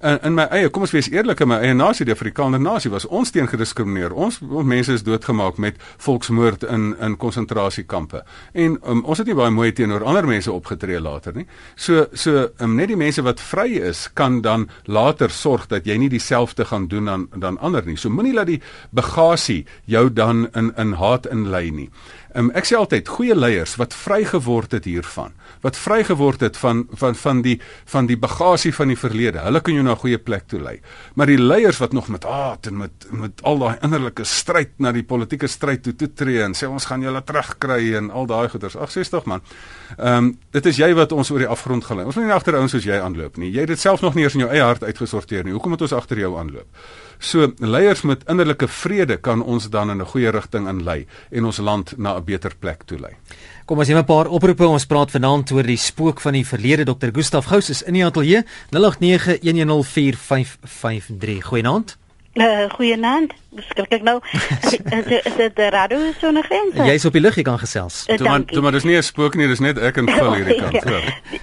In 0.00 0.18
in 0.22 0.34
my 0.34 0.44
eie, 0.52 0.68
kom 0.68 0.84
ons 0.84 0.92
wees 0.92 1.08
eerlik, 1.10 1.40
in 1.40 1.48
my 1.48 1.56
eie 1.64 1.74
nasie, 1.74 2.04
die 2.06 2.12
Afrikaner 2.14 2.60
nasie, 2.60 2.90
was 2.90 3.06
ons 3.06 3.32
teen 3.34 3.48
gediskrimineer. 3.48 4.12
Ons, 4.12 4.38
ons 4.44 4.68
mense 4.68 4.92
is 4.92 5.02
doodgemaak 5.02 5.56
met 5.56 5.80
volksmoord 6.04 6.66
in 6.68 6.92
in 7.00 7.16
konsentrasiekampe. 7.16 8.22
En 8.52 8.76
um, 8.84 9.00
ons 9.04 9.18
het 9.18 9.26
nie 9.26 9.36
baie 9.38 9.50
mooi 9.50 9.72
teenoor 9.72 10.04
ander 10.04 10.28
mense 10.28 10.52
opgetree 10.52 11.00
later 11.00 11.34
nie. 11.34 11.46
So 11.74 12.06
so 12.12 12.48
um, 12.58 12.76
net 12.76 12.92
die 12.92 13.00
mense 13.00 13.24
wat 13.24 13.40
vry 13.40 13.80
is, 13.90 14.06
kan 14.12 14.40
dan 14.44 14.68
later 14.84 15.30
sorg 15.30 15.66
dat 15.72 15.88
jy 15.88 15.96
nie 15.96 16.12
dieselfde 16.12 16.68
gaan 16.68 16.86
doen 16.92 17.08
aan 17.08 17.26
dan 17.34 17.58
ander 17.58 17.86
nie. 17.86 17.96
So 17.96 18.12
moenie 18.12 18.36
laat 18.36 18.52
die 18.52 18.60
bagasie 18.90 19.64
jou 19.86 20.08
dan 20.12 20.46
in 20.54 20.70
in 20.76 20.92
haat 21.00 21.26
inlei 21.26 21.70
nie. 21.70 21.90
Um, 22.38 22.52
ek 22.54 22.68
sê 22.68 22.76
altyd 22.78 23.08
goeie 23.10 23.34
leiers 23.34 23.72
wat 23.80 23.94
vrygeword 23.96 24.76
het 24.76 24.84
hiervan, 24.86 25.32
wat 25.64 25.78
vrygeword 25.80 26.44
het 26.44 26.58
van 26.60 26.84
van 27.00 27.16
van 27.18 27.40
die 27.42 27.56
van 27.90 28.06
die 28.06 28.18
bagasie 28.20 28.70
van 28.76 28.92
die 28.92 28.98
verlede. 28.98 29.42
Hulle 29.42 29.62
kan 29.64 29.74
jou 29.74 29.82
na 29.82 29.92
'n 29.92 30.02
goeie 30.04 30.18
plek 30.18 30.46
toe 30.46 30.60
lei. 30.60 30.80
Maar 31.14 31.26
die 31.26 31.38
leiers 31.38 31.78
wat 31.78 31.92
nog 31.92 32.08
met 32.08 32.22
haat 32.22 32.66
en 32.66 32.76
met 32.76 32.92
met 33.10 33.42
al 33.42 33.58
daai 33.58 33.78
innerlike 33.82 34.24
stryd 34.24 34.70
na 34.78 34.92
die 34.92 35.02
politieke 35.02 35.48
stryd 35.48 35.82
toe 35.82 35.96
toe 35.96 36.14
tree 36.14 36.42
en 36.42 36.54
sê 36.54 36.68
ons 36.68 36.84
gaan 36.84 37.02
julle 37.02 37.22
terugkry 37.24 37.94
en 37.96 38.10
al 38.10 38.26
daai 38.26 38.48
goeters. 38.48 38.76
Ag 38.76 38.90
60 38.90 39.24
man. 39.24 39.40
Ehm 39.98 40.16
um, 40.16 40.38
dit 40.50 40.66
is 40.66 40.76
jy 40.76 40.94
wat 40.94 41.12
ons 41.12 41.30
oor 41.30 41.38
die 41.38 41.48
afgrond 41.48 41.84
gelei. 41.84 42.04
Ons 42.04 42.14
moet 42.14 42.24
nie 42.24 42.32
agter 42.34 42.54
ouens 42.54 42.70
soos 42.70 42.84
jy 42.84 43.00
aanloop 43.00 43.36
nie. 43.36 43.50
Jy 43.50 43.60
het 43.60 43.68
dit 43.68 43.80
self 43.80 44.00
nog 44.00 44.14
nie 44.14 44.24
eens 44.24 44.34
in 44.34 44.40
jou 44.40 44.50
eie 44.50 44.62
hart 44.62 44.84
uitgesorteer 44.84 45.44
nie. 45.44 45.52
Hoekom 45.52 45.70
moet 45.70 45.82
ons 45.82 45.92
agter 45.92 46.18
jou 46.18 46.38
aanloop? 46.38 46.66
So 47.18 47.52
leiers 47.58 48.02
met 48.02 48.22
innerlike 48.30 48.68
vrede 48.68 49.16
kan 49.16 49.42
ons 49.42 49.70
dan 49.70 49.90
in 49.90 50.00
'n 50.00 50.06
goeie 50.06 50.30
rigting 50.30 50.68
inlei 50.68 51.06
en 51.30 51.44
ons 51.44 51.58
land 51.58 51.94
na 51.96 52.16
'n 52.16 52.24
beter 52.24 52.52
plek 52.58 52.82
toe 52.84 52.98
lei. 52.98 53.16
Kom 53.66 53.78
ons 53.78 53.88
neem 53.88 53.98
'n 53.98 54.04
paar 54.04 54.26
oproepe. 54.26 54.66
Ons 54.66 54.86
praat 54.86 55.10
vanaand 55.10 55.50
oor 55.50 55.62
die 55.62 55.76
spook 55.76 56.20
van 56.20 56.32
die 56.32 56.46
verlede. 56.46 56.84
Dr. 56.84 57.08
Gustaf 57.12 57.44
Gous 57.44 57.70
is 57.70 57.82
in 57.82 57.92
die 57.92 58.04
ateljee 58.04 58.44
0891104553. 58.70 61.44
Goeienaand. 61.44 61.96
Uh, 62.38 62.68
Goeienaand. 62.70 63.32
Skrik 63.68 63.94
ek 63.96 64.04
nou? 64.06 64.20
is 64.22 65.36
dit 65.36 65.56
die 65.56 65.68
radio 65.74 65.98
sonder 66.20 66.44
grense? 66.46 66.84
Jy's 66.86 67.06
op 67.08 67.16
die 67.16 67.22
lug, 67.22 67.34
jy 67.34 67.42
kan 67.48 67.58
gesels. 67.58 68.04
Uh, 68.06 68.14
toe 68.20 68.28
maar, 68.28 68.44
toe 68.46 68.62
maar 68.62 68.76
dis 68.76 68.86
nie 68.86 68.94
'n 68.94 69.02
spook 69.02 69.34
nie, 69.34 69.48
dis 69.50 69.58
net 69.64 69.78
ek 69.82 69.98
en 69.98 70.06
Phil 70.06 70.34
hierdie 70.36 70.58
kant. 70.62 70.86
Ja. 70.86 71.00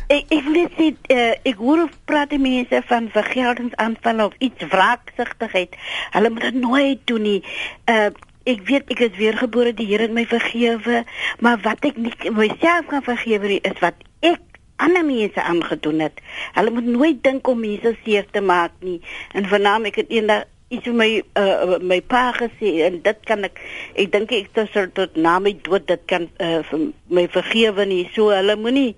ek 0.08 0.32
ek 0.38 0.48
wil 0.48 0.70
sê 0.78 0.88
uh, 1.12 1.34
ek 1.52 1.60
hoor 1.60 1.90
praat 2.08 2.32
die 2.32 2.40
mense 2.40 2.80
van 2.88 3.10
vergeldingsaanval 3.12 4.24
of 4.30 4.40
iets 4.40 4.64
wraaksugtigheid. 4.72 5.76
Hulle 6.16 6.30
moet 6.30 6.48
dit 6.48 6.62
nooit 6.64 7.04
doen 7.12 7.28
nie. 7.28 7.44
Uh, 7.92 8.10
ek 8.48 8.64
weet 8.72 8.96
ek 8.96 9.04
is 9.10 9.20
weergebore, 9.20 9.74
die 9.76 9.90
Here 9.92 10.08
het 10.08 10.16
my 10.16 10.26
vergewe, 10.26 11.04
maar 11.44 11.60
wat 11.68 11.84
ek 11.84 12.00
nie 12.00 12.14
myself 12.32 12.88
kan 12.88 13.04
vergewe 13.04 13.48
nie, 13.58 13.62
is 13.68 13.80
wat 13.84 14.00
ek 14.22 14.40
ander 14.78 15.06
mense 15.06 15.42
aangedoen 15.42 16.00
het. 16.08 16.20
Hulle 16.56 16.72
moet 16.72 16.88
nooit 16.88 17.24
dink 17.24 17.48
om 17.48 17.60
mense 17.60 17.96
seer 18.04 18.26
te 18.32 18.42
maak 18.42 18.72
nie. 18.80 19.02
En 19.34 19.48
vernaam 19.48 19.86
ek 19.92 19.96
het 20.04 20.12
eendag 20.12 20.46
iets 20.74 20.88
my 20.88 21.10
uh, 21.38 21.78
my 21.82 22.02
pa 22.02 22.32
gesê 22.34 22.72
en 22.88 23.02
dit 23.06 23.20
kan 23.30 23.46
ek 23.46 23.60
ek 23.94 24.12
dink 24.12 24.32
ek 24.34 24.50
het 24.58 24.94
tot 24.98 25.16
na 25.16 25.38
my 25.40 25.54
dood 25.68 25.86
dit 25.88 26.06
kan 26.10 26.30
uh, 26.42 26.62
my 27.08 27.28
vergewe 27.30 27.86
nie. 27.86 28.06
So 28.16 28.32
hulle 28.34 28.58
moenie 28.58 28.96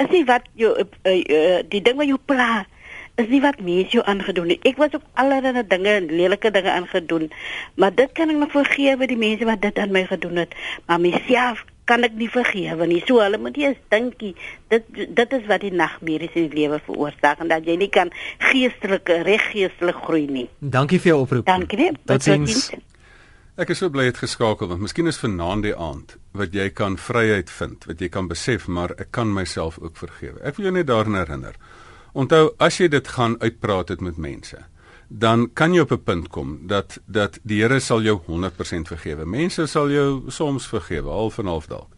is 0.00 0.08
nie 0.10 0.24
wat 0.24 0.48
jou 0.56 0.72
uh, 0.72 0.86
uh, 1.04 1.60
die 1.68 1.82
ding 1.84 1.98
wat 2.00 2.08
jou 2.08 2.20
pla 2.24 2.64
is 3.20 3.28
nie 3.28 3.42
wat 3.44 3.60
mense 3.60 3.92
jou 3.92 4.04
aangedoen 4.08 4.54
het 4.54 4.64
ek 4.64 4.78
was 4.80 4.94
ook 4.96 5.04
allerlei 5.20 5.64
dinge 5.68 5.92
en 5.92 6.08
lelike 6.08 6.50
dinge 6.54 6.72
aangedoen 6.72 7.28
maar 7.76 7.92
dit 7.94 8.12
kan 8.16 8.32
ek 8.32 8.40
nog 8.40 8.54
vergewe 8.54 9.08
die 9.10 9.20
mense 9.20 9.44
wat 9.44 9.60
dit 9.60 9.78
aan 9.78 9.92
my 9.92 10.06
gedoen 10.08 10.40
het. 10.44 10.56
Maar 10.86 11.00
myself 11.00 11.64
kan 11.88 12.04
ek 12.06 12.14
nie 12.18 12.28
vergewe 12.30 12.86
nie. 12.86 13.00
So 13.06 13.22
hulle 13.22 13.38
moet 13.38 13.56
eers 13.60 13.80
dinkie. 13.92 14.34
Dit 14.72 14.86
dit 14.92 15.34
is 15.38 15.48
wat 15.50 15.64
die 15.64 15.72
nagmerries 15.74 16.36
in 16.38 16.50
die 16.50 16.62
lewe 16.62 16.80
veroorsaak 16.86 17.42
en 17.42 17.50
dat 17.52 17.66
jy 17.66 17.76
nie 17.80 17.90
kan 17.92 18.12
geestelik 18.50 19.10
reg 19.26 19.50
geestelik 19.52 19.98
groei 20.06 20.26
nie. 20.30 20.46
Dankie 20.60 21.00
vir 21.02 21.14
jou 21.14 21.18
oproep. 21.24 21.46
Dankie. 21.48 21.90
Totsiens. 22.06 22.70
Ek 23.60 23.74
is 23.74 23.82
so 23.82 23.92
bly 23.92 24.06
het 24.08 24.20
geskakel 24.22 24.70
want 24.70 24.80
miskien 24.80 25.10
is 25.10 25.20
vanaand 25.20 25.66
die 25.66 25.76
aand 25.76 26.16
wat 26.38 26.54
jy 26.54 26.70
kan 26.72 26.96
vryheid 26.96 27.50
vind, 27.50 27.84
wat 27.90 28.00
jy 28.00 28.08
kan 28.08 28.30
besef 28.30 28.68
maar 28.68 28.94
ek 28.96 29.10
kan 29.16 29.32
myself 29.34 29.78
ook 29.82 29.98
vergewe. 30.00 30.38
Ek 30.46 30.56
wil 30.56 30.70
jou 30.70 30.76
net 30.78 30.88
daaraan 30.88 31.18
herinner. 31.18 31.58
Onthou 32.14 32.54
as 32.58 32.78
jy 32.80 32.88
dit 32.90 33.08
gaan 33.16 33.36
uitpraat 33.42 33.92
het 33.92 34.00
met 34.00 34.16
mense 34.18 34.62
dan 35.10 35.50
kan 35.52 35.74
jy 35.74 35.80
op 35.80 35.92
'n 35.92 36.02
punt 36.02 36.28
kom 36.28 36.66
dat 36.66 37.00
dat 37.06 37.38
die 37.42 37.62
Here 37.62 37.80
sal 37.80 38.02
jou 38.02 38.20
100% 38.26 38.88
vergewe. 38.88 39.26
Mense 39.26 39.66
sal 39.66 39.90
jou 39.90 40.30
soms 40.30 40.66
vergewe, 40.66 41.08
half 41.08 41.38
en 41.38 41.46
half 41.46 41.66
dalk. 41.66 41.92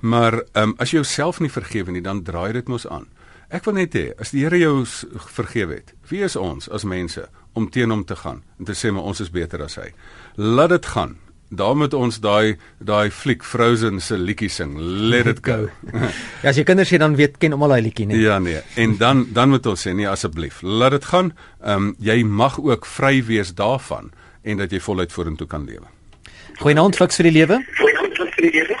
Maar 0.00 0.32
ehm 0.52 0.68
um, 0.68 0.74
as 0.78 0.90
jy 0.90 0.96
jouself 0.96 1.40
nie 1.40 1.50
vergewe 1.50 1.90
nie, 1.90 2.02
dan 2.02 2.22
draai 2.22 2.52
dit 2.52 2.68
mos 2.68 2.86
aan. 2.86 3.06
Ek 3.48 3.64
wil 3.64 3.74
net 3.74 3.94
hê 3.94 4.12
as 4.18 4.30
die 4.30 4.44
Here 4.44 4.58
jou 4.58 4.84
vergewe 5.16 5.74
het, 5.74 5.94
wie 6.08 6.22
is 6.22 6.36
ons 6.36 6.68
as 6.68 6.84
mense 6.84 7.28
om 7.52 7.70
teen 7.70 7.90
hom 7.90 8.04
te 8.04 8.16
gaan 8.16 8.42
en 8.58 8.64
te 8.64 8.72
sê 8.72 8.90
maar 8.90 9.02
ons 9.02 9.20
is 9.20 9.30
beter 9.30 9.62
as 9.62 9.74
hy? 9.74 9.92
Laat 10.36 10.68
dit 10.68 10.86
gaan 10.86 11.18
daar 11.52 11.76
moet 11.76 11.94
ons 11.94 12.18
daai 12.20 12.56
daai 12.78 13.10
fliek 13.12 13.44
Frozen 13.44 14.00
se 14.00 14.16
liedjie 14.16 14.48
sing. 14.48 14.76
Let 14.78 15.26
it 15.26 15.42
go. 15.44 15.68
ja, 16.42 16.48
as 16.48 16.56
jy 16.56 16.64
kinders 16.64 16.92
sê 16.92 17.00
dan 17.00 17.16
weet 17.18 17.36
ken 17.42 17.52
almal 17.52 17.74
daai 17.74 17.82
liedjie 17.84 18.06
nie. 18.08 18.20
Ja 18.24 18.38
nee. 18.40 18.62
En 18.80 18.96
dan 19.00 19.26
dan 19.36 19.52
moet 19.52 19.66
ons 19.68 19.86
sê 19.86 19.92
nee 19.96 20.08
asseblief. 20.08 20.62
Laat 20.62 20.96
dit 20.96 21.08
gaan. 21.12 21.32
Ehm 21.60 21.92
um, 21.92 21.94
jy 22.00 22.22
mag 22.24 22.58
ook 22.60 22.88
vry 22.88 23.20
wees 23.28 23.54
daarvan 23.58 24.10
en 24.42 24.64
dat 24.64 24.72
jy 24.72 24.80
voluit 24.80 25.12
vorentoe 25.12 25.46
kan 25.46 25.68
lewe. 25.68 25.86
Goeienaand 26.62 26.96
fiks 26.96 27.20
vir 27.20 27.30
die 27.30 27.36
lewe. 27.40 27.60
Goeienaand 27.76 28.34
vir 28.36 28.48
die 28.48 28.54
lewe. 28.58 28.80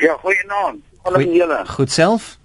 Ja, 0.00 0.16
goeienaand. 0.24 0.84
Hallo 1.04 1.20
julle. 1.20 1.64
Goed 1.76 1.92
self? 1.92 2.36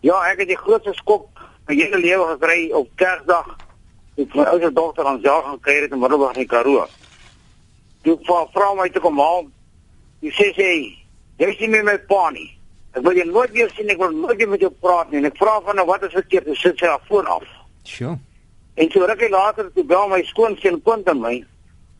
Ja, 0.00 0.20
ek 0.32 0.44
het 0.44 0.48
die 0.52 0.58
grootste 0.58 0.92
skok 0.98 1.28
my 1.68 1.76
hele 1.78 2.00
lewe 2.00 2.32
gekry 2.34 2.70
op 2.76 2.88
Kersdag. 3.00 3.54
Ek 4.20 4.34
my 4.36 4.44
ouer 4.52 4.72
dogter 4.74 5.08
aan 5.08 5.22
jaar 5.24 5.46
gaan 5.46 5.60
kry 5.64 5.80
het 5.80 5.94
in 5.94 6.00
Middelburg 6.02 6.36
in 6.36 6.48
Karoo 6.50 6.84
toe 8.02 8.18
vra 8.24 8.74
my 8.74 8.88
toe 8.90 9.02
kom 9.02 9.18
haal. 9.18 9.46
Jy 10.22 10.32
sê 10.36 10.48
sê 10.56 10.68
jy 11.42 11.54
sien 11.58 11.70
my 11.70 11.82
met 11.82 12.06
pa 12.06 12.30
nie. 12.30 12.50
Ek 12.92 13.02
wil 13.06 13.16
jou 13.16 13.24
nooit 13.30 13.52
weer 13.56 13.70
sien, 13.72 13.88
ek 13.88 14.00
wil 14.02 14.12
nooit 14.12 14.36
weer 14.36 14.50
met 14.52 14.60
jou 14.60 14.70
praat 14.84 15.10
nie. 15.10 15.22
En 15.22 15.30
ek 15.30 15.38
vra 15.40 15.56
van 15.64 15.78
nou 15.80 15.86
wat 15.88 16.02
is 16.06 16.12
verkeerd? 16.12 16.50
Jy 16.52 16.58
sit 16.60 16.82
sy 16.82 16.90
af 16.92 17.06
voor 17.08 17.28
af. 17.38 17.46
Sjoe. 17.88 18.18
En 18.74 18.88
toe 18.92 19.06
ruk 19.08 19.24
hy 19.24 19.30
later 19.32 19.70
toe 19.72 19.84
bel 19.84 20.10
my 20.12 20.20
skoonseun 20.28 20.80
punt 20.84 21.08
aan 21.08 21.22
my. 21.22 21.38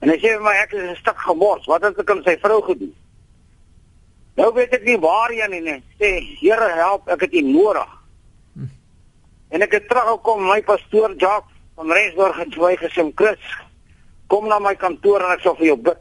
En 0.04 0.12
hy 0.12 0.18
sê 0.20 0.34
vir 0.34 0.44
my 0.44 0.52
ek 0.62 0.74
is 0.76 0.90
'n 0.90 1.00
stuk 1.00 1.18
gemors. 1.18 1.66
Wat 1.66 1.82
het 1.82 1.98
ek 1.98 2.10
aan 2.10 2.22
sy 2.24 2.36
vrou 2.44 2.60
gedoen? 2.62 2.94
Nou 4.36 4.52
weet 4.54 4.72
ek 4.74 4.84
nie 4.84 4.98
waar 4.98 5.30
hy 5.30 5.42
aan 5.42 5.50
nie. 5.50 5.82
Sê 6.00 6.20
Here 6.40 6.70
help, 6.74 7.08
ek 7.08 7.20
het 7.20 7.34
U 7.34 7.40
nodig. 7.40 7.90
Hm. 8.54 8.68
En 9.48 9.62
ek 9.62 9.72
het 9.72 9.88
teruggekom 9.88 10.46
my 10.46 10.62
pastoor 10.62 11.14
Jacques 11.16 11.52
van 11.74 11.92
Rensburg 11.92 12.36
het 12.36 12.54
vir 12.54 12.62
my 12.62 12.76
gesê 12.76 13.12
Chris 13.14 13.40
kom 14.32 14.48
na 14.48 14.58
my 14.64 14.72
kantoor 14.80 15.20
en 15.20 15.34
ek 15.36 15.44
sal 15.44 15.56
vir 15.60 15.72
jou 15.72 15.78
bid. 15.90 16.00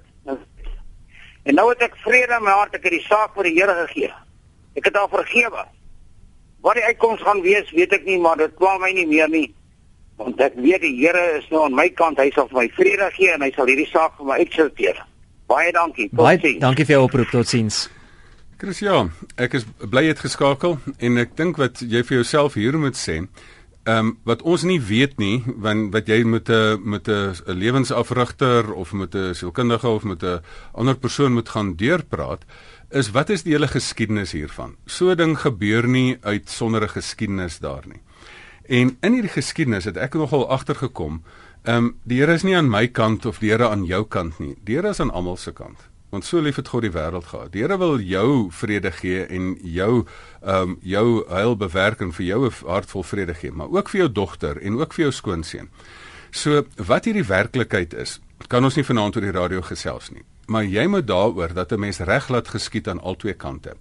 En 1.49 1.57
nou 1.57 1.67
het 1.71 1.83
ek 1.83 1.97
vrede 2.05 2.37
in 2.37 2.45
my 2.45 2.53
hart, 2.53 2.75
ek 2.77 2.85
het 2.85 2.93
die 2.95 3.05
saak 3.07 3.33
vir 3.35 3.49
die 3.49 3.55
Here 3.57 3.75
gegee. 3.83 4.11
Ek 4.77 4.87
het 4.87 4.95
haar 4.95 5.09
vergewe. 5.11 5.63
Wat 6.61 6.77
die 6.77 6.85
uitkoms 6.85 7.23
gaan 7.25 7.41
wees, 7.41 7.71
weet 7.73 7.95
ek 7.97 8.05
nie, 8.05 8.19
maar 8.21 8.37
dit 8.39 8.53
pla 8.59 8.75
my 8.79 8.91
nie 8.93 9.07
meer 9.09 9.31
nie. 9.31 9.47
Want 10.21 10.39
ek 10.45 10.59
weet 10.61 10.85
die 10.85 10.93
Here 10.99 11.23
is 11.39 11.47
nou 11.51 11.65
aan 11.65 11.75
my 11.75 11.89
kant, 11.97 12.21
hy 12.21 12.29
sal 12.35 12.47
vir 12.51 12.61
my 12.61 12.67
vrede 12.77 13.09
gee 13.17 13.31
en 13.33 13.43
hy 13.43 13.49
sal 13.55 13.71
hierdie 13.71 13.89
saak 13.89 14.13
vir 14.19 14.29
my 14.29 14.37
uitsorteer. 14.43 15.01
Baie 15.51 15.73
dankie. 15.75 16.07
Baie 16.15 16.53
dankie 16.61 16.85
vir 16.85 16.99
jou 16.99 17.07
oproep. 17.09 17.33
Totsiens. 17.33 17.87
Chris 18.61 18.83
ja, 18.85 19.07
ek 19.41 19.57
is 19.57 19.65
bly 19.81 20.05
jy 20.05 20.13
het 20.13 20.21
geskakel 20.21 20.77
en 21.01 21.17
ek 21.17 21.33
dink 21.39 21.57
wat 21.57 21.81
jy 21.81 22.03
vir 22.05 22.21
jouself 22.21 22.59
hier 22.61 22.77
moet 22.77 22.99
sê 22.99 23.23
Ehm 23.83 23.97
um, 23.97 24.09
wat 24.29 24.41
ons 24.45 24.61
nie 24.61 24.77
weet 24.81 25.17
nie, 25.17 25.41
want 25.57 25.89
wat 25.93 26.07
jy 26.07 26.21
met 26.23 26.49
'n 26.49 26.77
met 26.83 27.07
'n 27.07 27.33
lewensafrigter 27.45 28.73
of 28.73 28.93
met 28.93 29.15
'n 29.15 29.33
sielkundige 29.33 29.87
of 29.87 30.03
met 30.03 30.23
'n 30.23 30.41
ander 30.71 30.97
persoon 30.97 31.33
moet 31.33 31.49
gaan 31.49 31.75
deurpraat, 31.75 32.45
is 32.89 33.11
wat 33.11 33.29
is 33.29 33.43
die 33.43 33.53
hele 33.53 33.67
geskiedenis 33.67 34.31
hiervan? 34.31 34.75
So 34.85 35.15
ding 35.15 35.39
gebeur 35.39 35.87
nie 35.87 36.17
uit 36.21 36.49
sonder 36.49 36.83
'n 36.83 36.89
geskiedenis 36.89 37.59
daar 37.59 37.83
nie. 37.87 38.01
En 38.65 38.97
in 39.01 39.13
hierdie 39.13 39.33
geskiedenis 39.33 39.85
het 39.85 39.97
ek 39.97 40.13
nogal 40.13 40.49
agtergekom, 40.49 41.23
ehm 41.63 41.75
um, 41.75 41.95
die 42.03 42.19
Here 42.19 42.33
is 42.33 42.43
nie 42.43 42.55
aan 42.55 42.69
my 42.69 42.87
kant 42.87 43.25
of 43.25 43.39
die 43.39 43.49
Here 43.49 43.69
aan 43.69 43.85
jou 43.85 44.05
kant 44.05 44.39
nie. 44.39 44.55
Die 44.63 44.75
Here 44.75 44.89
is 44.89 44.99
aan 44.99 45.11
almal 45.11 45.37
se 45.37 45.51
kant. 45.51 45.90
Want 46.11 46.25
so 46.27 46.41
lief 46.43 46.57
het 46.59 46.67
God 46.67 46.83
die 46.83 46.91
wêreld 46.91 47.29
gehad. 47.31 47.53
Die 47.53 47.61
Here 47.63 47.77
wil 47.79 47.99
jou 48.03 48.49
vrede 48.51 48.91
gee 48.91 49.23
en 49.25 49.55
jou 49.63 50.05
ehm 50.41 50.73
um, 50.73 50.77
jou 50.83 51.23
heil 51.29 51.55
bewerk 51.55 52.01
en 52.03 52.11
vir 52.11 52.25
jou 52.25 52.45
'n 52.45 52.67
hart 52.67 52.89
vol 52.89 53.03
vrede 53.03 53.33
gee, 53.33 53.51
maar 53.51 53.71
ook 53.71 53.89
vir 53.89 53.99
jou 53.99 54.11
dogter 54.11 54.57
en 54.61 54.79
ook 54.79 54.93
vir 54.93 55.03
jou 55.03 55.11
skoonseun. 55.11 55.69
So 56.31 56.63
wat 56.75 57.05
hierdie 57.05 57.27
werklikheid 57.27 57.93
is, 57.93 58.19
kan 58.47 58.63
ons 58.63 58.75
nie 58.75 58.85
vanaand 58.85 59.15
oor 59.15 59.21
die 59.21 59.39
radio 59.39 59.61
gesels 59.61 60.11
nie. 60.11 60.23
Maar 60.47 60.63
jy 60.63 60.87
moet 60.87 61.07
daaroor 61.07 61.53
dat 61.53 61.71
'n 61.71 61.79
mens 61.79 61.99
reg 61.99 62.29
laat 62.29 62.47
geskied 62.47 62.87
aan 62.87 62.99
albei 62.99 63.33
kante. 63.33 63.75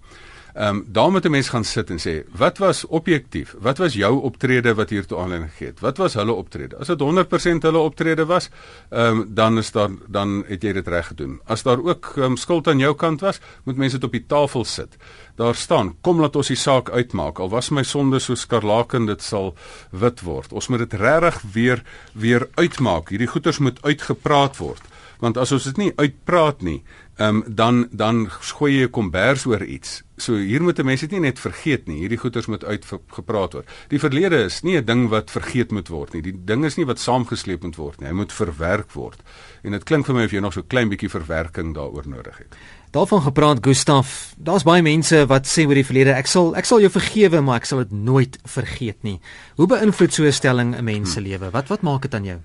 Ehm 0.53 0.75
um, 0.75 0.85
daar 0.87 1.11
moet 1.11 1.25
'n 1.25 1.31
mens 1.31 1.49
gaan 1.49 1.63
sit 1.63 1.89
en 1.89 1.99
sê, 1.99 2.27
wat 2.37 2.57
was 2.57 2.85
objektief? 2.85 3.55
Wat 3.59 3.77
was 3.77 3.93
jou 3.93 4.21
optrede 4.21 4.73
wat 4.73 4.89
hiertoe 4.89 5.17
aanleiding 5.17 5.51
gegee 5.51 5.67
het? 5.67 5.79
Wat 5.79 5.97
was 5.97 6.13
hulle 6.13 6.31
optrede? 6.31 6.77
As 6.77 6.87
dit 6.87 7.01
100% 7.01 7.61
hulle 7.61 7.77
optrede 7.77 8.25
was, 8.25 8.49
ehm 8.89 9.19
um, 9.19 9.25
dan 9.33 9.57
is 9.57 9.71
daar 9.71 9.89
dan 10.07 10.43
het 10.47 10.63
jy 10.63 10.73
dit 10.73 10.87
reg 10.87 11.07
gedoen. 11.07 11.39
As 11.45 11.63
daar 11.63 11.83
ook 11.83 12.13
um, 12.15 12.37
skuld 12.37 12.67
aan 12.67 12.79
jou 12.79 12.95
kant 12.95 13.21
was, 13.21 13.39
moet 13.63 13.77
mense 13.77 13.95
dit 13.95 14.03
op 14.03 14.11
die 14.11 14.25
tafel 14.27 14.65
sit. 14.65 14.97
Daar 15.35 15.55
staan, 15.55 15.95
kom 16.01 16.19
laat 16.19 16.35
ons 16.35 16.47
die 16.47 16.55
saak 16.55 16.89
uitmaak. 16.89 17.39
Al 17.39 17.49
was 17.49 17.69
my 17.69 17.83
sonde 17.83 18.19
so 18.19 18.35
skarlaken, 18.35 19.05
dit 19.05 19.21
sal 19.21 19.55
wit 19.89 20.21
word. 20.21 20.53
Ons 20.53 20.67
moet 20.67 20.79
dit 20.79 20.93
regtig 20.93 21.41
weer 21.53 21.83
weer 22.13 22.49
uitmaak. 22.55 23.09
Hierdie 23.09 23.27
goeters 23.27 23.59
moet 23.59 23.81
uitgepraat 23.81 24.57
word 24.57 24.90
Want 25.21 25.37
as 25.37 25.51
ons 25.53 25.67
dit 25.69 25.77
nie 25.77 25.91
uitpraat 25.95 26.63
nie, 26.65 26.81
ehm 27.21 27.41
um, 27.41 27.43
dan 27.47 27.87
dan 27.91 28.25
gooi 28.29 28.71
jy 28.79 28.85
'n 28.85 28.89
kombers 28.89 29.45
oor 29.45 29.63
iets. 29.63 30.01
So 30.17 30.35
hier 30.35 30.61
moet 30.61 30.83
mense 30.83 31.07
dit 31.07 31.11
nie 31.11 31.27
net 31.27 31.39
vergeet 31.39 31.87
nie. 31.87 31.99
Hierdie 31.99 32.17
goeters 32.17 32.45
moet 32.45 32.65
uitgepraat 32.65 33.53
word. 33.53 33.69
Die 33.89 33.99
verlede 33.99 34.43
is 34.45 34.61
nie 34.61 34.77
'n 34.77 34.85
ding 34.85 35.09
wat 35.09 35.31
vergeet 35.31 35.71
moet 35.71 35.87
word 35.87 36.13
nie. 36.13 36.21
Die 36.21 36.35
ding 36.45 36.65
is 36.65 36.77
nie 36.77 36.85
wat 36.85 36.99
saamgesleep 36.99 37.63
moet 37.63 37.75
word 37.75 37.99
nie. 37.99 38.07
Hy 38.07 38.13
moet 38.13 38.33
verwerk 38.33 38.91
word. 38.91 39.19
En 39.63 39.71
dit 39.71 39.83
klink 39.83 40.05
vir 40.05 40.15
my 40.15 40.23
of 40.23 40.31
jy 40.31 40.39
nog 40.39 40.53
so 40.53 40.61
klein 40.61 40.89
bietjie 40.89 41.09
verwerking 41.09 41.75
daaroor 41.75 42.07
nodig 42.07 42.37
het. 42.37 42.55
Daarvan 42.91 43.21
gepraat 43.21 43.57
Gustaf, 43.61 44.33
daar's 44.37 44.63
baie 44.63 44.81
mense 44.81 45.25
wat 45.25 45.47
sê 45.47 45.65
oor 45.65 45.75
die 45.75 45.85
verlede, 45.85 46.11
ek 46.11 46.27
sal 46.27 46.55
ek 46.55 46.65
sal 46.65 46.79
jou 46.79 46.89
vergewe, 46.89 47.41
maar 47.41 47.55
ek 47.55 47.65
sal 47.65 47.77
dit 47.77 47.91
nooit 47.91 48.37
vergeet 48.43 49.03
nie. 49.03 49.19
Hoe 49.55 49.67
beïnvloed 49.67 50.13
so 50.13 50.23
'n 50.23 50.31
stelling 50.31 50.75
'n 50.75 50.83
mens 50.83 51.13
se 51.13 51.19
hmm. 51.19 51.29
lewe? 51.29 51.51
Wat 51.51 51.67
wat 51.67 51.81
maak 51.81 52.01
dit 52.01 52.13
aan 52.13 52.25
jou? 52.25 52.39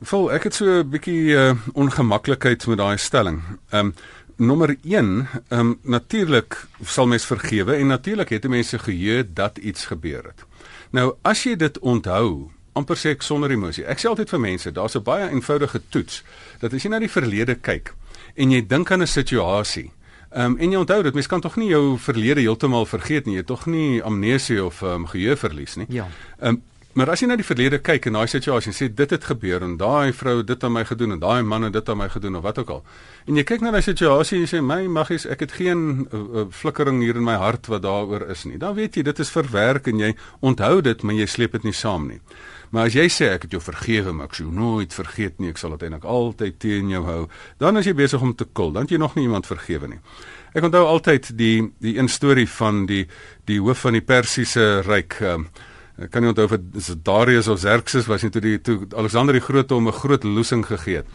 Vol, 0.00 0.30
ek 0.32 0.46
het 0.48 0.54
so 0.54 0.64
'n 0.64 0.88
bietjie 0.88 1.36
uh, 1.36 1.52
ongemaklikheid 1.76 2.66
met 2.66 2.78
daai 2.78 2.96
stelling. 2.96 3.42
Ehm 3.70 3.86
um, 3.86 3.94
nommer 4.36 4.76
1, 4.82 5.28
ehm 5.48 5.60
um, 5.60 5.78
natuurlik 5.82 6.66
sal 6.84 7.06
mens 7.06 7.26
vergewe 7.26 7.74
en 7.74 7.86
natuurlik 7.86 8.28
het 8.28 8.48
mense 8.48 8.78
geheue 8.78 9.32
dat 9.32 9.58
iets 9.58 9.86
gebeur 9.86 10.24
het. 10.24 10.44
Nou 10.90 11.14
as 11.22 11.42
jy 11.42 11.56
dit 11.56 11.78
onthou, 11.78 12.50
amper 12.72 12.96
sê 12.96 13.10
ek 13.10 13.22
sonder 13.22 13.50
emosie. 13.50 13.84
Ek 13.84 13.98
sê 13.98 14.08
altyd 14.08 14.28
vir 14.28 14.40
mense, 14.40 14.72
daar's 14.72 14.96
'n 14.96 15.02
baie 15.02 15.30
eenvoudige 15.30 15.80
toets 15.88 16.22
dat 16.60 16.72
as 16.72 16.82
jy 16.82 16.90
na 16.90 16.98
die 16.98 17.10
verlede 17.10 17.54
kyk 17.54 17.94
en 18.34 18.50
jy 18.50 18.66
dink 18.66 18.90
aan 18.90 19.02
'n 19.02 19.06
situasie 19.06 19.90
um, 20.30 20.56
en 20.58 20.70
jy 20.70 20.76
onthou 20.76 21.02
dit, 21.02 21.14
mens 21.14 21.26
kan 21.26 21.40
tog 21.40 21.56
nie 21.56 21.68
jou 21.68 21.98
verlede 21.98 22.40
heeltemal 22.40 22.86
vergeet 22.86 23.26
nie. 23.26 23.36
Jy 23.36 23.42
tog 23.42 23.66
nie 23.66 24.02
amnesie 24.02 24.64
of 24.64 24.82
um, 24.82 25.06
geheue 25.06 25.36
verlies 25.36 25.76
nie. 25.76 25.86
Ja. 25.88 26.08
Ehm 26.38 26.48
um, 26.48 26.62
Maar 26.92 27.12
as 27.12 27.20
jy 27.22 27.28
na 27.30 27.36
die 27.38 27.46
verlede 27.46 27.78
kyk 27.86 28.08
en 28.08 28.16
daai 28.18 28.26
situasie 28.26 28.72
sê 28.74 28.88
dit 28.90 29.12
het 29.14 29.26
gebeur 29.28 29.62
en 29.62 29.76
daai 29.78 30.10
vrou 30.10 30.40
dit 30.42 30.64
aan 30.66 30.72
my 30.74 30.82
gedoen 30.88 31.14
en 31.14 31.20
daai 31.22 31.44
man 31.46 31.68
het 31.68 31.76
dit 31.76 31.88
aan 31.92 32.00
my 32.00 32.08
gedoen 32.10 32.40
of 32.40 32.42
wat 32.42 32.58
ook 32.58 32.72
al. 32.74 32.80
En 33.30 33.38
jy 33.38 33.44
kyk 33.46 33.62
na 33.62 33.70
daai 33.70 33.84
situasie 33.86 34.40
en 34.40 34.42
jy 34.42 34.48
sê 34.50 34.62
my 34.66 34.80
maggies 34.90 35.28
ek 35.30 35.44
het 35.46 35.54
geen 35.54 35.84
uh, 36.02 36.18
uh, 36.18 36.44
flikkering 36.50 36.98
hier 37.04 37.20
in 37.20 37.28
my 37.28 37.36
hart 37.38 37.70
wat 37.70 37.84
daaroor 37.86 38.26
is 38.34 38.42
nie. 38.42 38.58
Dan 38.58 38.74
weet 38.74 38.98
jy 38.98 39.06
dit 39.06 39.22
is 39.22 39.30
verwerk 39.30 39.86
en 39.86 40.02
jy 40.02 40.10
onthou 40.42 40.80
dit 40.82 41.06
maar 41.06 41.20
jy 41.20 41.30
sleep 41.30 41.54
dit 41.60 41.70
nie 41.70 41.76
saam 41.78 42.10
nie. 42.10 42.18
Maar 42.74 42.90
as 42.90 42.98
jy 42.98 43.06
sê 43.06 43.30
ek 43.36 43.46
het 43.46 43.54
jou 43.54 43.62
vergewe 43.62 44.10
maar 44.10 44.26
ek 44.26 44.42
sou 44.42 44.50
nooit 44.50 44.90
vergeet 44.94 45.38
nie, 45.38 45.54
ek 45.54 45.62
sal 45.62 45.78
dit 45.78 45.86
eintlik 45.86 46.10
altyd 46.10 46.58
teen 46.58 46.90
jou 46.90 47.06
hou, 47.06 47.22
dan 47.62 47.78
is 47.78 47.86
jy 47.86 47.94
besig 48.02 48.22
om 48.22 48.34
te 48.34 48.50
kul. 48.50 48.74
Dan 48.74 48.90
het 48.90 48.98
jy 48.98 48.98
nog 48.98 49.14
nie 49.14 49.28
iemand 49.30 49.46
vergewe 49.46 49.94
nie. 49.94 50.02
Ek 50.58 50.66
onthou 50.66 50.88
altyd 50.90 51.36
die 51.38 51.70
die 51.78 51.94
een 52.02 52.10
storie 52.10 52.50
van 52.50 52.88
die 52.90 53.04
die 53.46 53.62
hoof 53.62 53.86
van 53.86 53.94
die 53.94 54.02
Persiese 54.02 54.80
ryk 54.82 55.22
um, 55.22 55.52
Ek 56.00 56.08
kan 56.14 56.24
nie 56.24 56.30
onthou 56.32 56.46
of 56.48 56.54
dit 56.56 57.04
Darius 57.04 57.48
of 57.52 57.60
Xerxes 57.60 58.06
was 58.08 58.22
nie 58.24 58.32
toe 58.32 58.40
die 58.40 58.56
toe 58.64 58.78
Alexander 58.96 59.36
die 59.36 59.44
Groot 59.44 59.70
hom 59.70 59.88
'n 59.88 59.92
groot 59.92 60.24
loosing 60.24 60.64
gegee 60.64 61.02
het. 61.02 61.06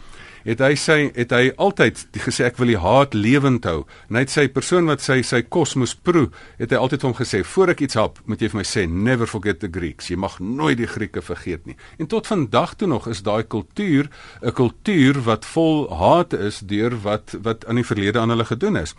Het 0.46 0.60
hy 0.62 0.74
sê 0.78 0.96
het 1.10 1.32
hy 1.34 1.48
altyd 1.58 1.98
gesê 2.22 2.44
ek 2.46 2.58
wil 2.60 2.70
die 2.70 2.78
haat 2.78 3.14
lewend 3.18 3.64
hou. 3.66 3.80
Net 4.14 4.30
sy 4.30 4.46
persoon 4.46 4.86
wat 4.86 5.02
sy 5.02 5.22
sy 5.26 5.40
kos 5.42 5.74
moes 5.74 5.94
proe, 5.94 6.28
het 6.60 6.70
hy 6.70 6.76
altyd 6.76 7.02
hom 7.02 7.14
gesê 7.18 7.40
voor 7.42 7.72
ek 7.74 7.82
iets 7.82 7.98
hap, 7.98 8.20
moet 8.26 8.40
jy 8.40 8.52
vir 8.52 8.60
my 8.60 8.62
sê 8.62 8.86
never 8.86 9.26
forget 9.26 9.58
the 9.58 9.68
Greeks. 9.68 10.06
Jy 10.08 10.16
mag 10.16 10.38
nooit 10.38 10.78
die 10.78 10.86
Grieke 10.86 11.22
vergeet 11.22 11.66
nie. 11.66 11.74
En 11.98 12.06
tot 12.06 12.30
vandag 12.30 12.76
toe 12.76 12.86
nog 12.86 13.08
is 13.08 13.24
daai 13.26 13.42
kultuur 13.42 14.06
'n 14.42 14.52
kultuur 14.52 15.20
wat 15.24 15.44
vol 15.44 15.90
haat 15.90 16.32
is 16.32 16.60
deur 16.60 16.94
wat 17.02 17.34
wat 17.42 17.66
aan 17.66 17.82
die 17.82 17.84
verlede 17.90 18.20
aan 18.20 18.30
hulle 18.30 18.44
gedoen 18.44 18.76
is. 18.76 18.94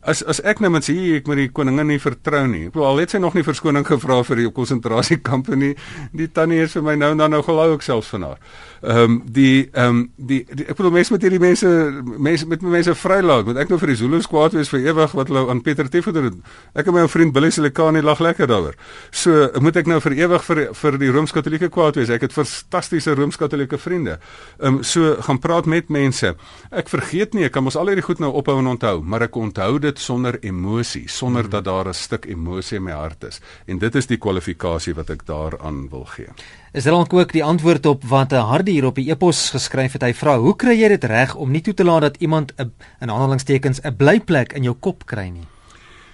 As 0.00 0.22
as 0.24 0.38
ek 0.48 0.62
nou 0.64 0.70
moet 0.72 0.86
sê 0.86 0.94
ek 1.18 1.26
moet 1.28 1.42
die 1.42 1.50
koningin 1.52 1.90
nie 1.92 2.00
vertrou 2.00 2.46
nie. 2.48 2.62
Ek 2.70 2.72
bedoel 2.72 2.86
al 2.88 3.00
het 3.02 3.12
sy 3.12 3.18
nog 3.20 3.34
nie 3.36 3.44
verskoning 3.44 3.84
gevra 3.84 4.22
vir 4.24 4.40
die 4.40 4.48
konsentrasiekamp 4.56 5.50
nie. 5.60 5.74
Die 6.16 6.28
tannie 6.32 6.62
is 6.64 6.72
vir 6.78 6.86
my 6.86 6.94
nou 6.96 7.10
en 7.12 7.20
dan 7.20 7.34
nou 7.36 7.42
gelou 7.44 7.74
ek 7.74 7.84
selfs 7.84 8.08
van 8.14 8.24
haar. 8.30 8.38
Ehm 8.80 9.02
um, 9.04 9.18
die 9.28 9.68
ehm 9.74 9.90
um, 9.90 9.98
die, 10.16 10.38
die 10.56 10.64
ek 10.72 10.78
bedoel 10.78 10.94
mense 10.94 11.12
met 11.12 11.26
hierdie 11.26 11.40
mense 11.42 11.68
mense 12.16 12.48
met 12.48 12.64
mense 12.64 12.94
vrylaat. 12.96 13.44
Moet 13.50 13.60
ek 13.60 13.74
nou 13.74 13.78
vir 13.82 13.92
die 13.92 13.98
Zulus 14.00 14.28
kwaad 14.30 14.56
wees 14.56 14.72
vir 14.72 14.86
ewig 14.88 15.12
wat 15.18 15.28
hulle 15.28 15.42
aan 15.52 15.60
Pieter 15.66 15.90
Tieffer 15.92 16.16
doen? 16.16 16.40
Ek 16.72 16.88
en 16.88 16.96
my 16.96 17.04
ou 17.04 17.12
vriend 17.12 17.36
Billy 17.36 17.50
Silikani 17.52 18.00
lag 18.00 18.24
lekker 18.24 18.48
daaroor. 18.48 18.80
So 19.12 19.50
moet 19.60 19.82
ek 19.82 19.90
nou 19.90 20.00
vir 20.00 20.16
ewig 20.16 20.48
vir 20.48 20.62
vir 20.80 20.98
die 21.04 21.12
Rooms-Katolieke 21.12 21.68
kwaad 21.68 22.00
wees? 22.00 22.08
Ek 22.08 22.24
het 22.24 22.32
fantastiese 22.32 23.12
Rooms-Katolieke 23.20 23.76
vriende. 23.76 24.16
Ehm 24.62 24.80
um, 24.80 24.82
so 24.82 25.12
gaan 25.28 25.44
praat 25.44 25.68
met 25.68 25.92
mense. 25.92 26.32
Ek 26.72 26.88
vergeet 26.88 27.36
nie, 27.36 27.44
ek 27.44 27.52
kan 27.52 27.68
mos 27.68 27.76
al 27.76 27.92
hierdie 27.92 28.08
goed 28.08 28.24
nou 28.24 28.32
ophou 28.40 28.56
en 28.64 28.72
onthou, 28.72 29.02
maar 29.04 29.28
ek 29.28 29.36
onthou 29.36 29.76
dit 29.76 29.89
sonder 29.98 30.38
emosie, 30.40 31.08
sonder 31.08 31.42
hmm. 31.42 31.50
dat 31.50 31.64
daar 31.64 31.88
'n 31.88 31.94
stuk 31.94 32.24
emosie 32.24 32.76
in 32.76 32.82
my 32.82 32.92
hart 32.92 33.24
is. 33.24 33.40
En 33.66 33.78
dit 33.78 33.94
is 33.94 34.06
die 34.06 34.16
kwalifikasie 34.16 34.94
wat 34.94 35.10
ek 35.10 35.26
daaraan 35.26 35.88
wil 35.88 36.04
gee. 36.04 36.28
Is 36.72 36.84
daar 36.84 36.94
ook 36.94 37.32
die 37.32 37.44
antwoord 37.44 37.86
op 37.86 38.04
wat 38.04 38.32
'n 38.32 38.36
harde 38.36 38.70
hier 38.70 38.86
op 38.86 38.94
die 38.94 39.10
epos 39.10 39.50
geskryf 39.50 39.92
het? 39.92 40.02
Hy 40.02 40.14
vra: 40.14 40.38
"Hoe 40.38 40.56
kry 40.56 40.80
jy 40.80 40.88
dit 40.88 41.04
reg 41.04 41.34
om 41.34 41.50
nie 41.50 41.60
toe 41.60 41.74
te 41.74 41.84
laat 41.84 42.00
dat 42.00 42.16
iemand 42.16 42.52
'n 42.56 42.72
in 43.00 43.10
aanhalingstekens 43.10 43.80
'n 43.82 43.96
blyplek 43.96 44.52
in 44.52 44.62
jou 44.62 44.76
kop 44.80 45.06
kry 45.06 45.28
nie?" 45.28 45.46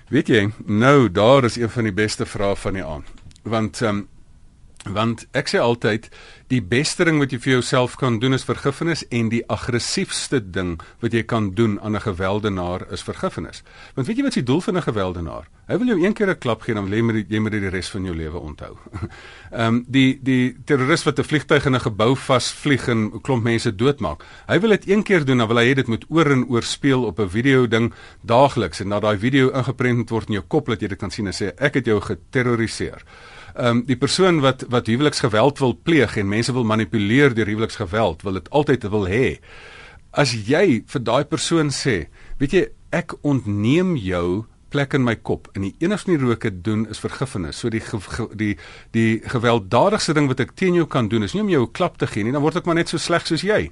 Weet 0.08 0.28
jy, 0.28 0.50
nou 0.66 1.10
daar 1.10 1.44
is 1.44 1.56
een 1.56 1.70
van 1.70 1.82
die 1.82 1.92
beste 1.92 2.26
vrae 2.26 2.56
van 2.56 2.72
die 2.72 2.84
aand. 2.84 3.06
Want 3.42 3.82
ehm 3.82 3.96
um, 3.96 4.08
want 4.92 5.26
ek 5.34 5.48
sê 5.50 5.58
altyd 5.58 6.08
die 6.52 6.60
beste 6.62 7.04
ding 7.06 7.18
wat 7.18 7.32
jy 7.34 7.40
vir 7.42 7.52
jouself 7.56 7.96
kan 7.98 8.20
doen 8.22 8.36
is 8.36 8.44
vergifnis 8.46 9.02
en 9.14 9.30
die 9.32 9.42
aggressiefste 9.50 10.38
ding 10.40 10.76
wat 11.02 11.14
jy 11.16 11.24
kan 11.26 11.50
doen 11.58 11.80
aan 11.80 11.96
'n 11.96 12.06
gewelddenaar 12.06 12.86
is 12.92 13.02
vergifnis. 13.02 13.62
Want 13.94 14.06
weet 14.06 14.16
jy 14.16 14.22
wat 14.22 14.32
se 14.32 14.42
doel 14.42 14.60
van 14.60 14.76
'n 14.76 14.82
gewelddenaar? 14.82 15.48
Hy 15.66 15.78
wil 15.78 15.86
jou 15.86 16.04
een 16.04 16.14
keer 16.14 16.30
'n 16.30 16.38
klap 16.38 16.62
gee 16.62 16.74
dan 16.74 16.88
wil 16.88 16.98
jy 16.98 17.26
jy 17.28 17.38
moet 17.38 17.52
dit 17.52 17.60
die 17.60 17.70
res 17.70 17.88
van 17.88 18.04
jou 18.04 18.14
lewe 18.14 18.38
onthou. 18.38 18.76
Ehm 19.50 19.74
um, 19.74 19.84
die 19.88 20.18
die 20.22 20.56
terroris 20.64 21.04
wat 21.04 21.18
'n 21.18 21.24
vliegtuig 21.24 21.66
in 21.66 21.74
'n 21.74 21.80
gebou 21.80 22.16
vasvlieg 22.16 22.88
en 22.88 22.98
'n 23.14 23.20
klomp 23.20 23.42
mense 23.42 23.74
doodmaak. 23.74 24.24
Hy 24.46 24.60
wil 24.60 24.70
dit 24.70 24.88
een 24.88 25.02
keer 25.02 25.24
doen 25.24 25.38
dan 25.38 25.48
wil 25.48 25.56
hy 25.56 25.70
hê 25.70 25.74
dit 25.74 25.86
moet 25.88 26.04
oor 26.08 26.30
en 26.30 26.46
oor 26.48 26.62
speel 26.62 27.04
op 27.04 27.18
'n 27.18 27.28
video 27.28 27.66
ding 27.66 27.92
daagliks 28.22 28.80
en 28.80 28.88
dat 28.88 29.02
daai 29.02 29.18
video 29.18 29.50
ingeprent 29.50 30.10
word 30.10 30.28
in 30.28 30.34
jou 30.34 30.44
kop 30.46 30.66
dat 30.66 30.80
jy 30.80 30.88
dit 30.88 30.98
kan 30.98 31.10
sien 31.10 31.26
en 31.26 31.32
sê 31.32 31.52
ek 31.58 31.74
het 31.74 31.86
jou 31.86 32.00
geterroriseer 32.00 33.02
ehm 33.56 33.78
um, 33.78 33.84
die 33.88 33.96
persoon 33.96 34.40
wat 34.44 34.66
wat 34.72 34.88
huweliksgeweld 34.90 35.58
wil 35.58 35.74
pleeg 35.82 36.16
en 36.16 36.28
mense 36.28 36.52
wil 36.52 36.64
manipuleer 36.64 37.34
deur 37.34 37.48
huweliksgeweld, 37.48 38.22
wil 38.22 38.36
dit 38.36 38.50
altyd 38.50 38.84
wil 38.92 39.06
hê. 39.08 39.38
As 40.12 40.32
jy 40.32 40.82
vir 40.86 41.02
daai 41.02 41.24
persoon 41.24 41.72
sê, 41.72 42.06
weet 42.40 42.52
jy, 42.52 42.66
ek 42.92 43.16
ontneem 43.22 43.96
jou 43.96 44.44
plek 44.68 44.96
in 44.98 45.04
my 45.06 45.14
kop 45.16 45.48
en 45.54 45.64
die 45.64 45.74
enigste 45.80 46.10
nie 46.10 46.20
roke 46.20 46.50
doen 46.50 46.84
is 46.92 47.00
vergifnis. 47.00 47.60
So 47.62 47.70
die 47.72 47.80
ge, 47.80 48.00
ge, 48.00 48.28
die 48.34 48.54
die 48.96 49.20
gewelddadigste 49.24 50.14
ding 50.16 50.28
wat 50.28 50.42
ek 50.44 50.56
teen 50.58 50.76
jou 50.76 50.86
kan 50.90 51.08
doen 51.08 51.24
is 51.24 51.34
nie 51.34 51.44
om 51.44 51.52
jou 51.52 51.62
'n 51.66 51.72
klap 51.72 51.98
te 51.98 52.06
gee 52.06 52.24
nie, 52.24 52.32
dan 52.32 52.42
word 52.42 52.56
ek 52.56 52.66
maar 52.66 52.76
net 52.76 52.88
so 52.88 52.98
sleg 52.98 53.26
soos 53.26 53.42
jy. 53.42 53.70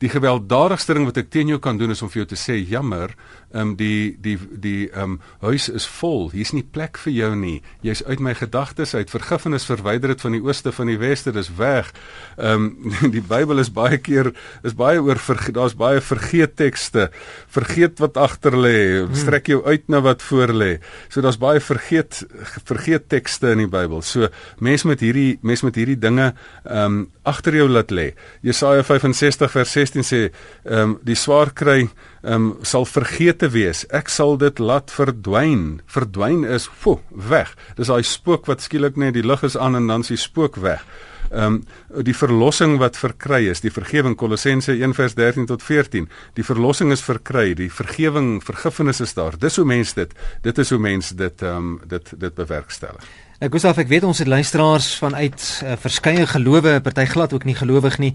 Die 0.00 0.08
gewelddadigste 0.08 0.94
ding 0.96 1.04
wat 1.04 1.18
ek 1.20 1.28
teen 1.28 1.50
jou 1.52 1.58
kan 1.60 1.76
doen 1.76 1.92
is 1.92 2.00
om 2.00 2.08
vir 2.08 2.22
jou 2.22 2.30
te 2.30 2.38
sê 2.40 2.54
jammer, 2.56 3.12
ehm 3.50 3.72
um, 3.72 3.72
die 3.76 4.16
die 4.22 4.38
die 4.62 4.88
ehm 4.88 5.16
um, 5.16 5.20
huis 5.42 5.68
is 5.68 5.84
vol. 5.98 6.30
Hier's 6.32 6.54
nie 6.56 6.64
plek 6.64 6.96
vir 7.02 7.12
jou 7.12 7.30
nie. 7.36 7.58
Jy's 7.84 8.00
uit 8.06 8.22
my 8.24 8.32
gedagtes 8.38 8.94
uit. 8.94 9.12
Vergifnis 9.12 9.66
verwyder 9.68 10.14
dit 10.14 10.24
van 10.24 10.36
die 10.36 10.40
ooste 10.40 10.72
van 10.72 10.88
die 10.88 10.96
weste. 11.00 11.34
Dis 11.36 11.50
weg. 11.58 11.90
Ehm 12.38 12.70
um, 12.70 13.10
die 13.16 13.20
Bybel 13.20 13.60
is 13.60 13.72
baie 13.76 13.98
keer 14.00 14.32
is 14.64 14.76
baie 14.78 15.02
oor 15.02 15.20
daar's 15.52 15.76
baie 15.76 16.00
vergeet 16.00 16.56
tekste. 16.56 17.10
Vergeet 17.52 18.00
wat 18.00 18.16
agter 18.16 18.56
lê. 18.56 19.04
Strek 19.12 19.52
jou 19.52 19.60
uit 19.66 19.84
na 19.88 20.00
wat 20.00 20.22
voor 20.22 20.54
lê. 20.54 20.70
So 21.08 21.20
daar's 21.20 21.38
baie 21.38 21.60
vergeet 21.60 22.24
vergeet 22.64 23.08
tekste 23.12 23.52
in 23.52 23.66
die 23.66 23.70
Bybel. 23.70 24.00
So 24.00 24.32
mense 24.60 24.88
met 24.88 25.04
hierdie 25.04 25.38
mense 25.42 25.66
met 25.68 25.76
hierdie 25.76 26.00
dinge 26.00 26.32
ehm 26.64 26.84
um, 26.88 27.00
agter 27.28 27.54
jou 27.54 27.68
laat 27.68 27.92
lê. 27.92 28.10
Jesaja 28.42 28.82
65 28.86 29.50
vers 29.52 29.76
16 29.90 30.06
sê, 30.06 30.22
ehm 30.64 30.94
um, 30.94 30.96
die 31.02 31.18
swaar 31.18 31.50
kry 31.54 31.88
ehm 32.22 32.32
um, 32.34 32.48
sal 32.62 32.86
vergeete 32.86 33.50
wees. 33.50 33.84
Ek 33.90 34.08
sal 34.08 34.36
dit 34.38 34.58
laat 34.58 34.90
verdwyn. 34.90 35.80
Verdwyn 35.86 36.44
is 36.44 36.68
fo, 36.68 37.00
weg. 37.10 37.56
Dis 37.76 37.90
daai 37.90 38.02
spook 38.06 38.46
wat 38.46 38.62
skielik 38.62 38.96
net 38.96 39.14
die 39.14 39.26
lig 39.26 39.42
is 39.42 39.56
aan 39.56 39.76
en 39.76 39.88
dan 39.90 40.06
is 40.06 40.12
die 40.12 40.20
spook 40.20 40.60
weg. 40.60 40.84
Ehm 41.30 41.60
um, 41.60 42.04
die 42.06 42.14
verlossing 42.14 42.78
wat 42.78 42.98
verkry 42.98 43.44
is, 43.50 43.62
die 43.62 43.70
vergifnis 43.70 44.18
Kolossense 44.18 44.74
1:13 44.74 45.46
tot 45.46 45.62
14. 45.62 46.08
Die 46.34 46.44
verlossing 46.44 46.92
is 46.92 47.02
verkry, 47.02 47.54
die 47.54 47.70
vergifnis, 47.70 48.44
vergifnis 48.44 49.00
is 49.00 49.14
daar. 49.14 49.38
Dis 49.38 49.56
hoe 49.56 49.64
mense 49.64 49.94
dit, 49.94 50.14
dit 50.42 50.58
is 50.58 50.70
hoe 50.70 50.78
mense 50.78 51.14
dit 51.14 51.42
ehm 51.42 51.56
um, 51.56 51.80
dit 51.86 52.14
dit 52.18 52.34
bewerkstellig. 52.34 53.06
Ek 53.40 53.54
Gustav, 53.54 53.78
ek 53.80 53.88
weet 53.88 54.04
ons 54.04 54.18
het 54.20 54.28
luisteraars 54.28 54.86
vanuit 55.00 55.44
uh, 55.64 55.72
verskeie 55.80 56.26
gelowe, 56.28 56.74
party 56.84 57.06
glad 57.08 57.32
ook 57.32 57.46
nie 57.48 57.54
gelowig 57.56 57.96
nie. 57.96 58.10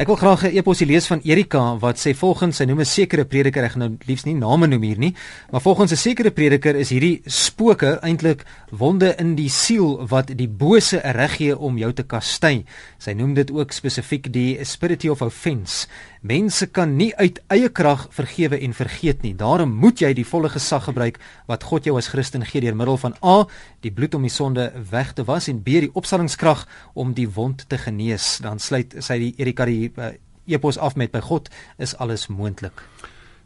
Ek 0.00 0.08
wil 0.08 0.16
graag 0.16 0.44
'n 0.48 0.56
eposie 0.56 0.86
lees 0.86 1.06
van 1.06 1.20
Erika 1.20 1.76
wat 1.76 1.98
sê 2.00 2.14
volgens 2.16 2.56
sy 2.56 2.64
noem 2.64 2.80
'n 2.80 2.84
sekere 2.86 3.24
prediker, 3.24 3.64
ek 3.64 3.72
gaan 3.72 3.78
nou 3.78 3.96
liefs 4.06 4.24
nie 4.24 4.34
name 4.34 4.66
noem 4.66 4.82
hier 4.82 4.98
nie, 4.98 5.14
maar 5.50 5.60
volgens 5.60 5.92
'n 5.92 5.96
sekere 5.96 6.30
prediker 6.30 6.74
is 6.74 6.88
hierdie 6.88 7.20
spooke 7.26 7.98
eintlik 8.02 8.46
wonde 8.70 9.14
in 9.18 9.34
die 9.34 9.50
siel 9.50 10.06
wat 10.08 10.32
die 10.36 10.48
bose 10.48 11.00
reg 11.04 11.36
gee 11.36 11.58
om 11.58 11.76
jou 11.76 11.92
te 11.92 12.02
kastei. 12.02 12.64
Sy 12.98 13.12
noem 13.12 13.34
dit 13.34 13.50
ook 13.50 13.72
spesifiek 13.72 14.32
die 14.32 14.64
spirit 14.64 15.10
of 15.10 15.22
offense. 15.22 15.86
Mense 16.22 16.66
kan 16.66 16.96
nie 16.96 17.16
uit 17.16 17.40
eie 17.48 17.68
krag 17.68 18.08
vergewe 18.10 18.58
en 18.60 18.74
vergeet 18.74 19.22
nie. 19.22 19.34
Daarom 19.34 19.70
moet 19.72 20.00
jy 20.00 20.12
die 20.14 20.26
volle 20.26 20.48
gesag 20.48 20.84
gebruik 20.84 21.18
wat 21.46 21.64
God 21.64 21.84
jou 21.84 21.96
as 21.96 22.08
Christen 22.08 22.44
gee 22.44 22.60
deur 22.60 22.76
middel 22.76 22.96
van 22.96 23.14
A, 23.24 23.46
die 23.80 23.90
bloed 23.90 24.14
om 24.14 24.22
die 24.22 24.30
sonde 24.30 24.72
weg 24.90 25.12
te 25.12 25.24
was 25.24 25.48
en 25.48 25.62
B, 25.62 25.80
die 25.80 25.90
opstandingskrag 25.92 26.66
om 26.94 27.14
die 27.14 27.28
wond 27.28 27.64
te 27.68 27.78
genees. 27.78 28.38
Dan 28.42 28.58
sluit 28.58 28.94
sy 28.98 29.18
die 29.18 29.34
Erika 29.38 29.64
die 29.64 29.89
uh, 29.98 30.12
epos 30.46 30.78
af 30.78 30.96
met 30.96 31.10
by 31.10 31.20
God 31.20 31.50
is 31.78 31.96
alles 31.96 32.26
moontlik. 32.26 32.82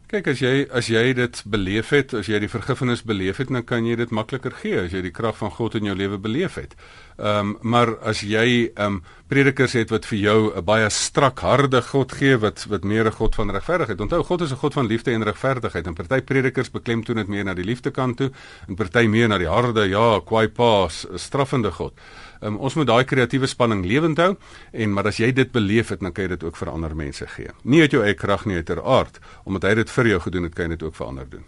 Kyk 0.05 0.27
as 0.29 0.41
jy 0.41 0.67
as 0.69 0.87
jy 0.91 1.13
dit 1.17 1.39
beleef 1.49 1.89
het, 1.89 2.13
as 2.13 2.27
jy 2.29 2.39
die 2.43 2.49
vergifnis 2.51 3.01
beleef 3.03 3.41
het, 3.41 3.49
dan 3.49 3.65
kan 3.65 3.87
jy 3.89 3.95
dit 3.97 4.11
makliker 4.13 4.53
gee 4.61 4.83
as 4.83 4.93
jy 4.93 5.01
die 5.01 5.13
krag 5.13 5.37
van 5.39 5.51
God 5.51 5.75
in 5.79 5.89
jou 5.89 5.95
lewe 5.97 6.19
beleef 6.21 6.59
het. 6.61 6.75
Ehm 7.17 7.39
um, 7.39 7.57
maar 7.61 7.97
as 8.03 8.21
jy 8.21 8.71
ehm 8.75 8.97
um, 8.97 9.03
predikers 9.31 9.73
het 9.73 9.89
wat 9.89 10.05
vir 10.05 10.17
jou 10.19 10.51
'n 10.53 10.65
baie 10.65 10.89
strak 10.89 11.39
harde 11.39 11.81
God 11.81 12.11
gee 12.11 12.37
wat 12.37 12.65
wat 12.69 12.83
meer 12.83 13.05
'n 13.07 13.11
God 13.11 13.35
van 13.35 13.49
regverdigheid. 13.51 14.01
Onthou 14.01 14.23
God 14.23 14.41
is 14.41 14.51
'n 14.51 14.55
God 14.57 14.73
van 14.73 14.85
liefde 14.85 15.11
en 15.11 15.23
regverdigheid. 15.23 15.87
En 15.87 15.93
party 15.93 16.21
predikers 16.21 16.71
beklemtoon 16.71 17.15
dit 17.15 17.27
meer 17.27 17.43
na 17.43 17.53
die 17.53 17.63
liefde 17.63 17.91
kant 17.91 18.17
toe 18.17 18.31
en 18.67 18.75
party 18.75 19.07
meer 19.07 19.27
na 19.27 19.37
die 19.37 19.47
harde 19.47 19.87
ja, 19.87 20.19
kwaai 20.19 20.49
pa, 20.49 20.87
straffende 21.15 21.71
God. 21.71 21.93
Um, 22.41 22.57
ons 22.57 22.75
moet 22.75 22.87
daai 22.87 23.03
kreatiewe 23.03 23.47
spanning 23.47 23.85
lewend 23.85 24.17
hou 24.17 24.35
en 24.71 24.93
maar 24.93 25.07
as 25.07 25.17
jy 25.17 25.31
dit 25.31 25.51
beleef 25.51 25.89
het, 25.89 25.99
dan 25.99 26.11
kan 26.11 26.23
jy 26.23 26.29
dit 26.29 26.43
ook 26.43 26.57
vir 26.57 26.69
ander 26.69 26.95
mense 26.95 27.27
gee. 27.27 27.49
Nie 27.63 27.81
uit 27.81 27.91
jou 27.91 28.03
eie 28.03 28.13
krag 28.13 28.45
nie, 28.45 28.55
uiteraard, 28.55 29.19
omdat 29.45 29.63
hy 29.63 29.73
dit 29.75 29.89
vir 29.89 30.07
jou 30.07 30.19
gedoen 30.19 30.43
het, 30.43 30.55
kan 30.55 30.65
jy 30.65 30.69
dit 30.69 30.83
ook 30.83 30.95
vir 30.95 31.07
ander 31.07 31.29
doen. 31.29 31.45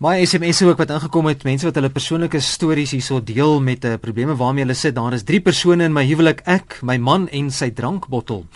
My 0.00 0.16
SMS 0.24 0.62
ook 0.64 0.78
wat 0.80 0.94
ingekom 0.94 1.26
het, 1.28 1.42
mense 1.44 1.66
wat 1.66 1.76
hulle 1.76 1.90
persoonlike 1.92 2.38
stories 2.40 2.94
hierso 2.96 3.18
deel 3.20 3.58
met 3.60 3.84
'n 3.84 3.86
uh, 3.86 3.98
probleme 4.00 4.36
waarmee 4.36 4.64
hulle 4.64 4.74
sit. 4.74 4.94
Daar 4.94 5.12
is 5.12 5.22
3 5.28 5.40
persone 5.40 5.84
in 5.84 5.92
my 5.92 6.04
huwelik: 6.08 6.40
ek, 6.44 6.78
my 6.82 6.96
man 6.96 7.28
en 7.28 7.50
sy 7.50 7.70
drankbottel. 7.70 8.46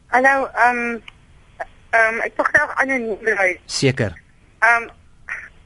Hallo, 0.10 0.50
ehm 0.58 0.78
um, 0.78 1.02
ehm 1.94 2.16
um, 2.16 2.22
ek 2.26 2.34
tog 2.34 2.48
graag 2.50 2.72
anoniem 2.82 3.18
bly. 3.22 3.60
Seker. 3.70 4.16
Ehm 4.66 4.88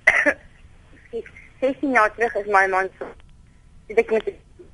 um, 0.28 1.22
16 1.62 1.94
jaar 1.96 2.12
terug 2.16 2.36
is 2.42 2.50
my 2.52 2.66
man 2.68 2.90
so 3.00 3.08
ek 3.96 4.12
met 4.12 4.28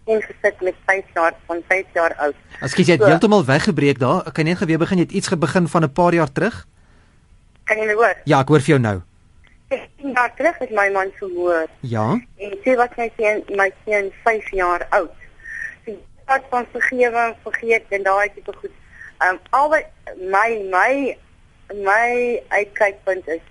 ingesit 0.10 0.64
met 0.66 0.80
5 0.90 1.14
jaar 1.14 1.38
van 1.46 1.62
5 1.68 1.86
jaar 1.94 2.16
oud. 2.26 2.40
As 2.66 2.74
jy 2.74 2.88
het 2.88 3.04
so, 3.04 3.12
heeltemal 3.12 3.46
weggebreek 3.46 4.02
daar, 4.02 4.32
kan 4.34 4.50
jy 4.50 4.58
net 4.58 4.66
weer 4.66 4.82
begin 4.82 5.04
jy 5.04 5.06
het 5.06 5.16
iets 5.22 5.30
begin 5.46 5.70
van 5.76 5.86
'n 5.86 5.94
paar 5.94 6.18
jaar 6.18 6.34
terug? 6.34 6.66
Kan 7.70 7.78
jy 7.78 7.86
my 7.86 7.98
hoor? 8.02 8.18
Ja, 8.26 8.42
ek 8.42 8.50
hoor 8.50 8.66
vir 8.66 8.74
jou 8.74 8.82
nou. 8.82 8.98
16 9.70 10.18
jaar 10.18 10.34
terug 10.34 10.58
het 10.66 10.74
my 10.74 10.90
man 10.90 11.14
vermoor. 11.22 11.70
Ja. 11.86 12.18
En 12.42 12.58
sê 12.66 12.74
wat 12.74 12.98
sy 12.98 13.12
sê 13.22 13.38
my 13.54 13.70
seun 13.86 14.10
5 14.26 14.52
jaar 14.52 14.88
oud. 14.90 15.14
Sy 15.86 15.98
het 16.26 16.44
van 16.50 16.66
vergewing 16.74 17.36
vergeet 17.46 17.86
en 17.90 18.04
daai 18.04 18.34
tipe 18.34 18.54
goed. 18.58 18.79
Ehm 19.20 19.36
um, 19.36 19.40
al 19.50 19.70
wat 19.70 19.86
my 20.16 20.50
my 20.72 21.18
my 21.76 22.42
uitkykpunt 22.48 23.28
is 23.28 23.42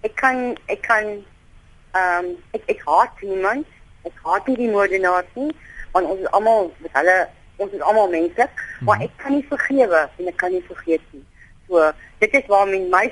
ek 0.00 0.14
kan 0.16 0.56
ek 0.72 0.80
kan 0.86 1.04
ehm 1.04 2.24
um, 2.24 2.30
ek 2.56 2.62
ek 2.74 2.84
haat 2.86 3.20
niemand. 3.20 3.66
Ek 4.08 4.22
haat 4.24 4.46
nie 4.48 4.56
die 4.56 4.70
moordenaars 4.72 5.28
nie 5.34 5.50
want 5.92 6.08
ons 6.08 6.20
is 6.24 6.32
almal 6.36 6.70
met 6.80 6.96
hulle 6.96 7.18
ons 7.58 7.72
is 7.76 7.84
almal 7.84 8.08
menslik. 8.08 8.50
Mm. 8.80 8.86
maar 8.86 9.00
ek 9.04 9.16
kan 9.20 9.32
nie 9.34 9.44
vergewe 9.50 10.02
en 10.16 10.32
ek 10.32 10.36
kan 10.40 10.52
nie 10.54 10.64
vergeet 10.64 11.04
nie. 11.12 11.24
So 11.68 11.92
dit 12.24 12.34
is 12.40 12.46
waarom 12.48 12.88
my 12.90 13.04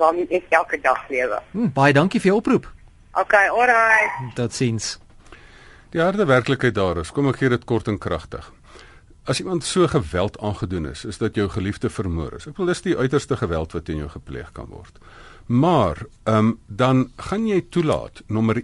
waarom 0.00 0.24
ek 0.30 0.48
elke 0.48 0.80
dag 0.80 1.04
lewe. 1.12 1.42
Mm, 1.52 1.72
baie 1.76 1.92
dankie 1.92 2.20
vir 2.20 2.32
jou 2.32 2.38
oproep. 2.40 2.72
Okay 3.12 3.48
alright. 3.48 4.36
Tot 4.40 4.56
sins 4.56 4.96
die 5.92 6.00
harde 6.00 6.24
werklikheid 6.28 6.74
daar 6.76 7.00
is. 7.04 7.12
Kom 7.12 7.28
ek 7.28 7.42
gee 7.42 7.52
dit 7.52 7.64
kort 7.68 7.88
en 7.92 8.00
kragtig 8.00 8.48
As 9.28 9.40
iemand 9.42 9.64
so 9.64 9.86
geweld 9.86 10.38
aangedoen 10.40 10.86
is, 10.88 11.04
is 11.04 11.18
dat 11.20 11.36
jou 11.36 11.48
geliefde 11.52 11.90
vermoor 11.92 12.38
is. 12.38 12.46
Ek 12.48 12.56
wil 12.56 12.70
dis 12.70 12.80
die 12.86 12.96
uiterste 12.96 13.36
geweld 13.36 13.74
wat 13.76 13.84
teen 13.84 14.00
jou 14.00 14.08
gepleeg 14.08 14.52
kan 14.56 14.70
word. 14.72 14.96
Maar, 15.46 16.04
ehm 16.24 16.38
um, 16.38 16.58
dan 16.66 17.10
gaan 17.16 17.46
jy 17.48 17.60
toelaat 17.68 18.22
nommer 18.26 18.62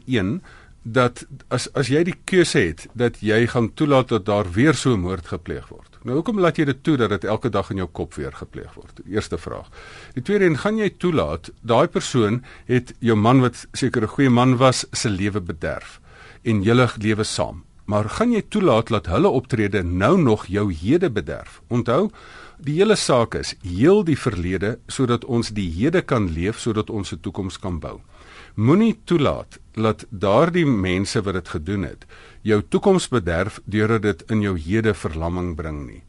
dat 0.84 1.24
as 1.48 1.64
as 1.72 1.88
jy 1.88 2.02
die 2.04 2.16
keuse 2.28 2.60
het 2.60 2.82
dat 2.92 3.16
jy 3.24 3.46
gaan 3.48 3.70
toelaat 3.74 4.10
dat 4.12 4.26
daar 4.28 4.50
weer 4.52 4.74
so 4.74 4.92
'n 4.92 5.00
moord 5.00 5.26
gepleeg 5.26 5.68
word. 5.68 5.98
Nou 6.02 6.16
hoekom 6.16 6.40
laat 6.40 6.56
jy 6.56 6.64
dit 6.64 6.82
toe 6.82 6.96
dat 6.96 7.08
dit 7.08 7.24
elke 7.24 7.48
dag 7.48 7.70
in 7.70 7.76
jou 7.76 7.88
kop 7.88 8.14
weer 8.14 8.32
gepleeg 8.32 8.74
word? 8.74 9.00
Eerste 9.08 9.38
vraag. 9.38 9.68
Die 10.12 10.22
tweede 10.22 10.44
een, 10.44 10.58
gaan 10.58 10.76
jy 10.76 10.90
toelaat 10.90 11.50
daai 11.60 11.88
persoon 11.88 12.44
het 12.66 12.94
jou 12.98 13.16
man 13.16 13.40
wat 13.40 13.66
seker 13.72 14.02
'n 14.02 14.08
goeie 14.08 14.30
man 14.30 14.56
was 14.56 14.86
se 14.92 15.08
lewe 15.08 15.40
bederf 15.40 16.00
en 16.42 16.62
julle 16.62 16.88
lewe 16.98 17.24
saam. 17.24 17.64
Maar 17.84 18.08
gaan 18.08 18.32
jy 18.32 18.42
toelaat 18.48 18.88
dat 18.88 19.06
hulle 19.06 19.28
optrede 19.28 19.82
nou 19.82 20.18
nog 20.20 20.46
jou 20.46 20.72
hede 20.72 21.10
bederf? 21.10 21.60
Onthou, 21.68 22.10
die 22.58 22.78
hele 22.80 22.96
saak 22.96 23.34
is 23.34 23.54
heel 23.62 24.04
die 24.04 24.18
verlede 24.18 24.78
sodat 24.86 25.24
ons 25.24 25.50
die 25.50 25.70
hede 25.70 26.02
kan 26.02 26.30
leef 26.32 26.58
sodat 26.58 26.90
ons 26.90 27.12
'n 27.12 27.20
toekoms 27.20 27.58
kan 27.58 27.78
bou 27.80 28.00
moenie 28.54 28.94
toelaat 29.04 29.58
dat 29.74 30.04
daardie 30.10 30.66
mense 30.66 31.22
wat 31.26 31.34
dit 31.34 31.48
gedoen 31.56 31.86
het 31.88 32.04
jou 32.46 32.60
toekoms 32.62 33.08
bederf 33.10 33.58
deurdat 33.64 34.02
dit 34.02 34.22
in 34.30 34.44
jou 34.44 34.54
hede 34.58 34.94
verlamming 34.94 35.54
bring 35.56 35.86
nie. 35.86 36.02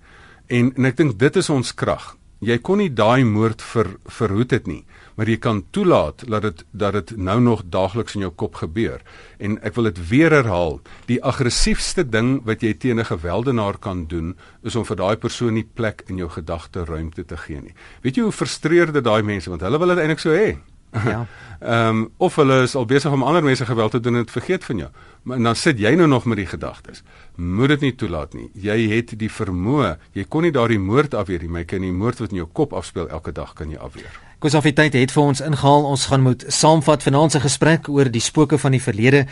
En 0.47 0.73
en 0.75 0.85
ek 0.85 0.97
dink 0.97 1.17
dit 1.19 1.35
is 1.41 1.49
ons 1.49 1.73
krag. 1.73 2.15
Jy 2.43 2.57
kon 2.59 2.77
nie 2.77 2.91
daai 2.91 3.23
moord 3.25 3.63
ver 3.63 3.95
verhoed 4.05 4.51
het 4.51 4.67
nie, 4.67 4.83
maar 5.15 5.29
jy 5.29 5.37
kan 5.41 5.63
toelaat 5.71 6.25
dat 6.29 6.41
dit 6.41 6.63
dat 6.71 6.93
dit 6.93 7.15
nou 7.17 7.39
nog 7.41 7.63
daagliks 7.71 8.15
in 8.15 8.25
jou 8.25 8.31
kop 8.31 8.55
gebeur. 8.55 9.01
En 9.37 9.57
ek 9.63 9.75
wil 9.75 9.89
dit 9.89 10.01
weer 10.09 10.31
herhaal, 10.31 10.79
die 11.07 11.21
aggressiefste 11.23 12.03
ding 12.03 12.41
wat 12.45 12.61
jy 12.61 12.73
teen 12.73 12.99
'n 12.99 13.11
geweldenaar 13.11 13.77
kan 13.77 14.05
doen, 14.07 14.35
is 14.63 14.75
om 14.75 14.85
vir 14.85 14.95
daai 14.95 15.17
persoon 15.17 15.53
nie 15.53 15.67
plek 15.73 16.03
in 16.07 16.17
jou 16.17 16.29
gedagte 16.29 16.85
ruimte 16.85 17.25
te 17.25 17.37
gee 17.37 17.61
nie. 17.61 17.75
Weet 18.01 18.15
jy 18.15 18.23
hoe 18.23 18.31
frustreer 18.31 18.91
dit 18.91 19.03
daai 19.03 19.23
mense 19.23 19.49
want 19.49 19.61
hulle 19.61 19.79
wil 19.79 19.87
dit 19.87 19.97
eintlik 19.97 20.19
so 20.19 20.31
hê. 20.31 20.57
Ja. 21.03 21.25
Ehm 21.59 21.87
um, 21.97 22.11
of 22.17 22.35
hulle 22.35 22.61
is 22.61 22.75
al 22.75 22.85
besig 22.85 23.11
om 23.11 23.23
ander 23.23 23.43
mense 23.43 23.65
geweld 23.65 23.91
te 23.91 23.99
doen 23.99 24.13
en 24.13 24.23
dit 24.23 24.31
vergeet 24.31 24.63
van 24.63 24.77
jou. 24.77 24.89
Maar 25.23 25.39
dan 25.39 25.55
sit 25.55 25.79
jy 25.79 25.95
nou 25.95 26.07
nog 26.07 26.25
met 26.25 26.37
die 26.37 26.45
gedagtes. 26.45 27.03
Moet 27.35 27.67
dit 27.67 27.79
nie 27.79 27.95
toelaat 27.95 28.33
nie. 28.33 28.49
Jy 28.53 28.77
het 28.91 29.15
die 29.19 29.31
vermoë. 29.31 29.95
Jy 30.11 30.27
kon 30.29 30.41
nie 30.41 30.51
daardie 30.51 30.79
moord 30.79 31.13
afweer 31.13 31.41
nie, 31.41 31.49
maar 31.49 31.63
jy 31.63 31.71
kan 31.73 31.81
die 31.81 31.95
moord 31.95 32.19
wat 32.19 32.35
in 32.35 32.43
jou 32.43 32.47
kop 32.51 32.73
afspeel 32.73 33.09
elke 33.09 33.31
dag 33.31 33.53
kan 33.53 33.71
jy 33.71 33.77
afweer. 33.77 34.24
Kosafiteit 34.45 34.93
het 34.93 35.09
vir 35.09 35.23
ons 35.23 35.39
ingehaal. 35.41 35.87
Ons 35.89 36.03
gaan 36.05 36.21
moet 36.21 36.43
saamvat 36.53 37.01
vanaand 37.01 37.33
se 37.33 37.39
gesprek 37.41 37.87
oor 37.89 38.11
die 38.13 38.21
spooke 38.21 38.59
van 38.61 38.75
die 38.75 38.81
verlede. 38.83 39.23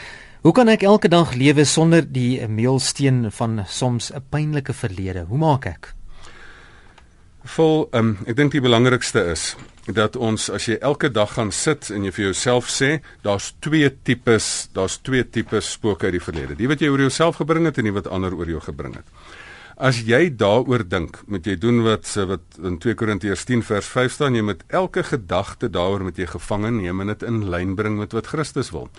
Hoe 0.41 0.53
kan 0.57 0.71
ek 0.73 0.81
elke 0.89 1.11
dag 1.11 1.35
lewe 1.37 1.67
sonder 1.69 2.01
die 2.01 2.41
meelsteen 2.49 3.27
van 3.29 3.61
soms 3.69 4.09
'n 4.09 4.23
pynlike 4.33 4.73
verlede? 4.73 5.25
Hoe 5.29 5.37
maak 5.37 5.67
ek? 5.69 5.93
Vol 7.45 7.89
um, 7.93 8.17
ek 8.25 8.35
dink 8.35 8.51
die 8.57 8.61
belangrikste 8.61 9.21
is 9.29 9.55
dat 9.85 10.15
ons 10.15 10.49
as 10.49 10.65
jy 10.65 10.79
elke 10.81 11.11
dag 11.11 11.33
gaan 11.33 11.51
sit 11.51 11.91
en 11.91 12.03
jy 12.03 12.11
vir 12.11 12.25
jouself 12.25 12.69
sê 12.69 13.01
daar's 13.21 13.53
twee 13.59 13.89
tipes 14.03 14.69
daar's 14.73 14.97
twee 14.97 15.23
tipes 15.23 15.71
spooke 15.71 16.05
uit 16.05 16.13
die 16.13 16.25
verlede 16.25 16.55
die 16.55 16.67
wat 16.67 16.81
jy 16.81 16.89
oor 16.89 16.99
jouself 16.99 17.35
gebring 17.35 17.65
het 17.65 17.77
en 17.77 17.83
die 17.83 17.93
wat 17.93 18.07
ander 18.07 18.33
oor 18.33 18.47
jou 18.47 18.61
gebring 18.61 18.95
het 18.95 19.05
As 19.77 20.03
jy 20.05 20.27
daaroor 20.37 20.83
dink, 20.85 21.17
moet 21.25 21.47
jy 21.49 21.55
doen 21.57 21.81
wat 21.85 22.05
wat 22.29 22.59
in 22.61 22.77
2 22.77 22.93
Korintiërs 22.93 23.45
10 23.49 23.63
vers 23.65 23.87
5 23.89 24.13
staan, 24.13 24.35
jy 24.37 24.43
moet 24.45 24.61
elke 24.69 25.01
gedagte 25.03 25.69
daaroor 25.69 26.03
met 26.05 26.17
jy 26.21 26.27
gevange 26.29 26.71
neem 26.71 27.01
en 27.01 27.13
dit 27.13 27.23
in 27.25 27.41
lyn 27.49 27.73
bring 27.75 27.97
met 27.97 28.13
wat 28.13 28.29
Christus 28.29 28.69
wil. 28.71 28.91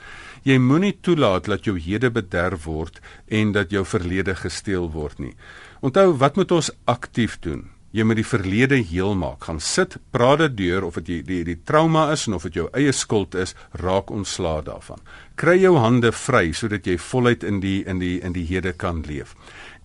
Jy 0.42 0.58
moenie 0.58 0.96
toelaat 1.00 1.46
dat 1.46 1.64
jou 1.64 1.78
hede 1.78 2.10
bederf 2.10 2.66
word 2.66 2.98
en 3.30 3.54
dat 3.54 3.70
jou 3.70 3.84
verlede 3.86 4.34
gesteel 4.34 4.90
word 4.90 5.22
nie. 5.22 5.36
Onthou, 5.80 6.10
wat 6.18 6.36
moet 6.36 6.50
ons 6.52 6.72
aktief 6.90 7.38
doen? 7.40 7.70
jy 7.94 8.02
moet 8.02 8.18
die 8.18 8.26
verlede 8.26 8.78
heel 8.82 9.14
maak. 9.14 9.46
Gaan 9.46 9.60
sit, 9.62 9.96
praat 10.14 10.40
dit 10.42 10.56
deur 10.64 10.86
of 10.88 10.98
dit 10.98 11.06
die 11.06 11.20
die 11.28 11.42
die 11.46 11.60
trauma 11.66 12.08
is 12.12 12.26
en 12.26 12.34
of 12.38 12.46
dit 12.48 12.58
jou 12.58 12.66
eie 12.74 12.92
skuld 12.92 13.36
is, 13.38 13.54
raak 13.78 14.10
ontslae 14.10 14.64
daarvan. 14.66 15.02
Kry 15.38 15.60
jou 15.62 15.76
hande 15.78 16.10
vry 16.12 16.48
sodat 16.52 16.88
jy 16.90 16.98
voluit 16.98 17.46
in 17.46 17.60
die 17.62 17.82
in 17.86 18.02
die 18.02 18.16
in 18.20 18.34
die 18.34 18.46
hede 18.50 18.74
kan 18.74 19.04
leef. 19.06 19.36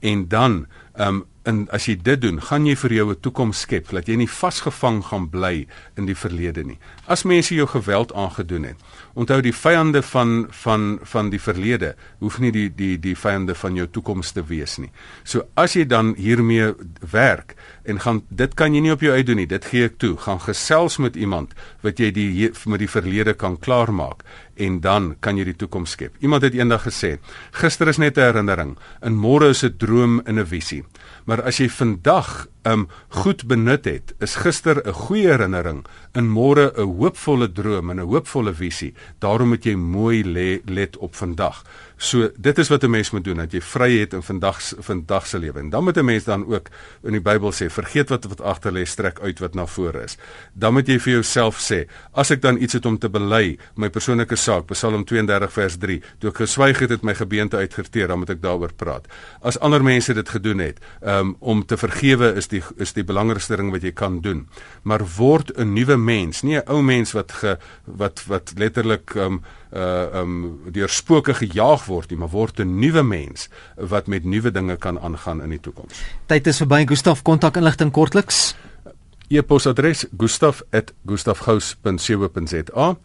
En 0.01 0.26
dan, 0.32 0.66
um, 1.00 1.26
en 1.50 1.66
as 1.76 1.88
jy 1.89 1.95
dit 2.06 2.22
doen, 2.22 2.38
gaan 2.41 2.68
jy 2.68 2.76
vir 2.78 2.93
jou 2.93 3.08
'n 3.12 3.22
toekoms 3.26 3.60
skep 3.66 3.89
dat 3.89 4.08
jy 4.08 4.16
nie 4.16 4.28
vasgevang 4.30 5.04
gaan 5.10 5.30
bly 5.30 5.68
in 5.97 6.06
die 6.06 6.16
verlede 6.16 6.64
nie. 6.64 6.78
As 7.08 7.24
mense 7.24 7.56
jou 7.56 7.68
geweld 7.68 8.14
aangedoen 8.14 8.64
het, 8.64 8.78
onthou 9.16 9.41
die 9.41 9.54
vyande 9.54 10.02
van 10.02 10.47
van 10.52 11.00
van 11.04 11.30
die 11.30 11.39
verlede 11.39 11.95
hoef 12.20 12.39
nie 12.39 12.52
die 12.52 12.70
die 12.70 12.97
die 12.97 13.16
vyande 13.16 13.56
van 13.56 13.76
jou 13.76 13.88
toekoms 13.88 14.32
te 14.32 14.43
wees 14.43 14.78
nie. 14.78 14.91
So 15.24 15.43
as 15.56 15.74
jy 15.74 15.86
dan 15.86 16.14
hiermee 16.16 16.74
werk 17.12 17.56
en 17.84 18.00
gaan 18.00 18.22
dit 18.30 18.54
kan 18.54 18.74
jy 18.74 18.82
nie 18.82 18.91
op 18.91 19.02
jou 19.02 19.14
uit 19.14 19.26
doen 19.26 19.36
nie. 19.36 19.47
Dit 19.47 19.66
gee 19.66 19.86
ek 19.86 19.97
toe. 19.97 20.18
Gaan 20.18 20.39
gesels 20.39 20.97
met 20.97 21.16
iemand 21.16 21.54
wat 21.82 22.00
jy 22.00 22.12
die 22.12 22.52
met 22.66 22.80
die 22.80 22.89
verlede 22.89 23.34
kan 23.34 23.58
klaarmaak 23.58 24.24
en 24.60 24.80
dan 24.84 25.14
kan 25.24 25.39
jy 25.39 25.47
die 25.50 25.58
toekoms 25.60 25.95
skep. 25.95 26.18
Iemand 26.20 26.43
het 26.43 26.58
eendag 26.58 26.84
gesê, 26.88 27.18
gister 27.56 27.88
is 27.88 27.97
net 27.97 28.18
'n 28.18 28.22
herinnering, 28.22 28.78
en 29.02 29.14
môre 29.14 29.50
is 29.50 29.64
'n 29.64 29.78
droom 29.78 30.22
en 30.26 30.39
'n 30.39 30.45
visie. 30.45 30.84
Maar 31.26 31.41
as 31.43 31.57
jy 31.57 31.70
vandag 31.70 32.47
um 32.67 32.88
goed 33.09 33.45
benut 33.47 33.86
het, 33.86 34.13
is 34.20 34.36
gister 34.36 34.82
'n 34.86 34.93
goeie 34.93 35.28
herinnering, 35.28 35.86
en 36.13 36.30
môre 36.30 36.72
'n 36.76 36.97
hoopvolle 36.99 37.51
droom 37.51 37.89
en 37.89 37.99
'n 37.99 38.07
hoopvolle 38.07 38.53
visie. 38.53 38.93
Daarom 39.20 39.49
moet 39.49 39.63
jy 39.65 39.76
mooi 39.76 40.24
le, 40.24 40.61
let 40.65 40.97
op 40.97 41.15
vandag. 41.15 41.63
So 42.00 42.30
dit 42.39 42.58
is 42.58 42.70
wat 42.72 42.84
'n 42.84 42.89
mens 42.89 43.12
moet 43.12 43.24
doen 43.24 43.38
dat 43.38 43.52
jy 43.52 43.62
vry 43.62 44.00
het 44.00 44.14
in 44.14 44.24
vandag 44.24 44.62
vandag 44.80 45.28
se 45.28 45.39
lewe. 45.39 45.60
En 45.60 45.70
dan 45.70 45.84
moet 45.84 45.97
'n 45.97 46.06
mens 46.06 46.24
dan 46.24 46.45
ook 46.47 46.68
in 47.04 47.12
die 47.12 47.22
Bybel 47.22 47.52
sê, 47.52 47.70
vergeet 47.70 48.10
wat 48.10 48.26
wat 48.26 48.41
agter 48.41 48.72
lê, 48.72 48.86
strek 48.86 49.20
uit 49.20 49.39
wat 49.39 49.54
na 49.54 49.66
vore 49.66 50.04
is. 50.04 50.18
Dan 50.54 50.74
moet 50.74 50.88
jy 50.88 51.00
vir 51.00 51.14
jouself 51.14 51.60
sê, 51.72 51.88
as 52.12 52.32
ek 52.32 52.41
dan 52.41 52.62
iets 52.62 52.74
het 52.74 52.86
om 52.86 52.97
te 52.97 53.10
bely, 53.10 53.58
my 53.76 53.89
persoonlike 53.89 54.36
saak, 54.36 54.66
Psalm 54.66 55.06
32 55.06 55.52
vers 55.52 55.78
3, 55.78 56.02
toe 56.20 56.30
ek 56.30 56.36
geswyg 56.36 56.80
het, 56.80 56.89
het 56.89 57.02
my 57.02 57.14
gebeente 57.14 57.58
uitgerteer, 57.58 58.08
dan 58.08 58.20
moet 58.20 58.30
ek 58.30 58.41
daaroor 58.41 58.74
praat. 58.74 59.08
As 59.41 59.60
ander 59.60 59.84
mense 59.84 60.14
dit 60.14 60.30
gedoen 60.30 60.60
het, 60.60 60.80
um, 61.02 61.36
om 61.39 61.66
te 61.66 61.78
vergewe 61.78 62.36
is 62.36 62.47
die 62.47 62.64
is 62.78 62.93
die 62.93 63.04
belangrikste 63.04 63.58
ding 63.58 63.72
wat 63.72 63.82
jy 63.82 63.91
kan 63.91 64.22
doen. 64.22 64.47
Maar 64.84 65.02
word 65.18 65.52
'n 65.58 65.74
nuwe 65.74 65.97
mens, 65.97 66.41
nie 66.41 66.56
'n 66.56 66.64
ou 66.68 66.82
mens 66.82 67.12
wat 67.12 67.32
ge, 67.32 67.58
wat 67.86 68.24
wat 68.28 68.54
letterlik 68.56 69.16
um 69.16 69.41
uh 69.74 70.20
um 70.22 70.59
deur 70.72 70.89
spooke 70.89 71.34
gejaag 71.34 71.86
word 71.86 72.09
nie, 72.09 72.20
maar 72.20 72.30
word 72.30 72.59
'n 72.59 72.80
nuwe 72.80 73.03
mens 73.03 73.49
wat 73.76 74.07
met 74.07 74.24
nuwe 74.24 74.51
dinge 74.51 74.78
kan 74.78 74.99
aangaan 74.99 75.41
in 75.41 75.49
die 75.49 75.59
toekoms. 75.59 76.01
Tyd 76.26 76.47
is 76.47 76.57
verby, 76.57 76.86
Gustaf, 76.88 77.22
kontak 77.22 77.57
inligting 77.57 77.91
kortliks. 77.91 78.55
E-posadres 79.28 80.05
gustaf@gustafgous.co.za. 80.17 82.97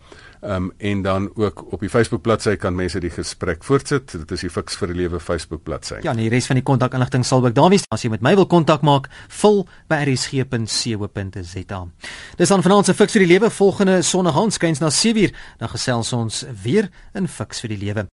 Um 0.45 0.73
en 0.77 1.03
dan 1.03 1.31
ook 1.35 1.73
op 1.73 1.81
die 1.81 1.89
Facebook 1.89 2.23
bladsy 2.23 2.57
kan 2.57 2.75
mense 2.75 3.01
die 3.01 3.11
gesprek 3.11 3.65
voortsit. 3.65 4.13
Dit 4.13 4.31
is 4.37 4.41
die 4.45 4.51
Fix 4.53 4.77
vir 4.77 4.93
die 4.93 4.97
Lewe 4.99 5.21
Facebook 5.21 5.63
bladsy. 5.65 6.03
Ja, 6.05 6.13
en 6.13 6.21
die 6.21 6.29
res 6.29 6.47
van 6.51 6.61
die 6.61 6.65
kontakinligting 6.65 7.25
sal 7.25 7.45
ook 7.45 7.55
daar 7.57 7.73
wees. 7.73 7.87
As 7.89 8.05
jy 8.05 8.11
met 8.13 8.25
my 8.25 8.35
wil 8.37 8.47
kontak 8.47 8.85
maak, 8.85 9.09
vul 9.41 9.65
by 9.89 10.03
rsg.co.za. 10.05 11.81
Dis 12.37 12.53
dan 12.53 12.67
vanaand 12.67 12.91
se 12.91 12.95
Fix 12.95 13.17
vir 13.17 13.25
die 13.25 13.33
Lewe 13.33 13.51
volgende 13.51 14.03
Sondag 14.03 14.37
aand 14.37 14.53
skuins 14.59 14.85
na 14.85 14.93
7uur. 14.93 15.33
Dan 15.59 15.73
gesels 15.73 16.13
ons 16.13 16.45
weer 16.65 16.91
in 17.15 17.29
Fix 17.29 17.65
vir 17.65 17.73
die 17.77 17.81
Lewe. 17.87 18.09